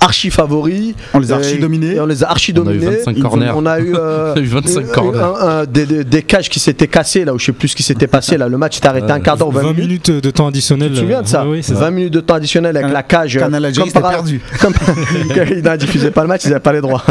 [0.00, 0.94] archi favoris.
[1.14, 1.94] On les a Euh, archi dominés.
[1.96, 2.96] et on les a archi On a eu dominés.
[2.96, 3.52] 25 Ils- corners.
[3.54, 5.18] On a eu, euh, On a eu 25 un- corners.
[5.20, 7.76] un- un- des, des- des cages qui s'étaient cassées là, où je sais plus ce
[7.76, 8.48] qui s'était passé là.
[8.48, 10.08] Le match s'est arrêté un quart d'heure, 20, 20 minutes.
[10.08, 10.88] minutes de temps additionnel.
[10.88, 11.42] Tu te souviens de ça?
[11.42, 11.90] euh, Oui, c'est 20 ça.
[11.90, 13.36] minutes de temps additionnel avec la cage.
[13.36, 14.40] euh, Canal Algérie, comme par- c'était perdu.
[14.60, 14.74] Comme...
[15.56, 17.02] ils ne diffusaient pas le match, ils n'avaient pas les droits.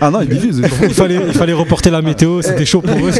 [0.00, 0.62] Ah non, il diffuse.
[0.82, 3.10] Il fallait, il fallait reporter la météo, c'était chaud pour eux.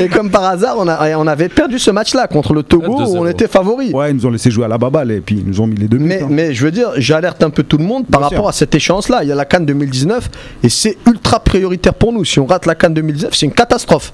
[0.00, 3.16] Et comme par hasard, on, a- on avait perdu ce match-là contre le Togo où
[3.16, 3.30] on 2-0.
[3.30, 3.90] était favori.
[3.92, 5.76] ouais, ils nous ont laissé jouer à la baballe et puis ils nous ont mis
[5.76, 6.24] les deux Mais, buts.
[6.24, 6.28] hein.
[6.30, 8.48] mais je veux dire, j'alerte un peu tout le monde par Bien rapport sûr.
[8.48, 9.20] à cette échéance-là.
[9.22, 10.30] Il y a la Cannes 2019
[10.62, 12.24] et c'est ultra prioritaire pour nous.
[12.24, 14.12] Si on rate la Cannes 2019, c'est une catastrophe.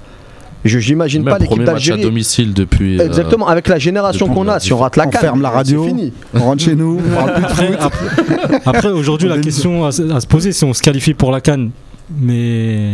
[0.65, 2.01] Je j'imagine pas l'équipe match à d'Algérie.
[2.03, 2.99] domicile depuis.
[2.99, 5.51] euh, Exactement, avec la génération qu'on a, si on rate la On canne, ferme la
[5.51, 6.11] radio, fini.
[6.33, 7.77] on rentre chez nous, on parle plus de Après, foot.
[7.81, 11.33] après- après, aujourd'hui, la question à, se- à se poser, c'est on se qualifie pour
[11.33, 11.71] la Cannes,
[12.19, 12.93] mais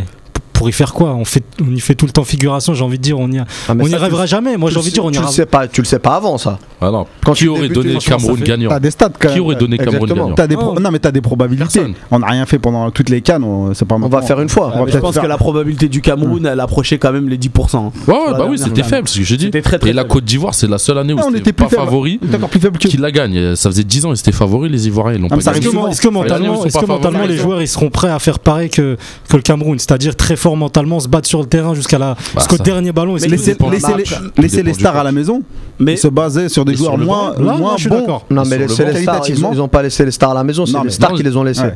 [0.61, 2.99] pour y faire quoi on, fait, on y fait tout le temps figuration, j'ai envie
[2.99, 4.59] de dire, on y, a- Ah, on y ça, tu- rêvera jamais.
[4.59, 5.81] Moi, tu j'ai envie de dire, on le y sais- tu le sais pas, tu
[5.81, 6.59] le sais pas avant ça.
[6.83, 7.07] Ah non.
[7.25, 9.95] Quand Qui tu aurait donné Cameroun gagnant T'as des stats quand Qui aurait donné Cameroun
[10.03, 10.25] Exactement.
[10.25, 10.81] gagnant T'as des pro- Oh.
[10.81, 11.79] Non mais t'as des probabilités.
[11.81, 11.95] Personne.
[12.11, 14.51] On n'a rien fait pendant toutes les cannes, on- c'est pas On va faire une
[14.51, 14.71] fois.
[14.85, 17.91] mais je pense faire- que la probabilité du Cameroun, elle approchait quand même les 10%.
[18.07, 19.51] Ouais, la bah oui, c'était faible, c'est ce que j'ai dit.
[19.87, 20.05] Et la.
[20.05, 22.31] Côte d'Ivoire, c'est la seule année où Ah, on c'était était plus pas favori On
[22.33, 23.55] est encore plus faible que qui la gagne.
[23.57, 25.37] Ça faisait 10 ans, ils étaient favoris, les Ivoiriens, Ah.
[25.37, 28.97] Est-ce que, mentalement, les joueurs ils seront prêts à faire pareil que
[29.33, 32.59] le Cameroun, c'est-à-dire très fort mentalement, se battre sur le terrain jusqu'à la, Bah, jusqu'au
[32.59, 34.15] dernier ballon et laisser match.
[34.37, 35.43] les, stars à la maison
[35.79, 37.35] Mais se baser sur des joueurs moins.
[37.39, 38.01] Là, moins je suis bons.
[38.01, 38.27] d'accord.
[38.31, 38.75] Non, mais banc.
[38.93, 40.83] les stars, ils ont, ils ont pas laissé les stars à la maison, c'est Non,
[40.83, 41.71] les stars qui les ont laissés.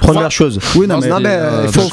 [0.00, 0.58] Première chose.
[0.76, 1.88] Oui, non, mais- euh, il faut,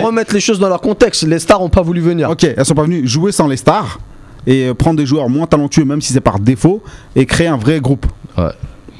[0.00, 1.24] remettre les choses dans leur contexte.
[1.24, 2.30] Les stars n'ont pas voulu venir.
[2.30, 3.98] Ok, elles sont pas venues jouer sans les stars
[4.46, 6.82] et prendre des joueurs moins talentueux, même si c'est par défaut,
[7.14, 8.06] et créer un vrai groupe.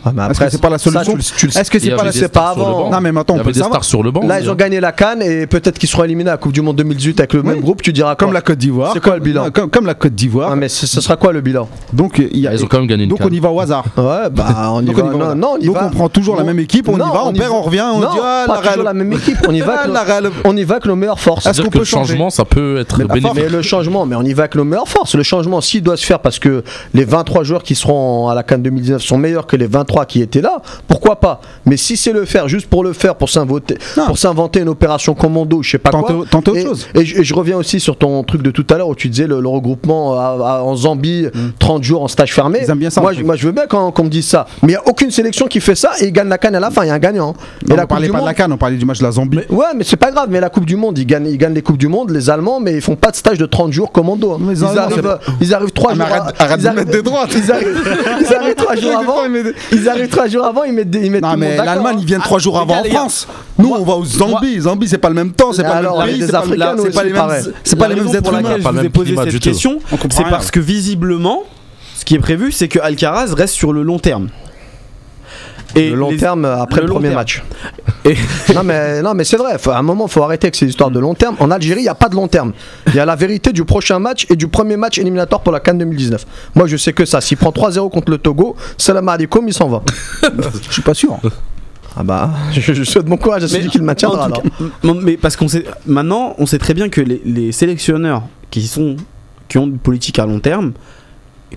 [0.05, 1.16] Ah, Est-ce que c'est pas la solution.
[1.16, 2.84] Est-ce que c'est pas avait la des c'est pas stars sur le avant.
[2.84, 2.90] banc.
[2.90, 4.26] Non, mais maintenant, Il y on peut des stars sur le banc.
[4.26, 4.57] Là, ils ont hein.
[4.57, 7.32] gagné la Cannes et peut-être qu'ils seront éliminés à la Coupe du Monde 2018 avec
[7.34, 7.82] le même groupe.
[7.82, 8.92] Tu diras quoi Comme la Côte d'Ivoire.
[8.94, 10.51] C'est quoi le bilan comme, comme la Côte d'Ivoire.
[10.53, 11.68] Ah, mais ce ce sera quoi le bilan?
[11.92, 13.34] Donc, il y a, Ah, Ils ont quand même gagné une donc on canne.
[13.34, 13.84] y va au hasard.
[13.96, 15.34] Ouais, bah on y Donc va.
[15.34, 15.86] Non, on y Donc va.
[15.86, 17.57] on prend toujours la même équipe, on Non, y va, on y perd, va.
[17.57, 18.84] on revient, on non, dit ah, pas la toujours Real.
[18.84, 19.36] la même équipe.
[19.48, 21.46] On y va Ah, on y va avec nos meilleures forces.
[21.46, 23.32] Est-ce qu'on peut changement, ça peut être bénéfique.
[23.34, 25.14] Mais le changement, mais on y va avec nos meilleures forces.
[25.14, 28.42] Le changement, s'il doit se faire parce que les 23 joueurs qui seront à la
[28.42, 31.41] Cannes 2019 sont meilleurs que les 23 qui étaient là, pourquoi pas?
[31.66, 34.07] Mais si c'est le faire juste pour le faire, pour s'inventer, Non.
[34.07, 36.24] pour s'inventer une opération commando, je sais pas Tenter- quoi.
[36.30, 36.86] tenter autre et, chose.
[36.95, 39.09] Et je, et je reviens aussi sur ton truc de tout à l'heure où tu
[39.09, 41.26] disais le, le regroupement à- à- en Zambie,
[41.59, 42.61] 30 jours en stage fermé.
[42.61, 42.62] Mm.
[42.64, 43.24] Ils aiment bien ça, Moi, je, fait.
[43.24, 44.47] moi, je veux bien qu'on qu'on me dise ça.
[44.62, 46.61] Mais il n'y a aucune sélection qui fait ça et il gagne la Cannes à
[46.61, 46.84] la fin.
[46.84, 47.34] Il y a un gagnant.
[47.68, 49.11] Non, et la on parlait pas de la canne, on parlait du match de la
[49.12, 49.38] Zambie.
[49.51, 50.28] Ouais, mais c'est pas grave.
[50.30, 52.61] Mais la Coupe du Monde, ils gagnent, ils gagnent les Coupes du Monde, les Allemands,
[52.61, 54.32] mais ils font pas de stage de 30 jours commando.
[54.32, 54.38] hein.
[54.41, 56.14] Mais Ils, arrivent, ils arrivent 3 Ah, mais jours.
[56.14, 57.30] arrête- à- arrête ils de des droites.
[57.34, 57.82] Ils arrivent,
[58.20, 59.16] ils arrivent 3 jours avant.
[59.72, 62.01] Ils arrivent 3 jours avant, ils mettent, des- ils mettent Non tout mais l'Allemagne hein.
[62.01, 62.85] ils viennent trois jours les avant en.
[62.85, 63.28] France.
[63.59, 64.61] Nous on va aux Zambie.
[64.61, 66.85] Zambie c'est pas le même temps, c'est pas le même pays, c'est pas, Africains, c'est
[66.89, 68.57] nous pas les mêmes, c'est pas les mêmes êtres humains.
[68.59, 71.45] je vous ai posé cette question, c'est parce que visiblement,
[71.97, 74.28] ce qui est prévu, c'est que Alcaraz reste sur le long terme.
[75.76, 77.14] Et le long les- terme après le premier terme.
[77.20, 77.42] match.
[78.04, 78.16] Et-
[78.54, 79.58] non mais non mais c'est vrai.
[79.58, 81.36] faut- à un moment, faut arrêter avec ces histoires de long terme.
[81.40, 82.52] En Algérie, il y a pas de long terme.
[82.88, 85.60] Il y a la vérité du prochain match et du premier match éliminatoire pour la
[85.60, 86.26] Cannes 2019.
[86.54, 87.20] Moi, je sais que ça.
[87.20, 89.82] S'il prend 3-0 contre le Togo, salam alaikum, il s'en va.
[90.68, 91.18] Je suis pas sûr.
[91.96, 94.26] Ah bah, je, je souhaite bon courage à celui qui le maintiendra.
[94.26, 94.42] alors.
[94.42, 94.48] cas,
[95.02, 98.96] mais parce qu'on sait maintenant, on sait très bien que les, les sélectionneurs qui sont
[99.48, 100.72] qui ont une politique à long terme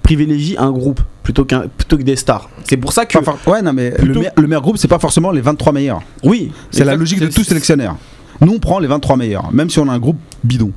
[0.01, 2.49] privilégient un groupe plutôt qu'un plutôt que des stars.
[2.65, 4.87] C'est pour ça que Enfin, ouais non mais le, Plutôt- me- le meilleur groupe c'est
[4.87, 6.01] pas forcément les 23 meilleurs.
[6.23, 7.95] oui, C'est la logique de tout sélectionneur.
[8.41, 10.71] Nous on prend les 23 meilleurs, même si on a un groupe bidon.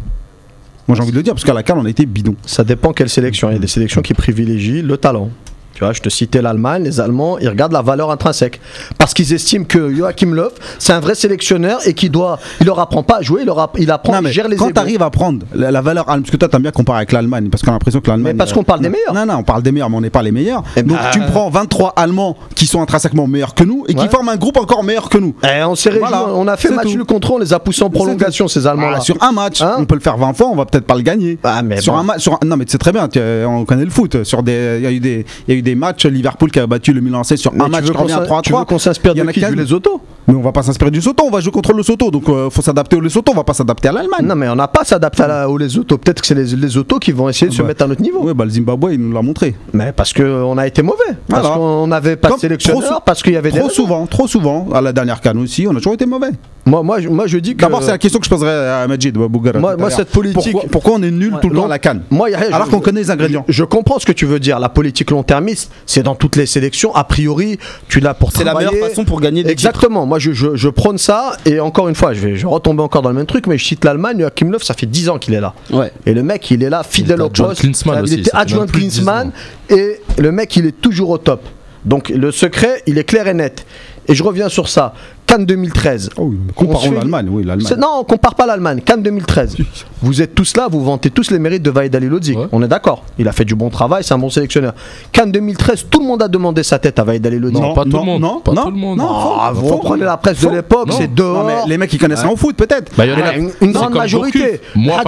[0.87, 2.37] Moi j'ai envie de le dire parce qu'à la CAN on a été bidon.
[2.47, 3.49] Ça dépend quelle sélection.
[3.51, 5.31] Il y a des sélections qui privilégient le talent.
[5.77, 8.63] Tu vois, je te citais l'Allemagne, les Allemands, ils regardent la valeur intrinsèque.
[8.97, 10.49] Parce qu'ils estiment que Joachim Löw,
[10.79, 13.59] c'est un vrai sélectionneur et qu'il doit, il leur apprend pas à jouer, il, leur
[13.59, 15.83] app- il apprend, Non, il mais gère les quand tu arrives à prendre la, la
[15.83, 18.09] valeur allemande, parce que toi t'aimes bien comparer avec l'Allemagne, parce qu'on a l'impression que
[18.09, 18.33] l'Allemagne.
[18.33, 19.13] Mais parce qu'on parle des meilleurs.
[19.13, 20.63] Non, non, on parle des meilleurs, mais on n'est pas les meilleurs.
[20.77, 24.09] Eh Donc ben- tu prends 23 Allemands qui sont intrinsèquement meilleurs que nous et qui
[24.09, 25.35] forment un groupe encore meilleur que nous.
[25.45, 27.83] Eh, on s'est réjoui, Voilà, on a fait match nul contre on les a poussés
[27.83, 28.97] en prolongation, ces Allemands-là.
[29.01, 30.95] Ah, sur un match, Hein on peut le faire 20 fois, on va peut-être pas
[30.95, 31.39] le gagner.
[31.45, 31.99] Ah, mais sur bon.
[31.99, 34.25] un match, sur un- non mais c'est très bien, tu- on connaît le foot.
[34.25, 36.59] Sur des, il y a eu des, il y a eu des matchs Liverpool qui
[36.61, 38.25] a battu le Milan AC sur Mais un match veux qui qu'on revient à s'in-
[38.25, 39.51] 3 tu veux 3 qu'on s'inspire de a qui quinze.
[39.51, 42.11] Du Lesotho Mais on va pas s'inspirer du Soto, on va jouer contre le Soto,
[42.11, 44.25] donc euh, faut s'adapter au Lesotho, on va pas s'adapter à l'Allemagne.
[44.27, 45.99] Non, mais on n'a pas s'adapté à la- aux Lesotho.
[45.99, 47.69] Peut-être que c'est les Lesotho qui vont essayer de se Bah.
[47.69, 48.25] mettre à notre niveau.
[48.25, 49.55] Ouais, bah le Zimbabwe il nous l'a montré.
[49.73, 50.99] Mais parce qu'on a été mauvais.
[51.29, 51.57] Parce Voilà.
[51.57, 53.61] qu'on n'avait pas Comme de sélectionneur, parce qu'il y avait des.
[53.61, 56.31] Trop souvent, trop souvent, à la dernière canne aussi, on a toujours été mauvais.
[56.65, 57.61] Moi, moi, je- moi, je dis que.
[57.63, 59.61] D'abord, c'est la question que je poserais à Majid Bougara.
[59.61, 61.61] Moi- moi, cette politique- Pourquoi, pourquoi on est nul tout le non.
[61.63, 63.45] temps à la canne Moi, a Alors qu'on connaît les ingrédients.
[63.49, 64.59] Je comprends ce que tu veux dire.
[64.59, 66.93] La politique long-termiste, c'est dans toutes les sélections.
[66.97, 67.59] A priori,
[67.89, 69.69] tu l'as pour c'est la meilleure façon pour gagner des titres.
[69.71, 70.07] Exactement.
[70.17, 71.37] Moi, je, je, je prône ça.
[71.45, 73.67] Et encore une fois, je vais, je retomber encore dans le même truc, mais je
[73.67, 74.19] cite l'Allemagne.
[74.19, 75.53] Joachim Löw, ça fait 10 ans qu'il est là.
[75.71, 75.93] Ouais.
[76.07, 77.65] Et le mec, il est là, fidèle au adjoint poste.
[77.65, 79.31] Il aussi, était adjoint même plus de 10 Klinsmann.
[79.69, 81.43] Et le mec, il est toujours au top.
[81.85, 83.67] Donc le secret, il est clair et net.
[84.09, 84.95] Et je reviens sur ça.
[85.37, 86.11] Cannes 2013.
[86.17, 87.75] Oh, oui, On se comparons l'Allemagne, oui, l'Allemagne.
[87.79, 88.81] Non, on compare pas l'Allemagne.
[88.81, 89.57] Cannes 2013.
[90.03, 91.95] Vous êtes tous là, vous vantez tous les mérites de Vaïd.
[91.95, 92.35] Ouais.
[92.53, 93.03] On est d'accord.
[93.19, 94.75] Il a fait du bon travail, c'est un bon sélectionneur.
[95.11, 97.59] Cannes 2013, tout le monde a demandé sa tête à Vaïd Alilodzic.
[97.61, 98.21] Non, pas tout le monde.
[98.23, 98.99] non, pas non, tout le monde.
[98.99, 99.09] non.
[99.41, 101.45] Ah, vous reprenez la presse de l'époque, c'est Non, dehors.
[101.47, 102.93] mais les mecs qui connaissent rien au foot, peut-être.
[102.97, 104.61] Bah, il y en a- Ah, une, une grande majorité.
[104.75, 105.01] Moi,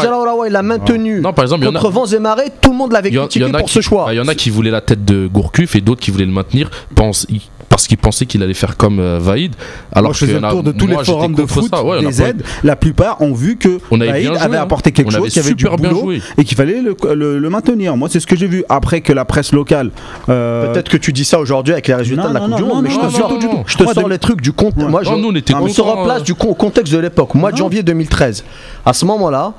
[0.47, 1.21] il l'a maintenu.
[1.21, 3.69] Non, par exemple, Contre Vents et Marais, tout le monde l'avait critiqué en a pour
[3.69, 4.07] qui, ce choix.
[4.07, 6.25] bah, il y en a qui voulaient la tête de Gourcuff et d'autres qui voulaient
[6.27, 6.71] le maintenir.
[6.95, 7.43] Pense, ils-
[7.79, 9.55] parce qu'il pensait qu'il allait faire comme euh, Vaïd.
[9.93, 11.85] Alors Moi, je faisais le tour de tous moi, les forums de foot, ça.
[11.85, 12.43] Ouais, pas- aides.
[12.65, 15.31] La plupart ont vu que On avait Vaïd bien joué, avait apporté quelque chose, avait
[15.31, 16.23] qu'il avait du boulot joué.
[16.37, 17.97] et qu'il fallait le, le- le maintenir.
[17.97, 18.65] Moi, c'est ce que j'ai vu.
[18.69, 19.93] Après que la presse locale.
[20.29, 22.65] euh, Peut-être que tu dis ça aujourd'hui avec les résultats Non, de la Coupe du
[22.65, 24.77] Monde, mais je te sors, je te les trucs du compte.
[24.77, 26.25] Moi, je, on se replace euh.
[26.25, 27.37] du contexte de l'époque.
[27.37, 28.43] Mois de janvier 2013.
[28.85, 29.53] À ce moment-là,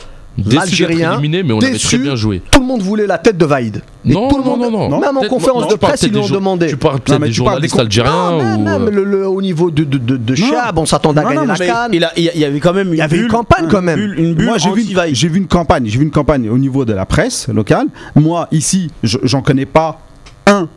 [0.51, 2.41] l'Algérien, éliminé, mais on avait déçu, très bien joué.
[2.51, 3.81] tout le monde voulait la tête de Vaïd.
[4.05, 4.99] Et Non, tout le non, monde- non, non.
[4.99, 6.67] Même en conférence non, de presse, ils l'ont des demandé.
[6.67, 8.63] Tu parles peut-être des tu parles des journalistes con- algériens Non, ou.
[8.63, 10.47] même euh, le, le- au niveau de, de, de, de Non.
[10.49, 11.93] Chab, on s'attendait à Non, gagner non, la canne.
[11.93, 13.23] il, a- il y a- il y avait quand même une, Il y avait une
[13.23, 13.99] bulle- campagne, quand même.
[13.99, 15.85] bulle- une bulle Moi, j'ai vu, j'ai vu une campagne.
[15.87, 17.87] J'ai vu une campagne au niveau de la presse locale.
[18.15, 19.99] Moi, ici, je- j'en connais pas
[20.47, 20.67] un.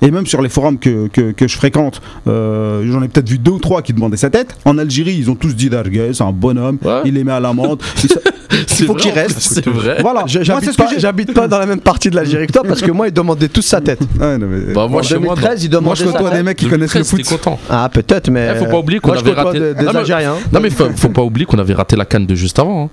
[0.00, 3.38] Et même sur les forums que, que, que je fréquente, euh, j'en ai peut-être vu
[3.38, 4.56] deux ou trois qui demandaient sa tête.
[4.64, 7.00] En Algérie, ils ont tous dit Darguez, c'est un bonhomme, Ouais.
[7.04, 7.82] il les met à l'amende.
[8.80, 9.40] Il faut vrai, qu'il reste.
[9.40, 9.98] C'est vrai.
[10.00, 11.00] Voilà, Je- Moi, J'habite ce que pas, j'ai.
[11.00, 13.48] j'habite pas dans la même partie de l'Algérie que toi parce que moi ils demandaient
[13.48, 14.00] tous sa tête.
[14.18, 16.30] Ouais, non, mais- Bah, moi, en chez moi, 2013 ils moi, demandaient je sa côtoie
[16.36, 17.42] des mecs qui connaissent le 2013, foot.
[17.42, 17.58] content.
[17.68, 18.50] Ah peut-être mais.
[18.54, 19.60] Eh, faut pas oublier qu'on moi, je avait raté.
[19.60, 20.34] des, des Non, mais- Algériens.
[20.52, 22.84] Non mais faut, faut pas oublier qu'on avait raté la canne de juste avant.
[22.84, 22.88] hein.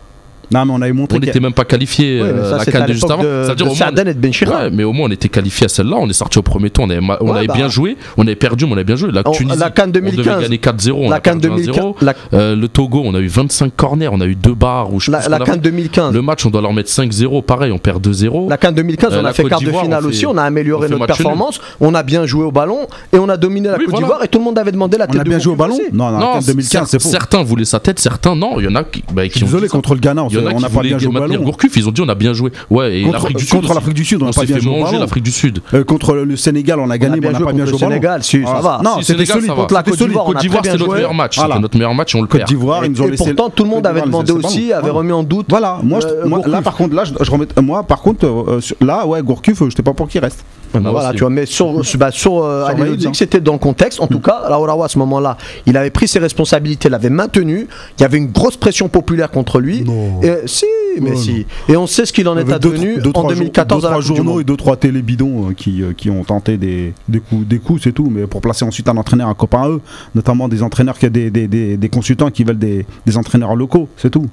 [0.52, 2.66] Non, mais on avait montré On a- n'était même pas qualifié Oui, mais euh, la
[2.66, 3.24] canne de juste avant.
[3.24, 4.64] de- Ça veut dire au moins- et de Benchira.
[4.64, 5.96] Ouais, mais au moins on était qualifié à celle-là.
[6.00, 6.86] On est sorti au premier tour.
[6.86, 7.54] On avait, on Ouais, avait bah.
[7.56, 7.98] bien joué.
[8.18, 9.12] On avait perdu, mais on avait bien joué.
[9.12, 10.42] La On- Tunisie, la CAN on devait 2015.
[10.44, 11.06] gagner 4-0.
[11.06, 11.76] On La a CAN perdu 2015.
[11.78, 11.96] 1-0.
[12.02, 14.94] La, Euh, le Togo, on a eu 25 corners, on a eu deux barres.
[14.94, 15.58] Ou la, la qu'on a CAN fait.
[15.60, 16.14] 2015.
[16.14, 17.42] Le match, on doit leur mettre 5-0.
[17.42, 18.48] Pareil, on perd 2-0.
[18.50, 20.88] La CAN 2015, Euh, on a fait quart de finale on aussi, on a amélioré
[20.88, 23.96] on notre performance, on a bien joué au ballon et on a dominé la Côte
[23.96, 25.56] d'Ivoire et tout le monde avait demandé la On tête a de bien joué au
[25.56, 25.78] ballon.
[25.94, 27.10] Non, non, la Non, CAN 2015, c'est cer- faux.
[27.10, 28.60] certains voulaient sa tête, certains non.
[28.60, 30.56] Il y en a qui, bah, désolé, contre le Ghana, on y en a on
[30.58, 31.44] qui n'a pas bien joué au ballon.
[31.44, 32.52] Gourcuff, ils ont dit on a bien joué.
[32.70, 33.52] Ouais, et Contre- l'Afrique du Sud.
[33.52, 33.74] contre aussi.
[33.76, 35.00] l'Afrique du Sud, on n'a pas s'est bien fait joué au manger ballon.
[35.02, 35.60] l'Afrique du Sud.
[35.74, 37.78] Euh, contre le Sénégal, on a gagné, mais bien on n'a joué pas bien contre
[37.78, 37.92] joué au ballon.
[38.02, 38.82] Sénégal, si, ça Ah, va.
[38.84, 39.52] Non, c'était solide.
[39.52, 41.40] Contre la Côte d'Ivoire, Côte d'Ivoire, bien notre meilleur match.
[41.40, 43.24] C'était notre meilleur match on le Côte d'Ivoire, ils nous ont Et laissé.
[43.34, 45.48] pourtant, tout le monde avait demandé aussi, avait remis en doute.
[45.50, 48.60] Voilà, moi, je- Euh, là par contre, là, je, je remets, moi par contre, euh,
[48.82, 50.44] là, ouais, Gourcuff, euh, j'étais pas pour qu'il reste.
[50.74, 51.18] Bah Moi voilà, aussi.
[51.18, 52.74] tu vois, mais sur, sur, bah, sur euh, hein.
[53.12, 54.02] que c'était dans le contexte.
[54.02, 57.68] En tout cas, Raourawa, à ce moment-là, il avait pris ses responsabilités, l'avait maintenu.
[57.98, 59.84] Il y avait une grosse pression populaire contre lui.
[59.84, 60.20] Non.
[60.26, 60.66] Et, si,
[61.02, 61.46] mais Non, si.
[61.70, 63.94] Et on sait ce qu'il en est deux, advenu deux, en trois 2014 jour- à
[63.94, 64.42] la deux, Coupe du Monde.
[64.42, 67.82] et deux trois télébidons euh, qui, euh, qui ont tenté des, des coups, des coups,
[67.84, 68.10] c'est tout.
[68.10, 69.82] Mais pour placer ensuite un entraîneur, un copain à eux,
[70.16, 73.88] notamment des entraîneurs qui des, des, des, des consultants qui veulent des, des entraîneurs locaux,
[73.98, 74.26] c'est tout.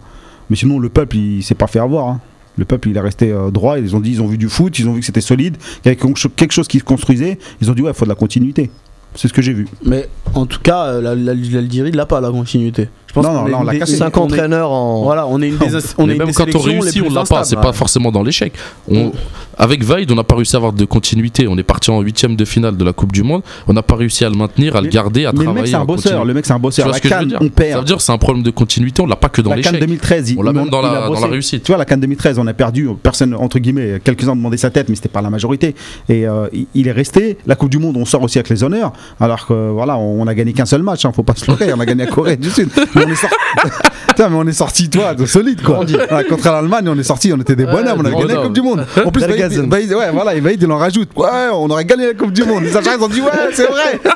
[0.51, 2.09] Mais sinon, le peuple, il s'est pas fait avoir.
[2.09, 2.20] hein.
[2.59, 3.78] Le peuple, il est resté euh, droit.
[3.78, 5.86] Ils ont dit, ils ont vu du foot, ils ont vu que c'était solide, qu'il
[5.86, 7.38] y avait quelque chose- qui se construisait.
[7.62, 8.70] Ils ont dit, ouais, il faut de la continuité.
[9.14, 9.66] C'est ce que j'ai vu.
[9.84, 12.88] Mais en tout cas, euh, la- la- l'Algérie, il n'a pas la continuité.
[13.14, 13.96] Je pense Non, non, là, on l'a cassé.
[13.96, 15.02] Cinq on est- entraîneurs en.
[15.02, 15.66] Voilà, on est une des,
[15.98, 17.44] on est même des quand on réussit, on l'a pas.
[17.44, 18.52] C'est pas forcément dans l'échec.
[18.90, 19.12] On-
[19.58, 21.46] Avec Vaid, on n'a pas réussi à avoir de continuité.
[21.46, 23.42] On est parti en huitième de finale de la Coupe du Monde.
[23.68, 25.62] On n'a pas réussi à le maintenir, à le garder, à Mais le travailler.
[25.64, 26.24] mec, c'est un bosseur.
[26.24, 26.86] Le mec, c'est un Tu bosseur.
[26.86, 27.78] vois La ce que je veux Cannes, dire on Ça perd.
[27.80, 29.02] veut dire que c'est un problème de continuité.
[29.02, 29.86] On l'a pas que dans la Cannes l'échec.
[29.86, 31.62] 2013, il- On l'a même dans la- dans la réussite.
[31.64, 34.88] Tu vois, la Cannes 2013, on a perdu, personne, entre guillemets, quelques-uns demandaient sa tête,
[34.88, 35.74] mais c'était pas la majorité.
[36.08, 37.36] Et euh, il- est resté.
[37.46, 40.26] La Coupe du Monde, on sort aussi avec les honneurs, alors que voilà, on, on
[40.26, 42.36] a gagné qu'un seul match, hein, faut pas se leurrer, on a gagné à Corée
[42.38, 42.70] du Sud.
[43.07, 43.36] Mais on est sorti,
[44.09, 45.80] Putain, mais on est sorti, toi, de solide, quoi.
[45.80, 48.42] Ouais, contre l'Allemagne, on est sorti, on était des bonhommes, on a gagné la.
[48.42, 48.86] Coupe du Monde.
[49.05, 49.40] En plus, Vaïd.
[49.70, 51.09] Vaïd- ouais, voilà, Vaïd, il en rajoute.
[51.16, 52.64] Ouais, on aurait gagné la Coupe du Monde.
[52.64, 54.00] Les Algériens ils ont dit, ouais, c'est vrai.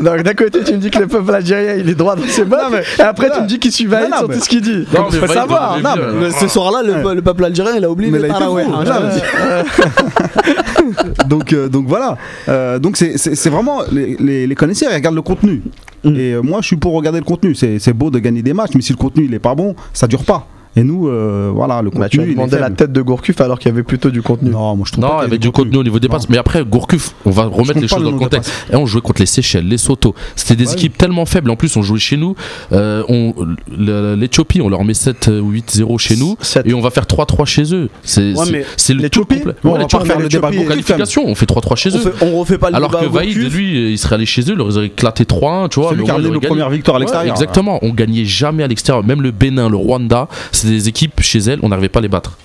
[0.00, 2.44] Donc d'un côté, tu me dis que le peuple algérien, il est droit dans ses
[2.44, 2.60] bottes.
[2.98, 4.86] Et après, tu me dis qu'il suit Vaïd sur tout ce qu'il dit.
[4.94, 5.78] Non, faut savoir.
[5.96, 8.40] Le- Ce soir-là, le, le peuple algérien, il a oublié Mais le là, il était
[8.40, 8.70] Taraweh, fou.
[8.70, 9.62] Non, je-
[10.04, 12.16] mais- donc, euh, donc voilà.
[12.48, 15.62] Euh, donc c'est- vraiment les, les, les connaisseurs, ils regardent le contenu.
[16.04, 17.54] Et euh, moi, je suis pour regarder le contenu.
[17.54, 20.06] C'est beau de gagner des matchs, mais si le contenu il est pas bon, ça
[20.06, 20.46] dure pas.
[20.76, 22.22] Et nous, euh, voilà, le Bah, tu contenu.
[22.22, 24.50] as il demandé la tête de Gourcuff alors qu'il y avait plutôt du contenu.
[24.50, 26.08] Non, moi je trouve Non, pas il y qu'il avait du contenu au niveau des
[26.08, 26.28] passes.
[26.28, 28.52] Mais après, Gourcuff, on va remettre les choses le dans le contexte.
[28.72, 30.14] Et on jouait contre les Seychelles, les Soto.
[30.34, 30.72] C'était des Ouais.
[30.74, 31.50] équipes tellement faibles.
[31.50, 32.34] En plus, on jouait chez nous.
[32.72, 33.34] Euh, on-
[33.76, 36.36] le- L'Éthiopie, on leur met 7 ou 8-0 chez nous.
[36.64, 37.88] Et on va faire 3-3 chez eux.
[38.02, 38.64] C'est Ouais,
[38.94, 39.44] le tout complet.
[39.62, 42.14] On va pas faire le débat qualification, on fait 3-3 chez eux.
[42.20, 44.66] on refait pas le Alors que Vaïd, lui, il serait allé chez eux, il leur
[44.68, 45.92] aurait éclaté 3-1, tu vois.
[45.94, 45.98] Il
[46.30, 47.32] nos premières victoires à l'extérieur.
[47.34, 49.04] exactement, on gagnait jamais à l'extérieur.
[49.04, 50.28] Même le Bénin, le Rwanda,
[50.64, 52.36] c'est des équipes chez elles, on n'arrivait pas à les battre.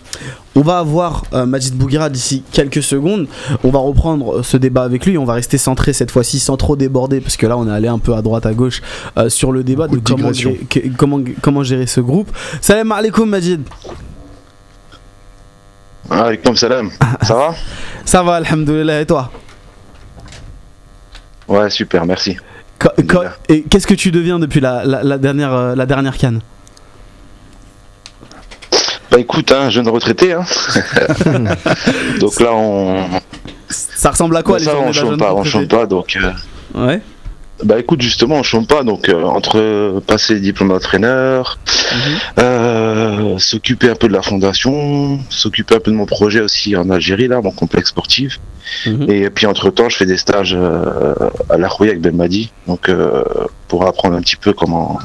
[0.55, 3.28] On va avoir euh, Majid Bouguera d'ici quelques secondes.
[3.63, 5.17] On va reprendre euh, ce débat avec lui.
[5.17, 7.88] On va rester centré cette fois-ci sans trop déborder parce que là on est allé
[7.88, 8.82] un peu à droite à gauche
[9.17, 10.51] euh, sur le débat de Beaucoup de comment, digression.
[10.51, 12.30] gé- que- comment, comment gérer ce groupe.
[12.61, 13.61] Salam alaikum Majid.
[16.09, 16.89] Alaikum salam.
[17.22, 17.55] Ça va?
[18.03, 19.32] Ça va, alhamdoulilah et toi?
[21.47, 22.38] Ouais, super, merci.
[23.49, 26.41] Et qu'est-ce que tu deviens depuis la, la- la dernière, la dernière canne?
[29.12, 30.34] Bah écoute, hein, jeune retraité.
[30.34, 30.43] Hein.
[32.20, 33.05] donc là, on.
[33.70, 35.86] Ça ressemble à quoi Bah, les ça, on jeune pas, on chante pas.
[35.86, 36.32] Donc, euh,
[36.80, 37.01] Ouais.
[37.64, 38.84] bah écoute, justement, on chante pas.
[38.84, 41.57] Donc, euh, entre euh, passer diplôme d'entraîneur,
[41.91, 41.99] Mhm.
[42.39, 46.89] euh, s'occuper un peu de la fondation, s'occuper un peu de mon projet aussi en
[46.91, 48.39] Algérie, là, mon complexe sportif.
[48.86, 49.10] Mhm.
[49.10, 50.55] Et puis entre-temps, je fais des stages
[51.49, 53.24] à la Rouille avec Belmadi, donc euh,
[53.68, 54.99] pour apprendre un petit peu comment,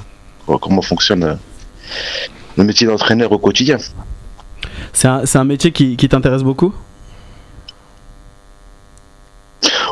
[0.47, 1.39] comment fonctionne
[2.57, 3.79] le métier d'entraîneur au quotidien.
[4.93, 6.73] C'est un, métier qui, qui t'intéresse beaucoup?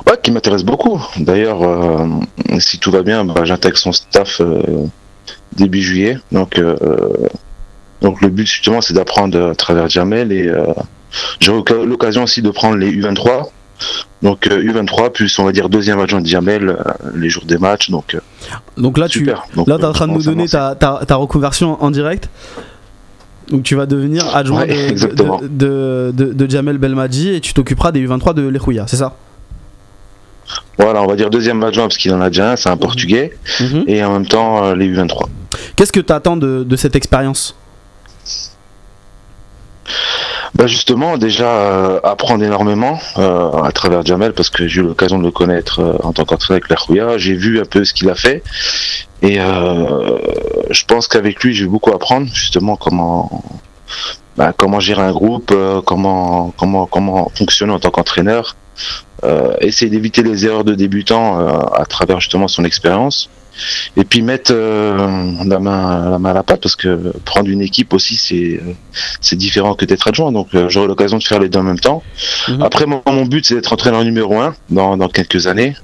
[0.07, 1.01] Ouais, qui m'intéresse beaucoup.
[1.17, 2.07] D'ailleurs, euh,
[2.59, 4.63] si tout va bien, bah, j'intègre son staff euh,
[5.57, 6.19] début juillet.
[6.31, 6.77] Donc, euh,
[8.01, 10.51] donc le but justement, c'est d'apprendre à travers Jamel et
[11.41, 13.51] j'ai l'occasion aussi de prendre les U23.
[14.23, 16.77] Donc euh, U23 plus on va dire deuxième adjoint de Jamel
[17.15, 17.91] les jours des matchs.
[17.91, 18.17] Donc
[18.77, 19.29] Donc là, tu.
[19.55, 22.29] Donc, là, t'es en euh, train de nous donner ta, ta, ta reconversion en direct.
[23.49, 28.07] Donc tu vas devenir adjoint Ouais, de, de, de, Jamel Belmadi et tu t'occuperas des
[28.07, 29.17] U23 de l'Ekouya, c'est ça?
[30.79, 33.37] Voilà, on va dire deuxième adjoint parce qu'il en a déjà un, c'est un portugais.
[33.61, 33.85] Mhm.
[33.89, 35.27] Et en même temps euh, les U23.
[35.77, 37.55] Qu'est-ce que tu attends de, de cette expérience?
[40.55, 45.19] Bah justement, déjà euh, apprendre énormément euh, à travers Jamel parce que j'ai eu l'occasion
[45.19, 47.17] de le connaître euh, en tant qu'entraîneur avec la Rouya.
[47.17, 48.43] J'ai vu un peu ce qu'il a fait
[49.23, 53.43] et je pense qu'avec lui, j'ai beaucoup apprendre justement comment
[54.37, 55.55] bah, comment gérer un groupe,
[55.87, 58.57] comment comment comment fonctionner en tant qu'entraîneur,
[59.23, 63.31] euh, essayer d'éviter les erreurs de débutants à travers justement son expérience.
[63.97, 64.97] Et puis mettre euh,
[65.45, 68.75] la main la main à la pâte parce que prendre une équipe aussi c'est euh,
[69.21, 70.33] c'est différent que d'être adjoint.
[70.33, 72.03] Donc euh, j'aurai l'occasion de faire les deux en même temps.
[72.49, 72.63] Mhm.
[72.63, 75.75] Après, mon but, c'est d'être entraîneur numéro un dans, dans quelques années.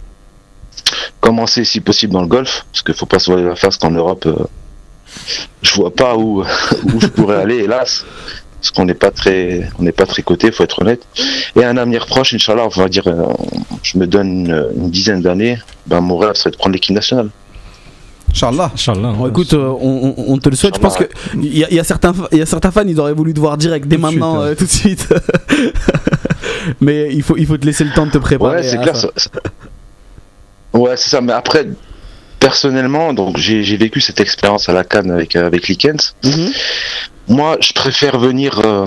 [1.21, 3.91] Commencer, si possible, dans le golf, parce qu'il faut pas se voiler la face qu'en
[3.91, 4.45] Europe, euh,
[5.63, 6.43] je vois pas où,
[6.85, 8.05] où je pourrais aller, hélas.
[8.61, 11.03] Parce qu'on n'est pas très, on n'est pas très coté, faut être honnête.
[11.55, 13.05] Et un avenir proche, Inch'Allah, on va dire,
[13.85, 17.31] je me donne une, une dizaine d'années, ben, mon rêve serait de prendre l'équipe nationale.
[18.31, 18.71] Inch'Allah.
[18.75, 19.13] Inch'Allah.
[19.17, 20.75] Bon, écoute, euh, on, te le souhaite.
[20.77, 21.05] Je pense que
[21.35, 23.41] il y, a- y a certains, il y a certains fans, ils auraient voulu te
[23.41, 24.51] voir direct dès Tout maintenant, suite, hein.
[24.51, 25.09] euh, tout de suite.
[26.81, 28.57] Mais il faut, il faut te laisser le temps de te préparer.
[28.57, 28.97] Ouais, c'est clair.
[28.97, 29.09] ça.
[30.73, 31.21] Ouais, c'est ça.
[31.21, 31.67] Mais après,
[32.41, 36.15] personnellement, donc j'ai j'ai vécu cette expérience à la Cannes avec euh, avec Likens.
[36.25, 36.51] Mhm.
[37.29, 38.87] Moi, je préfère venir euh,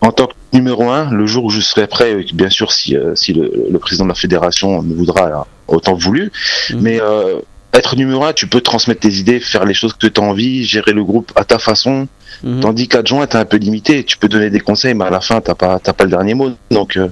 [0.00, 2.24] en tant que numéro un le jour où je serai prêt.
[2.34, 5.94] Bien sûr, si euh, si le, le président de la fédération me voudra là, autant
[5.94, 6.30] voulu.
[6.70, 6.80] Mhm.
[6.80, 7.40] Mais euh,
[7.76, 10.64] être numéro un, tu peux transmettre tes idées, faire les choses que tu as envie,
[10.64, 12.08] gérer le groupe à ta façon.
[12.42, 12.60] Mhm.
[12.60, 14.04] Tandis qu'adjoint, t'es un peu limité.
[14.04, 16.34] Tu peux donner des conseils, mais à la fin, t'as pas, t'as pas le dernier
[16.34, 16.52] mot.
[16.70, 17.08] Donc, euh,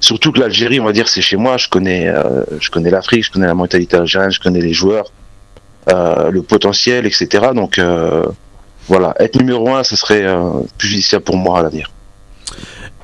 [0.00, 1.56] surtout que l'Algérie, on va dire, c'est chez moi.
[1.56, 5.12] Je connais, euh, je connais l'Afrique, je connais la mentalité algérienne, je connais les joueurs,
[5.90, 7.48] euh, le potentiel, etc.
[7.54, 8.26] Donc, euh,
[8.88, 11.90] voilà, être numéro un, ce serait euh, plus judiciaire pour moi à l'avenir.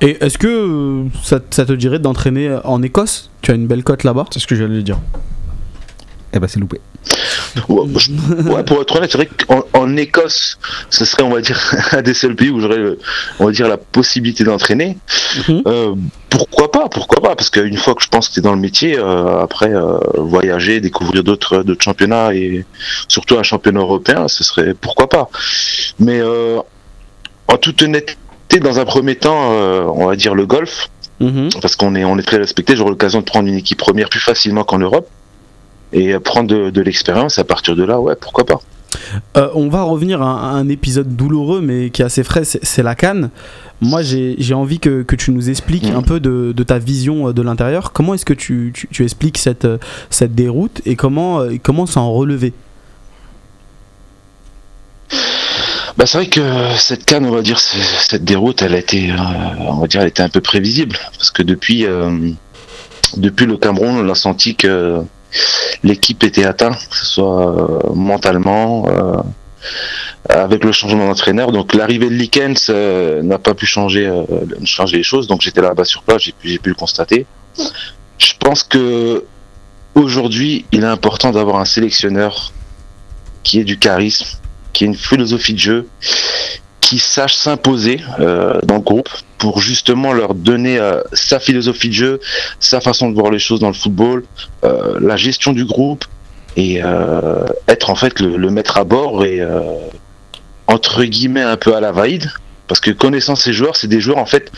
[0.01, 3.29] Et est-ce que ça, ça te dirait d'entraîner en Écosse?
[3.41, 4.25] Tu as une belle cote là-bas?
[4.31, 4.99] C'est ce que j'allais dire.
[6.33, 6.81] Eh ben c'est loupé.
[7.69, 8.11] Ouais, je-
[8.49, 10.57] ouais, pour être honnête, c'est vrai qu'en en Écosse,
[10.89, 11.59] ce serait, on va dire,
[11.91, 12.99] un des seuls pays où j'aurais, le-
[13.39, 14.97] on va dire, la possibilité d'entraîner.
[15.47, 15.61] Mhm.
[15.67, 15.95] Euh,
[16.29, 18.59] pourquoi pas, pourquoi pas Parce qu'une fois que je pense que tu es dans le
[18.59, 22.65] métier, euh, après, euh, voyager, découvrir d'autres d'autres championnats et
[23.07, 25.29] surtout un championnat européen, ce serait pourquoi pas.
[25.99, 26.59] Mais euh,
[27.47, 28.15] en toute honnêteté,
[28.61, 30.89] dans un premier temps, euh, on va dire le golf,
[31.21, 31.47] Mhm.
[31.61, 34.19] parce qu'on est, on est très respecté, j'aurai l'occasion de prendre une équipe première plus
[34.19, 35.07] facilement qu'en Europe
[35.95, 37.39] et prendre de, de l'expérience.
[37.39, 38.59] À partir de là, ouais, pourquoi pas.
[39.37, 42.95] Euh, on va revenir à, un- épisode douloureux mais qui est assez frais, c'est la
[42.95, 43.29] canne.
[43.81, 45.95] Moi j'ai envie que, que tu nous expliques Mhm.
[45.97, 47.91] un peu de, de ta vision euh, de l'intérieur.
[47.91, 49.77] Comment est-ce que tu, tu- tu expliques cette, euh,
[50.09, 52.53] cette déroute et comment comment s'en relever?
[55.97, 56.41] Bah, c'est vrai que
[56.77, 59.15] cette canne, on va dire, cette déroute, elle a été, euh,
[59.59, 62.31] on va dire, elle était un peu prévisible parce que depuis, euh,
[63.17, 65.01] depuis le Cameroun, on a senti que
[65.83, 69.21] l'équipe était atteinte, que ce soit euh, mentalement, euh,
[70.29, 71.51] avec le changement d'entraîneur.
[71.51, 74.11] Donc l'arrivée de Likens euh, n'a pas pu changer,
[74.63, 75.27] changer les choses.
[75.27, 77.25] Donc j'étais là-bas sur place, j'ai pu, j'ai pu le constater.
[78.17, 79.25] Je pense que
[79.93, 82.51] aujourd'hui, il est important d'avoir un sélectionneur
[83.43, 84.25] qui ait du charisme,
[84.73, 85.87] qui ait une philosophie de jeu,
[86.85, 89.09] qui sache s'imposer euh, dans le groupe
[89.39, 92.19] pour justement leur donner euh, sa philosophie de jeu,
[92.59, 94.23] sa façon de voir les choses dans le football,
[94.63, 96.05] euh, la gestion du groupe
[96.57, 96.81] et
[97.67, 99.41] être en fait le, maître à bord et
[100.67, 102.31] entre guillemets un peu à la vaïd
[102.69, 104.49] parce que connaissant ces joueurs, c'est des joueurs en fait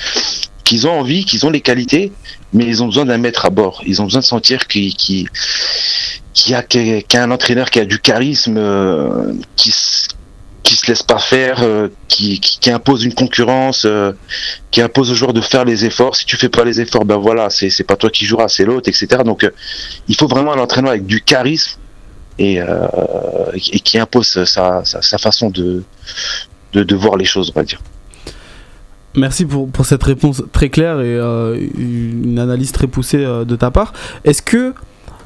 [0.63, 2.11] qu'ils ont envie, qu'ils ont les qualités,
[2.53, 3.81] mais ils ont besoin d'un maître à bord.
[3.87, 5.27] Ils ont besoin de sentir qu'il qui,
[6.35, 8.59] qui a, qu'il y a un entraîneur qui a du charisme,
[9.55, 9.73] qui,
[10.67, 14.11] qui se laisse pas faire, euh, qui, qui, impose une concurrence, euh,
[14.69, 16.17] qui impose aux joueurs de faire les efforts.
[16.17, 18.89] Si tu fais pas les efforts, ben voilà, c'est pas toi qui joueras, c'est l'autre,
[18.89, 19.23] etc.
[19.23, 19.51] Donc euh,
[20.09, 21.79] il faut vraiment un entraîneur avec du charisme
[22.37, 22.59] et,
[23.81, 25.83] qui impose sa, sa, sa façon de
[26.73, 27.79] de, de voir les choses, on va dire.
[29.15, 31.15] Merci pour, pour cette réponse très claire et
[31.77, 33.93] une analyse très poussée de ta part.
[34.25, 34.75] Est-ce que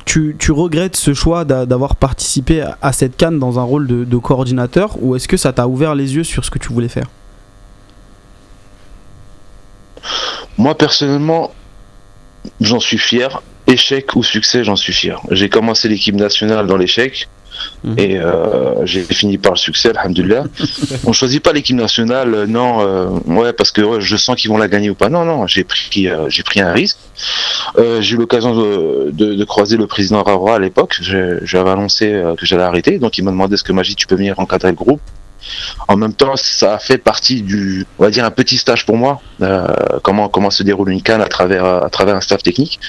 [0.05, 4.97] tu, regrettes ce choix d'a- d'avoir participé à, cette canne dans un rôle de coordinateur
[5.01, 7.07] ou est-ce que ça t'a ouvert les yeux sur ce que tu voulais faire?
[10.57, 11.51] Moi, personnellement,
[12.59, 13.41] j'en suis fier.
[13.67, 15.21] Échec ou succès, j'en suis fier.
[15.29, 17.29] J'ai commencé l'équipe nationale dans l'échec
[17.83, 17.95] Mhm.
[17.97, 20.43] et euh, j'ai fini par le succès, alhamdoulilah.
[21.05, 24.49] On choisit pas l'équipe nationale, euh, non, euh, ouais, parce que ouais, je sens qu'ils
[24.51, 25.09] vont la gagner ou pas.
[25.09, 26.97] Non, non, j'ai pris, euh, j'ai pris un risque.
[27.77, 30.97] J'ai eu l'occasion de, de- de croiser le président Ravra à l'époque.
[31.01, 32.05] Je, je lui avais annoncé
[32.37, 34.75] que j'allais arrêter, donc il m'a demandé est-ce que Magie, tu peux venir encadrer le
[34.75, 35.01] groupe?
[35.87, 38.95] En même temps, ça a fait partie du, on va dire, un petit stage pour
[38.97, 39.21] moi.
[39.41, 39.65] euh,
[40.03, 42.79] comment comment se déroule une canne à travers à travers un staff technique.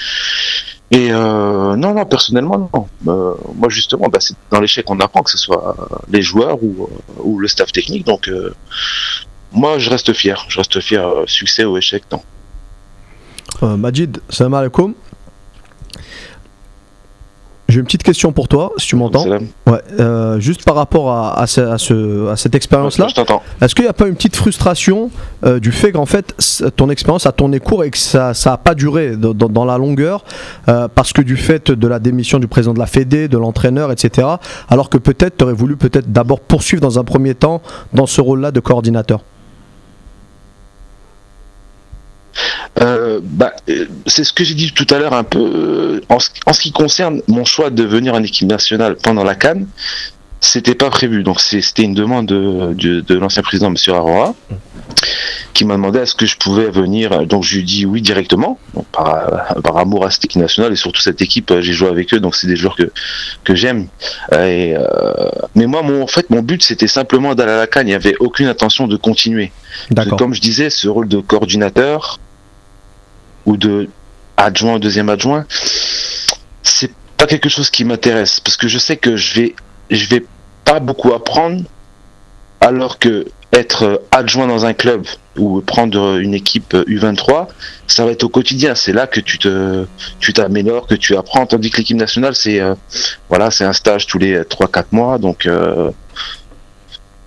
[0.93, 2.87] Et euh, non, non, personnellement, non.
[3.07, 5.75] Euh, moi, justement, bah, c'est dans l'échec qu'on apprend, que ce soit
[6.07, 8.05] les joueurs ou, euh, le staff technique.
[8.05, 8.29] Donc,
[9.51, 10.45] moi, je reste fier.
[10.49, 11.03] Je reste fier.
[11.25, 12.21] succès ou échec, non.
[13.75, 14.93] Majid, salam alaikum.
[17.69, 19.23] J'ai une petite question pour toi, si tu m'entends.
[19.67, 23.41] Ouais, euh, juste par rapport à, à ce- à ce- à cette expérience-là, Je t'entends.
[23.61, 25.09] est-ce qu'il n'y a pas une petite frustration
[25.45, 26.35] euh, du fait qu'en fait
[26.75, 29.77] ton expérience a tourné court et que ça n'a pas duré dans, dans- dans la
[29.77, 30.25] longueur
[30.67, 33.91] euh, parce que du fait de la démission du président de la Fédé, de l'entraîneur,
[33.93, 34.27] etc.
[34.69, 37.61] Alors que peut-être tu aurais voulu peut-être d'abord poursuivre dans un premier temps
[37.93, 39.21] dans ce rôle-là de coordinateur?
[42.81, 46.19] Euh, bah, euh, c'est ce que j'ai dit tout à l'heure un peu euh, en,
[46.19, 49.67] ce, en ce qui concerne mon choix de venir en équipe nationale pendant la Cannes.
[50.41, 54.35] C'était pas prévu, donc c'était une demande de, de, de l'ancien président Monsieur Aroa
[55.53, 57.25] qui m'a demandé est-ce que je pouvais venir.
[57.27, 60.73] Donc je lui ai dit oui directement, donc, par, par amour à cette équipe nationale
[60.73, 62.91] et surtout cette équipe, euh, j'ai joué avec eux, donc c'est des joueurs que
[63.45, 63.87] que j'aime.
[64.33, 64.85] Euh,
[65.55, 67.87] mais moi, mon, en fait, mon but c'était simplement d'aller à la Cannes.
[67.87, 69.51] Il n'y avait aucune intention de continuer.
[70.17, 72.19] Comme je disais, ce rôle de coordinateur
[73.45, 73.89] ou de
[74.37, 75.45] adjoint, deuxième adjoint,
[76.63, 79.55] c'est pas quelque chose qui m'intéresse parce que je sais que je vais,
[79.89, 80.25] je vais
[80.65, 81.63] pas beaucoup apprendre
[82.61, 85.05] alors que être adjoint dans un club
[85.37, 87.47] ou prendre une équipe U23,
[87.87, 88.73] ça va être au quotidien.
[88.73, 89.85] C'est là que tu te,
[90.19, 91.45] tu t'améliores, que tu apprends.
[91.45, 92.73] Tandis que l'équipe nationale, c'est, euh,
[93.29, 95.17] voilà, c'est un stage tous les 3-4 mois.
[95.19, 95.91] Donc, euh,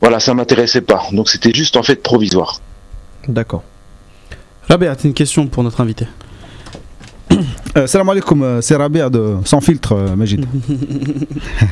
[0.00, 1.06] voilà, ça m'intéressait pas.
[1.12, 2.60] Donc, c'était juste en fait provisoire.
[3.28, 3.62] D'accord.
[4.68, 6.06] Rabia, t'as une question pour notre invité.
[7.76, 10.44] Euh, salam alaikum, euh, c'est Rabia de Sans filtre, euh, Majid.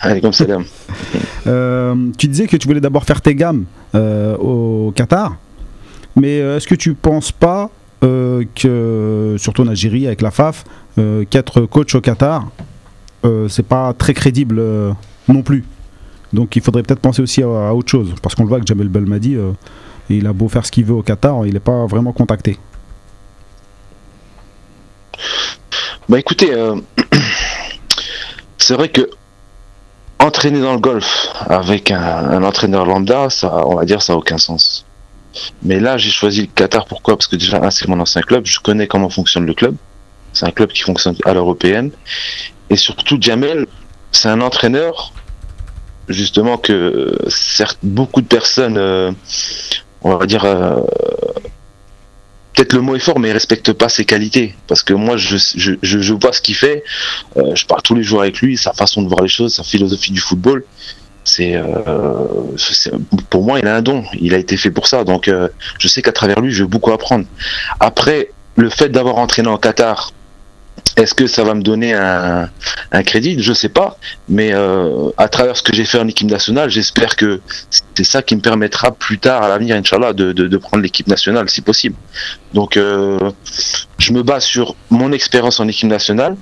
[0.00, 0.64] Allez, comme salam.
[1.46, 5.36] Euh, tu disais que tu voulais d'abord faire tes gammes euh, au Qatar,
[6.16, 7.70] mais euh, est-ce que tu penses pas
[8.02, 10.64] euh, que, surtout en Algérie avec la FAF,
[10.98, 12.48] euh, qu'être coach au Qatar,
[13.24, 14.92] euh, c'est pas très crédible euh,
[15.28, 15.64] non plus?
[16.32, 18.66] Donc il faudrait peut-être penser aussi à, à autre chose, parce qu'on le voit que
[18.66, 19.50] Jamel Belmadi, euh,
[20.16, 22.58] il a beau faire ce qu'il veut au Qatar, il n'est pas vraiment contacté.
[26.08, 26.76] Bah écoutez, euh,
[28.58, 29.08] c'est vrai que
[30.18, 34.38] entraîner dans le golf avec un, entraîneur lambda, ça, on va dire, ça a aucun
[34.38, 34.84] sens.
[35.62, 36.86] Mais là, j'ai choisi le Qatar.
[36.86, 37.16] Pourquoi?
[37.16, 38.46] Parce que déjà, c'est mon ancien club.
[38.46, 39.76] Je connais comment fonctionne le club.
[40.32, 41.90] C'est un club qui fonctionne à l'européenne.
[42.68, 43.66] Et surtout, Jamel,
[44.12, 45.12] c'est un entraîneur,
[46.08, 47.16] justement, que
[47.82, 49.12] beaucoup de personnes, euh,
[50.02, 50.80] on va dire, euh,
[52.60, 54.54] peut-être le mot est fort, mais il respecte pas ses qualités.
[54.66, 56.84] Parce que moi, je, je, je, vois ce qu'il fait.
[57.36, 59.62] Euh, je parle tous les jours avec lui, sa façon de voir les choses, sa
[59.62, 60.64] philosophie du football.
[61.24, 61.64] C'est, euh,
[63.28, 64.04] pour moi, il a un don.
[64.20, 65.04] Il a été fait pour ça.
[65.04, 65.48] Donc, euh,
[65.78, 67.24] je sais qu'à travers lui, je vais beaucoup apprendre.
[67.78, 70.12] Après, le fait d'avoir entraîné en Qatar,
[70.96, 72.50] est-ce que ça va me donner un,
[72.92, 73.36] un crédit?
[73.40, 73.98] Je sais pas.
[74.28, 77.40] Mais euh, à travers ce que j'ai fait en équipe nationale, j'espère que
[77.94, 81.06] c'est ça qui me permettra plus tard, à l'avenir, Inch'Allah, de, de, de prendre l'équipe
[81.06, 81.96] nationale, si possible.
[82.54, 83.18] Donc, euh,
[83.98, 86.36] je me base sur mon expérience en équipe nationale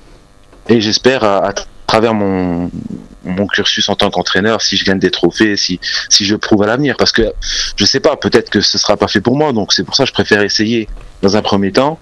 [0.69, 1.53] et j'espère à, à
[1.87, 2.71] travers mon,
[3.25, 5.81] mon cursus en tant qu'entraîneur, si je gagne des trophées, si,
[6.11, 6.97] si je prouve à l'avenir.
[6.99, 7.33] Parce que
[7.77, 10.05] je sais pas, peut-être que ce sera pas fait pour moi, donc c'est pour ça
[10.05, 10.89] que je préfère essayer
[11.23, 11.99] dans un premier temps,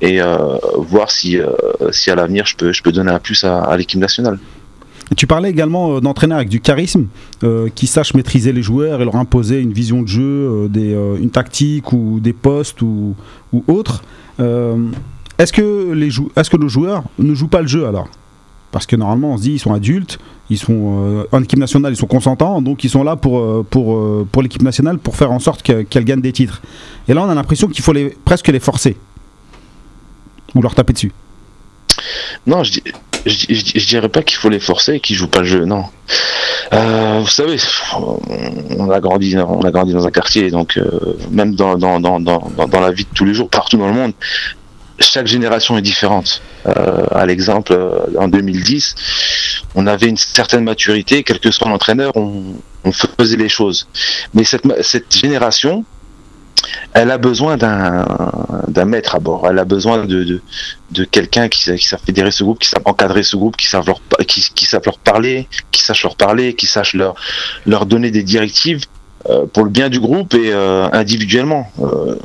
[0.00, 0.36] et euh,
[0.78, 1.46] voir si, euh,
[1.92, 4.38] si à l'avenir je peux, je peux donner un plus à, l'équipe nationale.
[5.16, 7.06] Tu parlais également euh, d'entraîneurs avec du charisme,
[7.74, 12.18] qui sachent maîtriser les joueurs et leur imposer une vision de jeu, une tactique ou
[12.20, 13.14] des postes ou,
[13.68, 14.02] autre.
[15.38, 18.08] Est-ce que, les est-ce que nos joueurs ne jouent pas le jeu alors?
[18.72, 20.18] Parce que normalement on se dit ils sont adultes,
[20.50, 24.42] ils sont en équipe nationale, ils sont consentants, donc ils sont là pour, pour, pour
[24.42, 26.62] l'équipe nationale pour faire en sorte que- qu'elle gagne des titres.
[27.06, 27.94] Et là on a l'impression qu'il faut
[28.24, 28.96] presque les forcer
[30.56, 31.12] ou leur taper dessus.
[32.46, 32.80] Non, je,
[33.26, 35.84] je, dirais pas qu'il faut les forcer et qu'ils jouent pas le jeu, non.
[36.72, 37.56] Euh, vous savez,
[37.94, 43.34] on a grandi, dans un quartier, donc euh, même dans, la vie de tous les
[43.34, 44.12] jours, partout dans le monde,
[44.98, 46.42] chaque génération est différente.
[46.66, 47.76] Euh, à l'exemple,
[48.18, 48.94] en 2010,
[49.74, 52.54] on avait une certaine maturité, quel que soit l'entraîneur, on,
[53.18, 53.88] faisait les choses.
[54.32, 55.84] Mais cette, cette génération,
[56.92, 59.46] elle a besoin d'un maître à bord.
[59.48, 60.42] Elle a besoin de, de,
[60.90, 63.86] de quelqu'un qui, qui savent fédérer ce groupe, qui savent encadrer ce groupe, qui savent
[63.86, 67.14] leur, qui, qui leur parler, qui sache leur parler, qui sache leur,
[67.66, 68.84] leur donner des directives
[69.28, 71.70] euh, pour le bien du groupe et euh, individuellement.
[71.80, 72.16] Euh,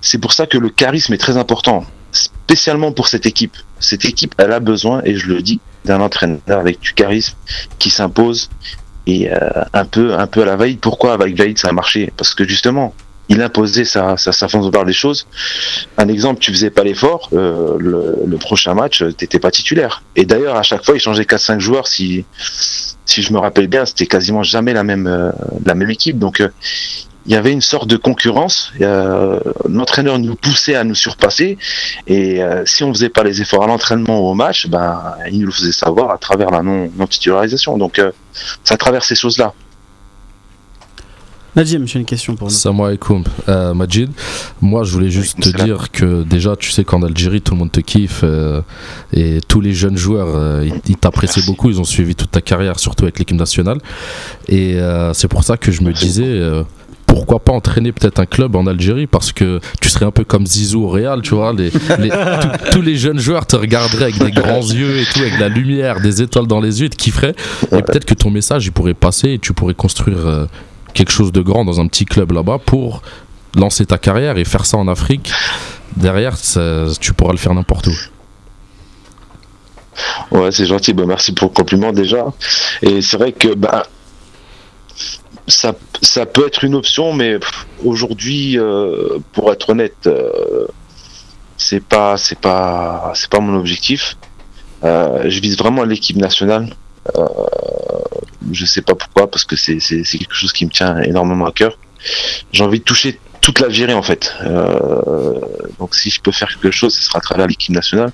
[0.00, 3.56] c'est pour ça que le charisme est très important, spécialement pour cette équipe.
[3.80, 7.34] Cette équipe, elle a besoin, et je le dis, d'un entraîneur avec du charisme
[7.80, 8.48] qui s'impose
[9.08, 9.28] et
[9.72, 10.78] un peu un peu à la Vaïd.
[10.78, 12.12] Pourquoi avec Vaïd ça a marché?
[12.16, 12.94] Parce que justement,
[13.32, 15.26] il imposait sa, sa, façon de voir les choses.
[15.96, 20.02] Un exemple, tu faisais pas l'effort, euh, le, prochain match, euh, t'étais pas titulaire.
[20.16, 21.86] Et d'ailleurs, à chaque fois, il changeait 4-5 joueurs.
[21.86, 22.26] Si,
[23.06, 25.32] si je me rappelle bien, c'était quasiment jamais la même, euh,
[25.64, 26.18] la même équipe.
[26.18, 26.42] Donc,
[27.24, 28.72] il y avait une sorte de concurrence.
[29.68, 31.56] L'entraîneur nous poussait à nous surpasser.
[32.08, 35.46] Et si on faisait pas les efforts à l'entraînement ou au match, ben, il nous
[35.46, 37.78] le faisait savoir à travers la non- non-titularisation.
[37.78, 38.02] Donc,
[38.64, 39.54] ça traverse ces choses-là.
[41.54, 42.54] Nadim, j'ai une question pour nous.
[42.54, 43.24] Salam alaikum.
[43.48, 44.08] Euh, Majid,
[44.62, 47.72] moi je voulais juste te dire que déjà tu sais qu'en Algérie tout le monde
[47.72, 48.62] te kiffe euh,
[49.12, 52.78] et tous les jeunes joueurs euh, ils, t'apprécient beaucoup, ils ont suivi toute ta carrière
[52.78, 53.78] surtout avec l'équipe nationale.
[54.48, 56.40] Et euh, c'est pour ça que je me Merci disais
[57.04, 59.06] pourquoi pas entraîner peut-être un club en Algérie?
[59.06, 62.70] Parce que tu serais un peu comme Zizou au Real, tu vois, les, les- tous-
[62.72, 65.50] tous les jeunes joueurs te regarderaient avec des grands yeux et tout, avec de la
[65.50, 67.34] lumière, des étoiles dans les yeux, ils te kifferaient.
[67.72, 70.46] Et peut-être que ton message il pourrait passer et tu pourrais construire euh,
[70.92, 73.02] quelque chose de grand dans un petit club là-bas pour
[73.54, 75.30] lancer ta carrière et faire ça en Afrique.
[75.96, 76.36] Derrière,
[77.00, 77.96] tu pourras le faire n'importe où.
[80.30, 80.92] Ouais, c'est gentil.
[80.94, 82.26] Bah, merci pour le compliment déjà.
[82.80, 83.86] Et c'est vrai que bah,
[85.46, 85.74] ça,
[86.26, 87.38] peut être une option, mais
[87.84, 90.66] aujourd'hui, euh, pour être honnête, euh,
[91.56, 94.16] c'est pas, c'est pas, c'est pas mon objectif.
[94.84, 96.74] Euh, je vise vraiment l'équipe nationale.
[97.16, 97.26] Euh,
[98.52, 101.78] je sais pas pourquoi, parce que c'est, quelque chose qui me tient énormément à cœur.
[102.52, 104.34] J'ai envie de toucher toute l'Algérie en fait.
[104.42, 105.40] Euh,
[105.78, 108.12] donc si je peux faire quelque chose, ce sera à travers l'équipe nationale.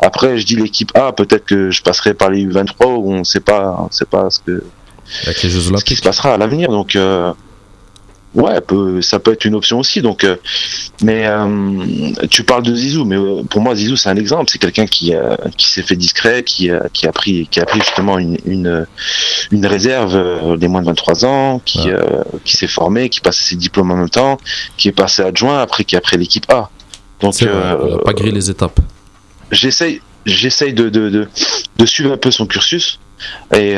[0.00, 3.40] Après, je dis l'équipe A, peut-être que je passerai par les U23 où on sait
[3.40, 4.64] pas, on sait pas ce que
[5.24, 6.68] Avec les Jeux ce qui se passera à l'avenir.
[6.68, 7.32] Donc, euh,
[8.34, 10.02] ouais, peut- ça peut être une option aussi.
[10.02, 10.36] Donc, euh,
[11.02, 14.50] mais euh, tu parles de Zizou, mais euh, pour moi, Zizou, c'est un exemple.
[14.50, 15.12] C'est quelqu'un qui,
[15.56, 18.86] qui s'est fait discret, qui, qui a pris, qui a pris justement une, une,
[19.50, 21.96] une réserve des moins de 23 ans, qui, Ouais.
[22.44, 24.38] qui s'est formé, qui passait ses diplômes en même temps,
[24.76, 26.70] qui est passé adjoint, après qui a pris l'équipe A.
[27.20, 28.80] Donc, C'est vrai, on a pas grillé les étapes.
[29.50, 31.28] j'essaye j'essaye de, de, de,
[31.78, 33.00] de suivre un peu son cursus
[33.56, 33.74] et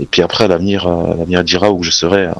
[0.00, 2.32] et puis après l'avenir l'avenir dira où je serai euh,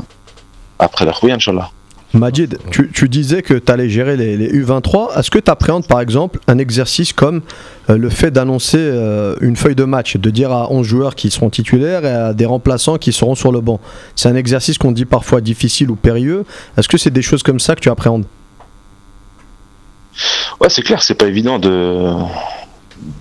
[0.83, 1.71] après la Rouille Inch'Allah.
[2.15, 5.19] Majid, tu, tu disais que tu allais gérer les, les U23.
[5.19, 7.41] Est-ce que tu appréhendes par exemple un exercice comme
[7.89, 11.31] euh, le fait d'annoncer euh, une feuille de match, de dire à 11 joueurs qui
[11.31, 13.81] seront titulaires et à des remplaçants qui seront sur le banc?
[14.15, 16.45] C'est un exercice qu'on dit parfois difficile ou périlleux.
[16.77, 18.27] Est-ce que c'est des choses comme ça que tu appréhendes?
[20.61, 22.13] Ouais, c'est clair, c'est pas évident de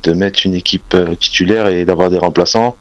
[0.04, 2.76] de mettre une équipe euh, titulaire et d'avoir des remplaçants.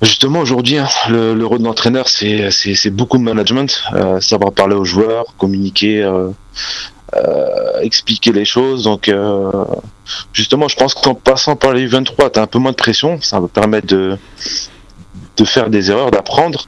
[0.00, 4.52] Justement, aujourd'hui, hein, le, le rôle de l'entraîneur, c'est c'est beaucoup de management, euh, savoir
[4.52, 6.28] parler aux joueurs, communiquer, euh,
[7.16, 8.84] euh, expliquer les choses.
[8.84, 9.10] Donc,
[10.32, 13.20] justement, je pense qu'en passant par les 23, tu un peu moins de pression.
[13.20, 16.66] Ça va permettre de faire des erreurs, d'apprendre.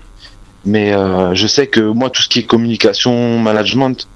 [0.65, 0.93] Mais
[1.35, 4.09] je sais que moi, tout ce qui est communication, management,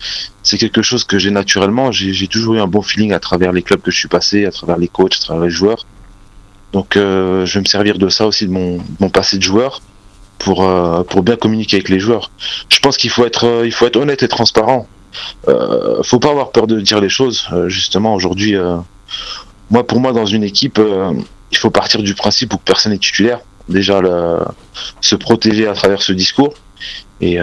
[0.42, 1.92] c'est quelque chose que j'ai naturellement.
[1.92, 4.50] J'ai toujours eu un bon feeling à travers les clubs que je suis passé, à
[4.50, 5.86] travers les coachs, à travers les joueurs.
[6.74, 9.80] Donc euh, je vais me servir de ça aussi, de mon, mon passé de joueur,
[10.40, 12.32] pour, euh, pour bien communiquer avec les joueurs.
[12.68, 14.88] Je pense qu'il faut être, euh, faut être honnête et transparent.
[15.46, 17.48] Euh, faut pas avoir peur de dire les choses.
[17.68, 18.56] Justement, aujourd'hui,
[19.70, 20.80] moi, pour moi, dans une équipe,
[21.52, 23.38] il faut partir du principe où personne n'est titulaire.
[23.68, 24.40] Déjà, le-
[25.00, 26.54] se protéger à travers ce discours
[27.20, 27.38] et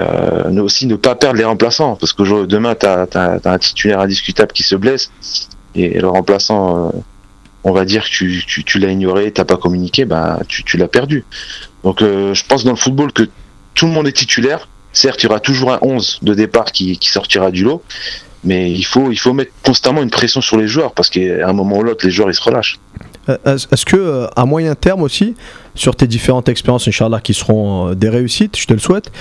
[0.59, 3.07] aussi ne pas perdre les remplaçants parce que demain tu as,
[3.45, 5.09] un titulaire indiscutable qui se blesse
[5.73, 6.91] et le remplaçant
[7.63, 11.25] on va dire que tu, l'as ignoré t'as pas communiqué bah tu, tu l'as perdu.
[11.83, 13.29] Donc euh, je pense dans le football que
[13.73, 16.97] tout le monde est titulaire certes, il y aura toujours un 11 de départ qui,
[17.01, 17.83] sortira du lot,
[18.43, 21.53] mais il faut, il faut mettre constamment une pression sur les joueurs parce qu'à un
[21.53, 22.79] moment ou l'autre, les joueurs ils se relâchent.
[23.29, 25.35] Euh, Est-ce que euh, à moyen terme aussi,
[25.75, 29.11] sur tes différentes expériences, Inch'Allah, qui seront euh, des réussites, je te le souhaite,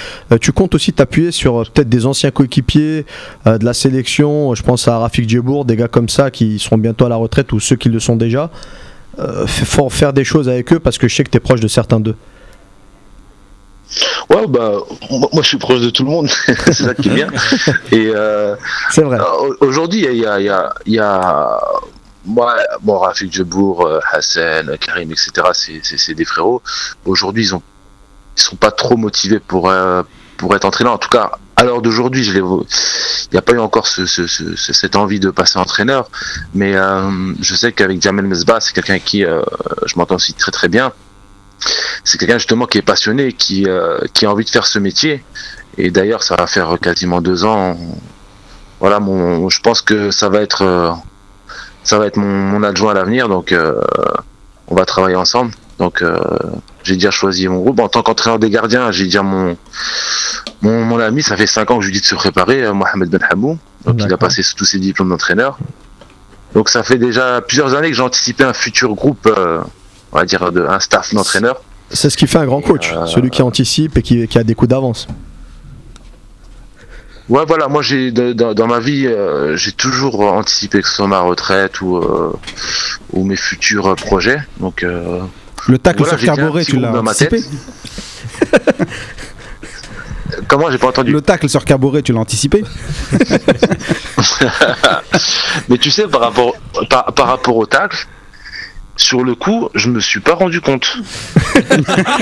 [0.41, 3.05] tu comptes aussi t'appuyer sur peut-être des anciens coéquipiers
[3.47, 7.05] de la sélection, je pense à Rafik Djebour, des gars comme ça qui seront bientôt
[7.05, 8.51] à la retraite ou ceux qui le sont déjà,
[9.91, 12.01] faire des choses avec eux parce que je sais que tu es proche de certains
[12.01, 12.17] d'eux.
[14.31, 14.73] Ouais, bah,
[15.11, 17.29] moi moi, je suis proche de tout le monde, c'est ça qui est bien.
[17.93, 18.55] Et euh,
[18.91, 19.19] C'est vrai.
[19.19, 21.61] Euh, Aujourd'hui, il y a, y a, y a
[22.25, 25.31] moi, bon, Rafik Djebour, euh, Hassan, Karim, etc.
[25.53, 26.63] C'est, des frérots.
[27.05, 27.63] Aujourd'hui, ils ont,
[28.37, 30.03] ils sont pas trop motivés pour euh,
[30.37, 30.93] pour être entraîneurs.
[30.95, 32.25] En tout cas, à l'heure d'aujourd'hui.
[32.27, 36.09] Il n'y a pas eu encore ce, ce, ce- ce- cette envie de passer entraîneur,
[36.55, 37.11] mais euh,
[37.41, 39.43] je sais qu'avec Jamel Mesbah, c'est quelqu'un qui, euh,
[39.87, 40.93] je m'entends aussi très très bien.
[42.11, 45.23] C'est quelqu'un justement qui est passionné, qui euh, qui a envie de faire ce métier.
[45.79, 47.79] Et d'ailleurs, ça va faire quasiment deux ans.
[48.81, 50.91] Voilà mon je pense que ça va être euh,
[51.85, 53.29] ça va être mon, mon adjoint à l'avenir.
[53.29, 53.81] Donc euh,
[54.67, 55.53] on va travailler ensemble.
[55.79, 56.03] Donc
[56.83, 57.79] j'ai déjà choisi mon groupe.
[57.79, 59.57] En tant qu'entraîneur des gardiens j'ai déjà mon,
[60.63, 61.23] mon mon ami.
[61.23, 64.01] Ça fait cinq ans que je lui dis de se préparer Mohamed Ben Hamou donc
[64.01, 65.61] il a passé tous ses diplômes d'entraîneur.
[66.55, 69.33] Donc ça fait déjà plusieurs années que j'ai anticipé un futur groupe
[70.13, 71.63] on va dire de, un staff d'entraîneurs
[71.93, 74.45] C'est ce qui fait un grand coach, Euh, celui qui anticipe et qui, qui a
[74.45, 75.07] des coups d'avance.
[77.29, 81.07] Ouais, voilà, moi j'ai dans, dans ma vie, euh, j'ai toujours anticipé que ce soit
[81.07, 82.33] ma retraite ou euh,
[83.13, 84.41] ou mes futurs euh, projets.
[84.59, 85.21] Donc euh,
[85.69, 87.41] Le tacle Voilà, sur Carboré, tu l'as anticipé
[90.49, 92.65] comment j'ai pas entendu Le tacle sur Carboré, tu l'as anticipé?
[95.69, 96.55] Mais tu sais, par rapport
[96.89, 98.07] par, par rapport au tacle,
[98.97, 100.99] sur le coup, je me suis pas rendu compte.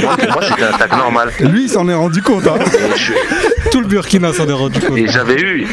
[0.03, 1.33] moi, pour moi, c'était un tacle normal.
[1.41, 2.47] Lui, il s'en est rendu compte.
[2.47, 2.55] hein.
[2.97, 3.13] Je-
[3.71, 4.97] Tout le Burkina s'en est rendu compte.
[4.97, 5.67] Et j'avais eu,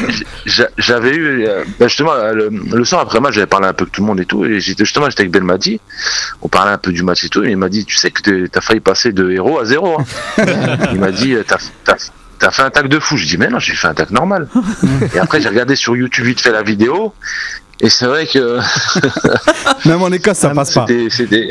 [0.46, 3.82] j'a- j'avais eu, euh, bah, justement, le, le soir après match, j'avais parlé un peu
[3.84, 5.80] avec tout le monde et tout, et j'étais justement, j'étais avec Belmadi,
[6.42, 8.46] on parlait un peu du match et tout, et il m'a dit, tu sais que
[8.46, 9.98] t'as failli passer de héros à zéro.
[10.00, 10.44] hein.
[10.92, 11.44] il m'a dit, euh,
[12.38, 13.16] t'as fait un tac de fou.
[13.16, 14.48] Je dis, mais non, j'ai fait un tac normal.
[15.14, 17.14] et après, j'ai regardé sur YouTube vite fait la vidéo,
[17.80, 18.58] et c'est vrai que
[19.88, 20.86] Même en Écosse, ça passe pas.
[20.88, 21.48] c'était, c'était.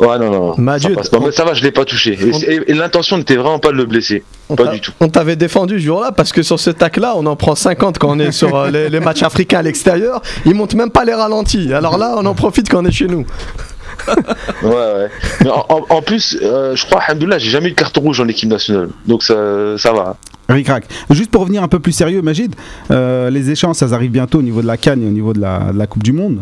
[0.00, 0.54] Ouais, non, non.
[0.58, 1.18] Madieu, ça, passe pas.
[1.18, 2.16] Mais ça va, je l'ai pas touché.
[2.22, 4.22] Et, et- et l'intention n'était vraiment pas de le blesser.
[4.48, 4.92] On Pas du tout.
[5.00, 8.10] On t'avait défendu ce jour-là parce que sur ce tac-là, on en prend 50 quand
[8.10, 10.22] on est sur euh, les, les matchs africains à l'extérieur.
[10.46, 11.72] Ils montent même pas les ralentis.
[11.72, 13.26] Alors là, on en profite quand on est chez nous.
[14.62, 15.50] Ouais, ouais.
[15.90, 18.88] En, plus, euh, je crois, Alhamdoulilah, j'ai jamais eu de carton rouge en équipe nationale.
[19.06, 20.16] Donc ça, ça va.
[20.48, 20.84] Ric-rac.
[21.10, 22.54] Juste pour revenir un peu plus sérieux, Magid,
[22.90, 25.40] euh, les échéances, ça arrive bientôt au niveau de la Cannes et au niveau de
[25.40, 26.40] la, Coupe du Monde.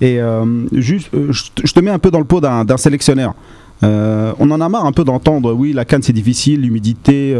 [0.00, 3.34] Et euh, juste, je te- mets un peu dans le pot d'un sélectionneur.
[3.82, 7.36] On en a marre un peu d'entendre, oui, la Cannes c'est difficile, l'humidité,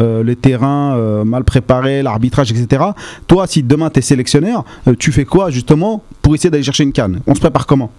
[0.00, 2.82] les terrains mal préparés, l'arbitrage, etc.
[3.26, 4.64] Toi, si demain tu es sélectionneur,
[4.98, 7.20] tu fais quoi justement pour essayer d'aller chercher une Cannes?
[7.26, 7.90] On se prépare comment?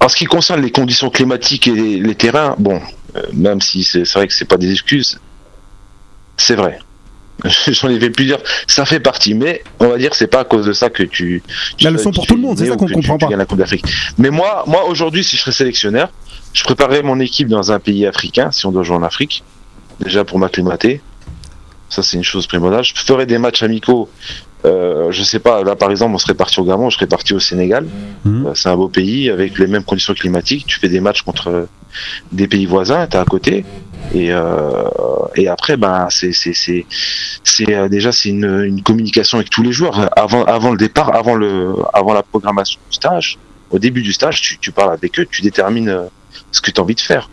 [0.00, 2.80] En ce qui concerne les conditions climatiques et les, les terrains, bon,
[3.16, 5.20] euh, même si c'est vrai que c'est pas des excuses,
[6.36, 6.78] c'est vrai.
[7.68, 10.44] J'en ai fait plusieurs, ça fait partie, mais on va dire que c'est pas à
[10.44, 11.42] cause de ça que tu.
[11.76, 13.36] tu La leçon pour tout le monde, c'est ça qu'on comprend tu, pas.
[13.36, 13.84] la Coupe d'Afrique.
[14.18, 16.10] Mais moi, moi aujourd'hui, si je serais sélectionneur,
[16.52, 19.44] je préparerais mon équipe dans un pays africain, si on doit jouer en Afrique,
[20.00, 21.00] déjà pour m'acclimater.
[21.88, 22.84] Ça, c'est une chose primordiale.
[22.84, 24.10] Je ferais des matchs amicaux.
[24.64, 27.32] Euh, je sais pas, là par exemple, on serait parti au Gabon, je serais parti
[27.32, 27.86] au Sénégal.
[28.24, 28.46] Mhm.
[28.46, 30.66] Euh, C'est un beau pays avec les mêmes conditions climatiques.
[30.66, 31.68] Tu fais des matchs contre
[32.32, 33.64] des pays voisins, t'es à côté.
[34.14, 34.84] Et, euh,
[35.36, 36.86] et après, ben, c'est c'est c'est
[37.44, 41.14] c'est euh, déjà c'est une, une communication avec tous les joueurs avant avant le départ,
[41.14, 43.38] avant le avant la programmation du stage.
[43.70, 46.04] Au début du stage, tu, tu parles avec eux, tu détermines euh,
[46.52, 47.28] ce que tu as envie de faire.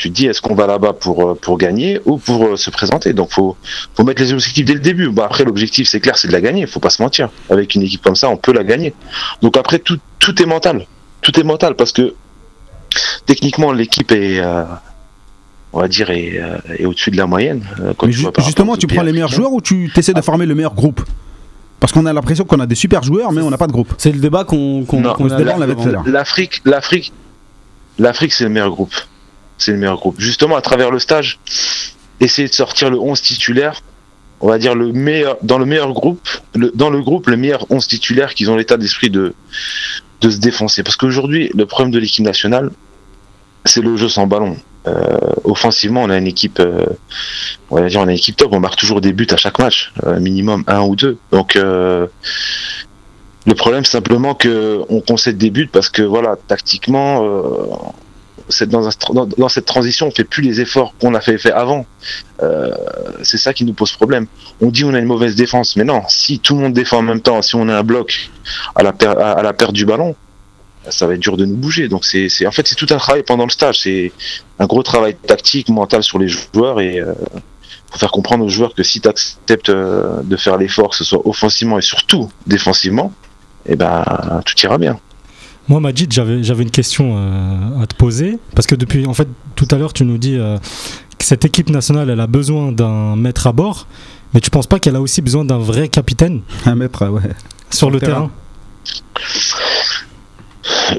[0.00, 2.70] Tu te dis est-ce qu'on va là-bas pour euh, pour gagner ou pour euh, se
[2.70, 3.12] présenter?
[3.12, 3.54] Donc faut
[3.94, 5.10] faut mettre les objectifs dès le début.
[5.10, 6.66] Bah après l'objectif c'est clair, c'est de la gagner.
[6.66, 7.28] Faut pas se mentir.
[7.50, 8.94] Avec une équipe comme ça, on peut la gagner.
[9.42, 10.86] Donc après tout tout est mental.
[11.20, 12.14] Tout est mental parce que
[13.26, 14.64] techniquement l'équipe est euh,
[15.74, 17.62] on va dire est, euh, est au-dessus de la moyenne.
[17.80, 19.90] euh, quand Mais tu ju- vois par justement, tu prends les meilleurs joueurs ou tu
[19.96, 21.02] essaies de former le meilleur groupe?
[21.78, 23.92] Parce qu'on a l'impression qu'on a des super joueurs, mais on n'a pas de groupe.
[23.98, 26.04] C'est le débat qu'on qu'on ce a débat, là on l'avait tout à l'heure.
[26.06, 27.12] L'Afrique, l'Afrique,
[27.98, 28.94] l'Afrique, c'est le meilleur groupe.
[29.60, 30.16] C'est le meilleur groupe.
[30.18, 31.38] Justement, à travers le stage,
[32.18, 33.82] essayer de sortir le 11 titulaire.
[34.40, 37.66] On va dire le meilleur dans le meilleur groupe, le, dans le groupe le meilleur
[37.70, 39.34] 11 titulaire qui ont l'état d'esprit de
[40.22, 40.82] se défoncer.
[40.82, 42.70] Parce qu'aujourd'hui, le problème de l'équipe nationale,
[43.64, 44.56] c'est le jeu sans ballon.
[44.86, 46.86] Euh, offensivement, on a une équipe, euh,
[47.70, 48.52] on va dire, on a une équipe top.
[48.52, 51.18] On marque toujours des buts à chaque match, euh, minimum un ou deux.
[51.32, 51.54] Donc
[53.46, 57.94] le problème, simplement que on concède des buts parce que voilà, tactiquement,
[58.66, 58.88] dans,
[59.36, 61.86] dans, cette transition, on fait plus les efforts qu'on a fait, avant.
[62.42, 62.70] Euh,
[63.22, 64.26] c'est ça qui nous pose problème.
[64.60, 67.02] On dit on a une mauvaise défense, mais non, si tout le monde défend en
[67.02, 68.30] même temps, si on a un bloc
[68.74, 68.92] à la,
[69.52, 70.14] perte du ballon,
[70.88, 71.88] ça va être dur de nous bouger.
[71.88, 73.80] Donc c'est, en fait c'est tout un travail pendant le stage.
[73.80, 74.12] C'est
[74.58, 77.12] un gros travail tactique, mental sur les joueurs et euh,
[77.90, 81.26] faut faire comprendre aux joueurs que si tu acceptes de faire l'effort, que ce soit
[81.26, 83.12] offensivement et surtout défensivement,
[83.66, 84.04] et ben
[84.44, 84.98] tout ira bien.
[85.68, 88.38] Moi, Majid, j'avais j'avais une question euh, à te poser.
[88.54, 90.58] Parce que depuis, en fait, tout à l'heure, tu nous dis euh,
[91.18, 93.86] que cette équipe nationale, elle a besoin d'un maître à bord.
[94.34, 97.22] Mais tu penses pas qu'elle a aussi besoin d'un vrai capitaine Un mètre, ouais.
[97.70, 98.30] sur le terrain.
[98.84, 99.24] terrain,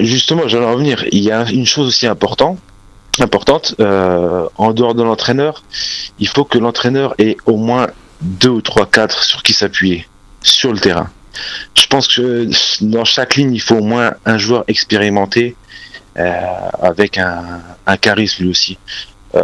[0.00, 1.04] Justement, j'allais en venir.
[1.12, 2.58] Il y a une chose aussi importante,
[3.20, 5.62] importante euh, en dehors de l'entraîneur,
[6.18, 7.88] il faut que l'entraîneur ait au moins
[8.20, 10.06] deux ou trois cadres sur qui s'appuyer
[10.42, 11.08] sur le terrain.
[11.76, 12.48] Je pense que
[12.82, 15.56] dans chaque ligne, il faut au moins un joueur expérimenté
[16.18, 16.30] euh,
[16.80, 17.60] avec un,
[18.00, 18.78] charisme lui aussi.
[19.34, 19.42] Euh,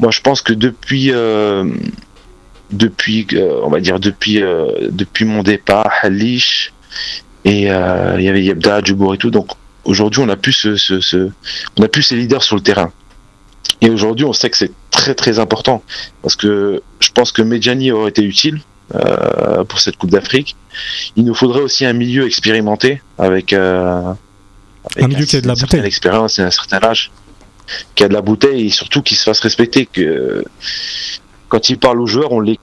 [0.00, 1.64] moi, je pense que depuis, euh,
[2.70, 3.26] depuis,
[3.62, 4.42] on va dire depuis,
[4.90, 6.72] depuis mon départ, Halish,
[7.44, 9.30] et il y avait Yebda, Djubour et tout.
[9.30, 9.50] Donc
[9.84, 11.30] aujourd'hui, on a plus ce-
[11.78, 12.92] on a plus ces leaders sur le terrain.
[13.80, 15.82] Et aujourd'hui, on sait que c'est très très important
[16.22, 18.60] parce que je pense que Medjani aurait été utile
[18.94, 20.56] euh, pour cette Coupe d'Afrique.
[21.16, 24.12] Il nous faudrait aussi un milieu expérimenté avec, euh,
[24.94, 25.88] avec Un milieu qui a de la une certaine bouteille.
[25.88, 27.10] expérience et un certain âge,
[27.94, 29.86] qui a de la bouteille et surtout qui se fasse respecter.
[29.86, 30.44] Que
[31.48, 32.58] quand il parle aux joueurs, on les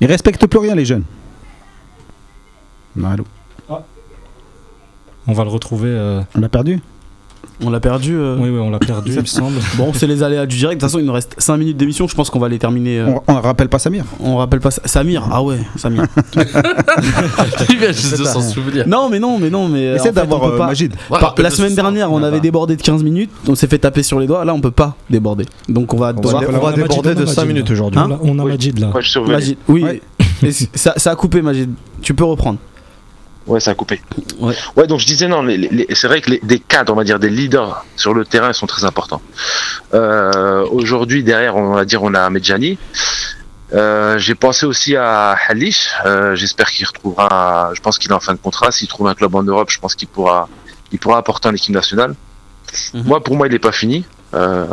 [0.00, 1.04] Ils respectent plus rien, les jeunes.
[3.04, 3.24] Allô.
[5.26, 5.88] on va le retrouver.
[5.88, 6.80] euh, On l'a perdu?
[7.64, 8.14] On l'a perdu.
[8.16, 8.36] euh.
[8.38, 9.58] Oui, oui, on l'a perdu, il me semble.
[9.76, 10.80] Bon, c'est les aléas du direct.
[10.80, 12.06] De toute façon, il nous reste 5 minutes d'émission.
[12.08, 12.98] Je pense qu'on va les terminer.
[13.00, 14.04] euh, on, on rappelle pas Samir.
[14.20, 14.70] On rappelle pas.
[14.70, 15.24] Samir.
[15.30, 16.04] Ah ouais, Samir.
[17.70, 18.86] Il vient juste de s'en souvenir.
[18.86, 19.86] non, mais non, mais non, mais.
[19.86, 20.92] euh, Essaie d'avoir euh, pas- Majid.
[20.92, 22.42] Ouais, Par- rappelle la semaine dernière, on Ah avait bah.
[22.42, 24.44] débordé de 15 minutes, on s'est fait taper sur les doigts.
[24.44, 25.46] Là, on peut pas déborder.
[25.68, 27.46] Donc, on va On va, on va déborder de Majid, 5 là.
[27.48, 28.00] minutes aujourd'hui.
[28.00, 28.44] Hein on a.
[28.44, 28.90] Majid là.
[29.26, 29.82] Majid, oui.
[29.84, 30.00] Ouais.
[30.74, 31.70] Ça, ça a coupé, Majid.
[32.02, 32.58] Tu peux reprendre.
[33.46, 34.00] Ouais, ça a coupé.
[34.38, 34.86] Ouais.
[34.86, 37.18] donc je disais non, les- les- c'est vrai que les, des cadres, on va dire
[37.18, 39.20] des leaders sur le terrain sont très importants.
[39.92, 42.78] Euh, Aujourd'hui, derrière, on va dire, on a Medjani.
[43.74, 45.90] Euh, J'ai pensé aussi à Halish.
[46.06, 47.70] Euh, J'espère qu'il retrouvera.
[47.74, 48.70] Je pense qu'il est en fin de contrat.
[48.70, 50.48] S'il trouve un club en Europe, je pense qu'il pourra,
[50.92, 52.14] il pourra apporter en équipe nationale.
[52.94, 53.02] Mhm.
[53.04, 54.06] Moi, pour moi, il n'est pas fini.
[54.32, 54.64] Euh,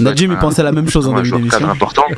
[0.00, 1.68] Najim, il pensait la même chose en début d'émission.
[1.68, 2.04] important.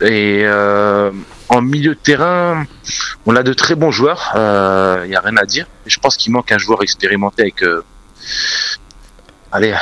[0.00, 1.10] Et euh,
[1.48, 2.66] en milieu de terrain,
[3.26, 4.32] on a de très bons joueurs,
[5.04, 5.66] il n'y a rien à dire.
[5.86, 7.62] Je pense qu'il manque un joueur expérimenté avec.
[7.62, 7.82] euh,
[9.52, 9.74] allez,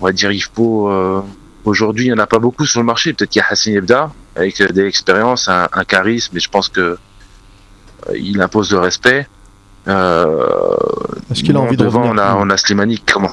[0.00, 0.88] on va dire, faut.
[0.88, 1.22] euh,
[1.64, 3.12] Aujourd'hui, il n'y en a pas beaucoup sur le marché.
[3.12, 6.48] Peut-être qu'il y a Hassan Ebda, avec euh, de l'expérience, un, un charisme, mais je
[6.50, 6.98] pense que euh,
[8.18, 9.28] il impose le respect.
[9.86, 10.44] Euh,
[11.30, 13.30] Est-ce qu'il a envie de devant, revenir on a, on a Slimani, comment?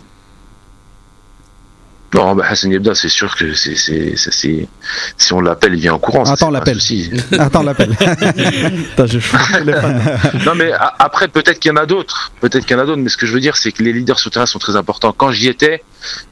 [2.14, 4.68] Non, bah Hassan Ebda, c'est sûr que c'est, c'est, c'est- c'est-
[5.16, 6.24] si on l'appelle, il vient en courant.
[6.24, 7.12] Attends, souci.
[7.38, 7.90] Attends l'appel.
[10.46, 12.32] Non, mais a- après, peut-être qu'il y en a d'autres.
[12.42, 13.94] Peut-être qu'il y en a d'autres, mais ce que je veux dire, c'est que les
[13.94, 15.14] leaders sur le terrain sont très importants.
[15.16, 15.84] Quand j'y étais,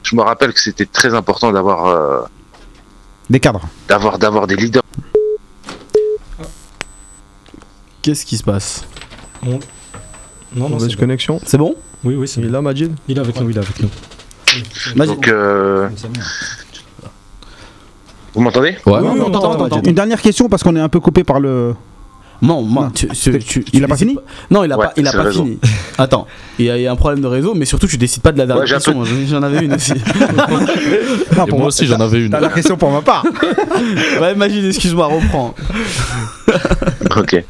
[0.02, 2.20] je me rappelle que c'était très important d'avoir, euh,
[3.30, 3.68] Des cadres.
[3.88, 4.82] d'avoir, d'avoir des leaders.
[8.02, 8.84] Qu'est-ce qui se passe?
[9.44, 9.60] Non,
[10.54, 11.00] non, Mauvaise bon.
[11.00, 11.40] connexion.
[11.44, 11.76] C'est bon?
[12.04, 12.92] Oui, oui, c'est Il est là, Majid?
[13.06, 13.90] Il est avec nous, il est avec nous.
[14.96, 15.88] Donc, euh,
[18.34, 18.98] vous m'entendez Ouais.
[19.00, 19.80] Oui, oui, on t'entend.
[19.82, 21.74] Une dernière question parce qu'on est un peu coupé par le.
[22.40, 22.90] Non, moi, Non.
[22.90, 23.08] tu-
[23.40, 24.16] tu- il a pas fini
[24.48, 25.58] Non, il a Ouais, pas, il a pas fini.
[25.98, 28.22] Attends, il y, a, il y a un problème de réseau, mais surtout, tu décides
[28.22, 29.02] pas de la dernière Ouais, question.
[29.26, 29.94] J'en avais une aussi.
[31.36, 32.30] Non, Et moi aussi, j'en avais une.
[32.30, 33.24] T'as la question pour ma part.
[34.20, 35.54] ouais, Majid, excuse-moi, reprends.
[37.16, 37.44] Ok.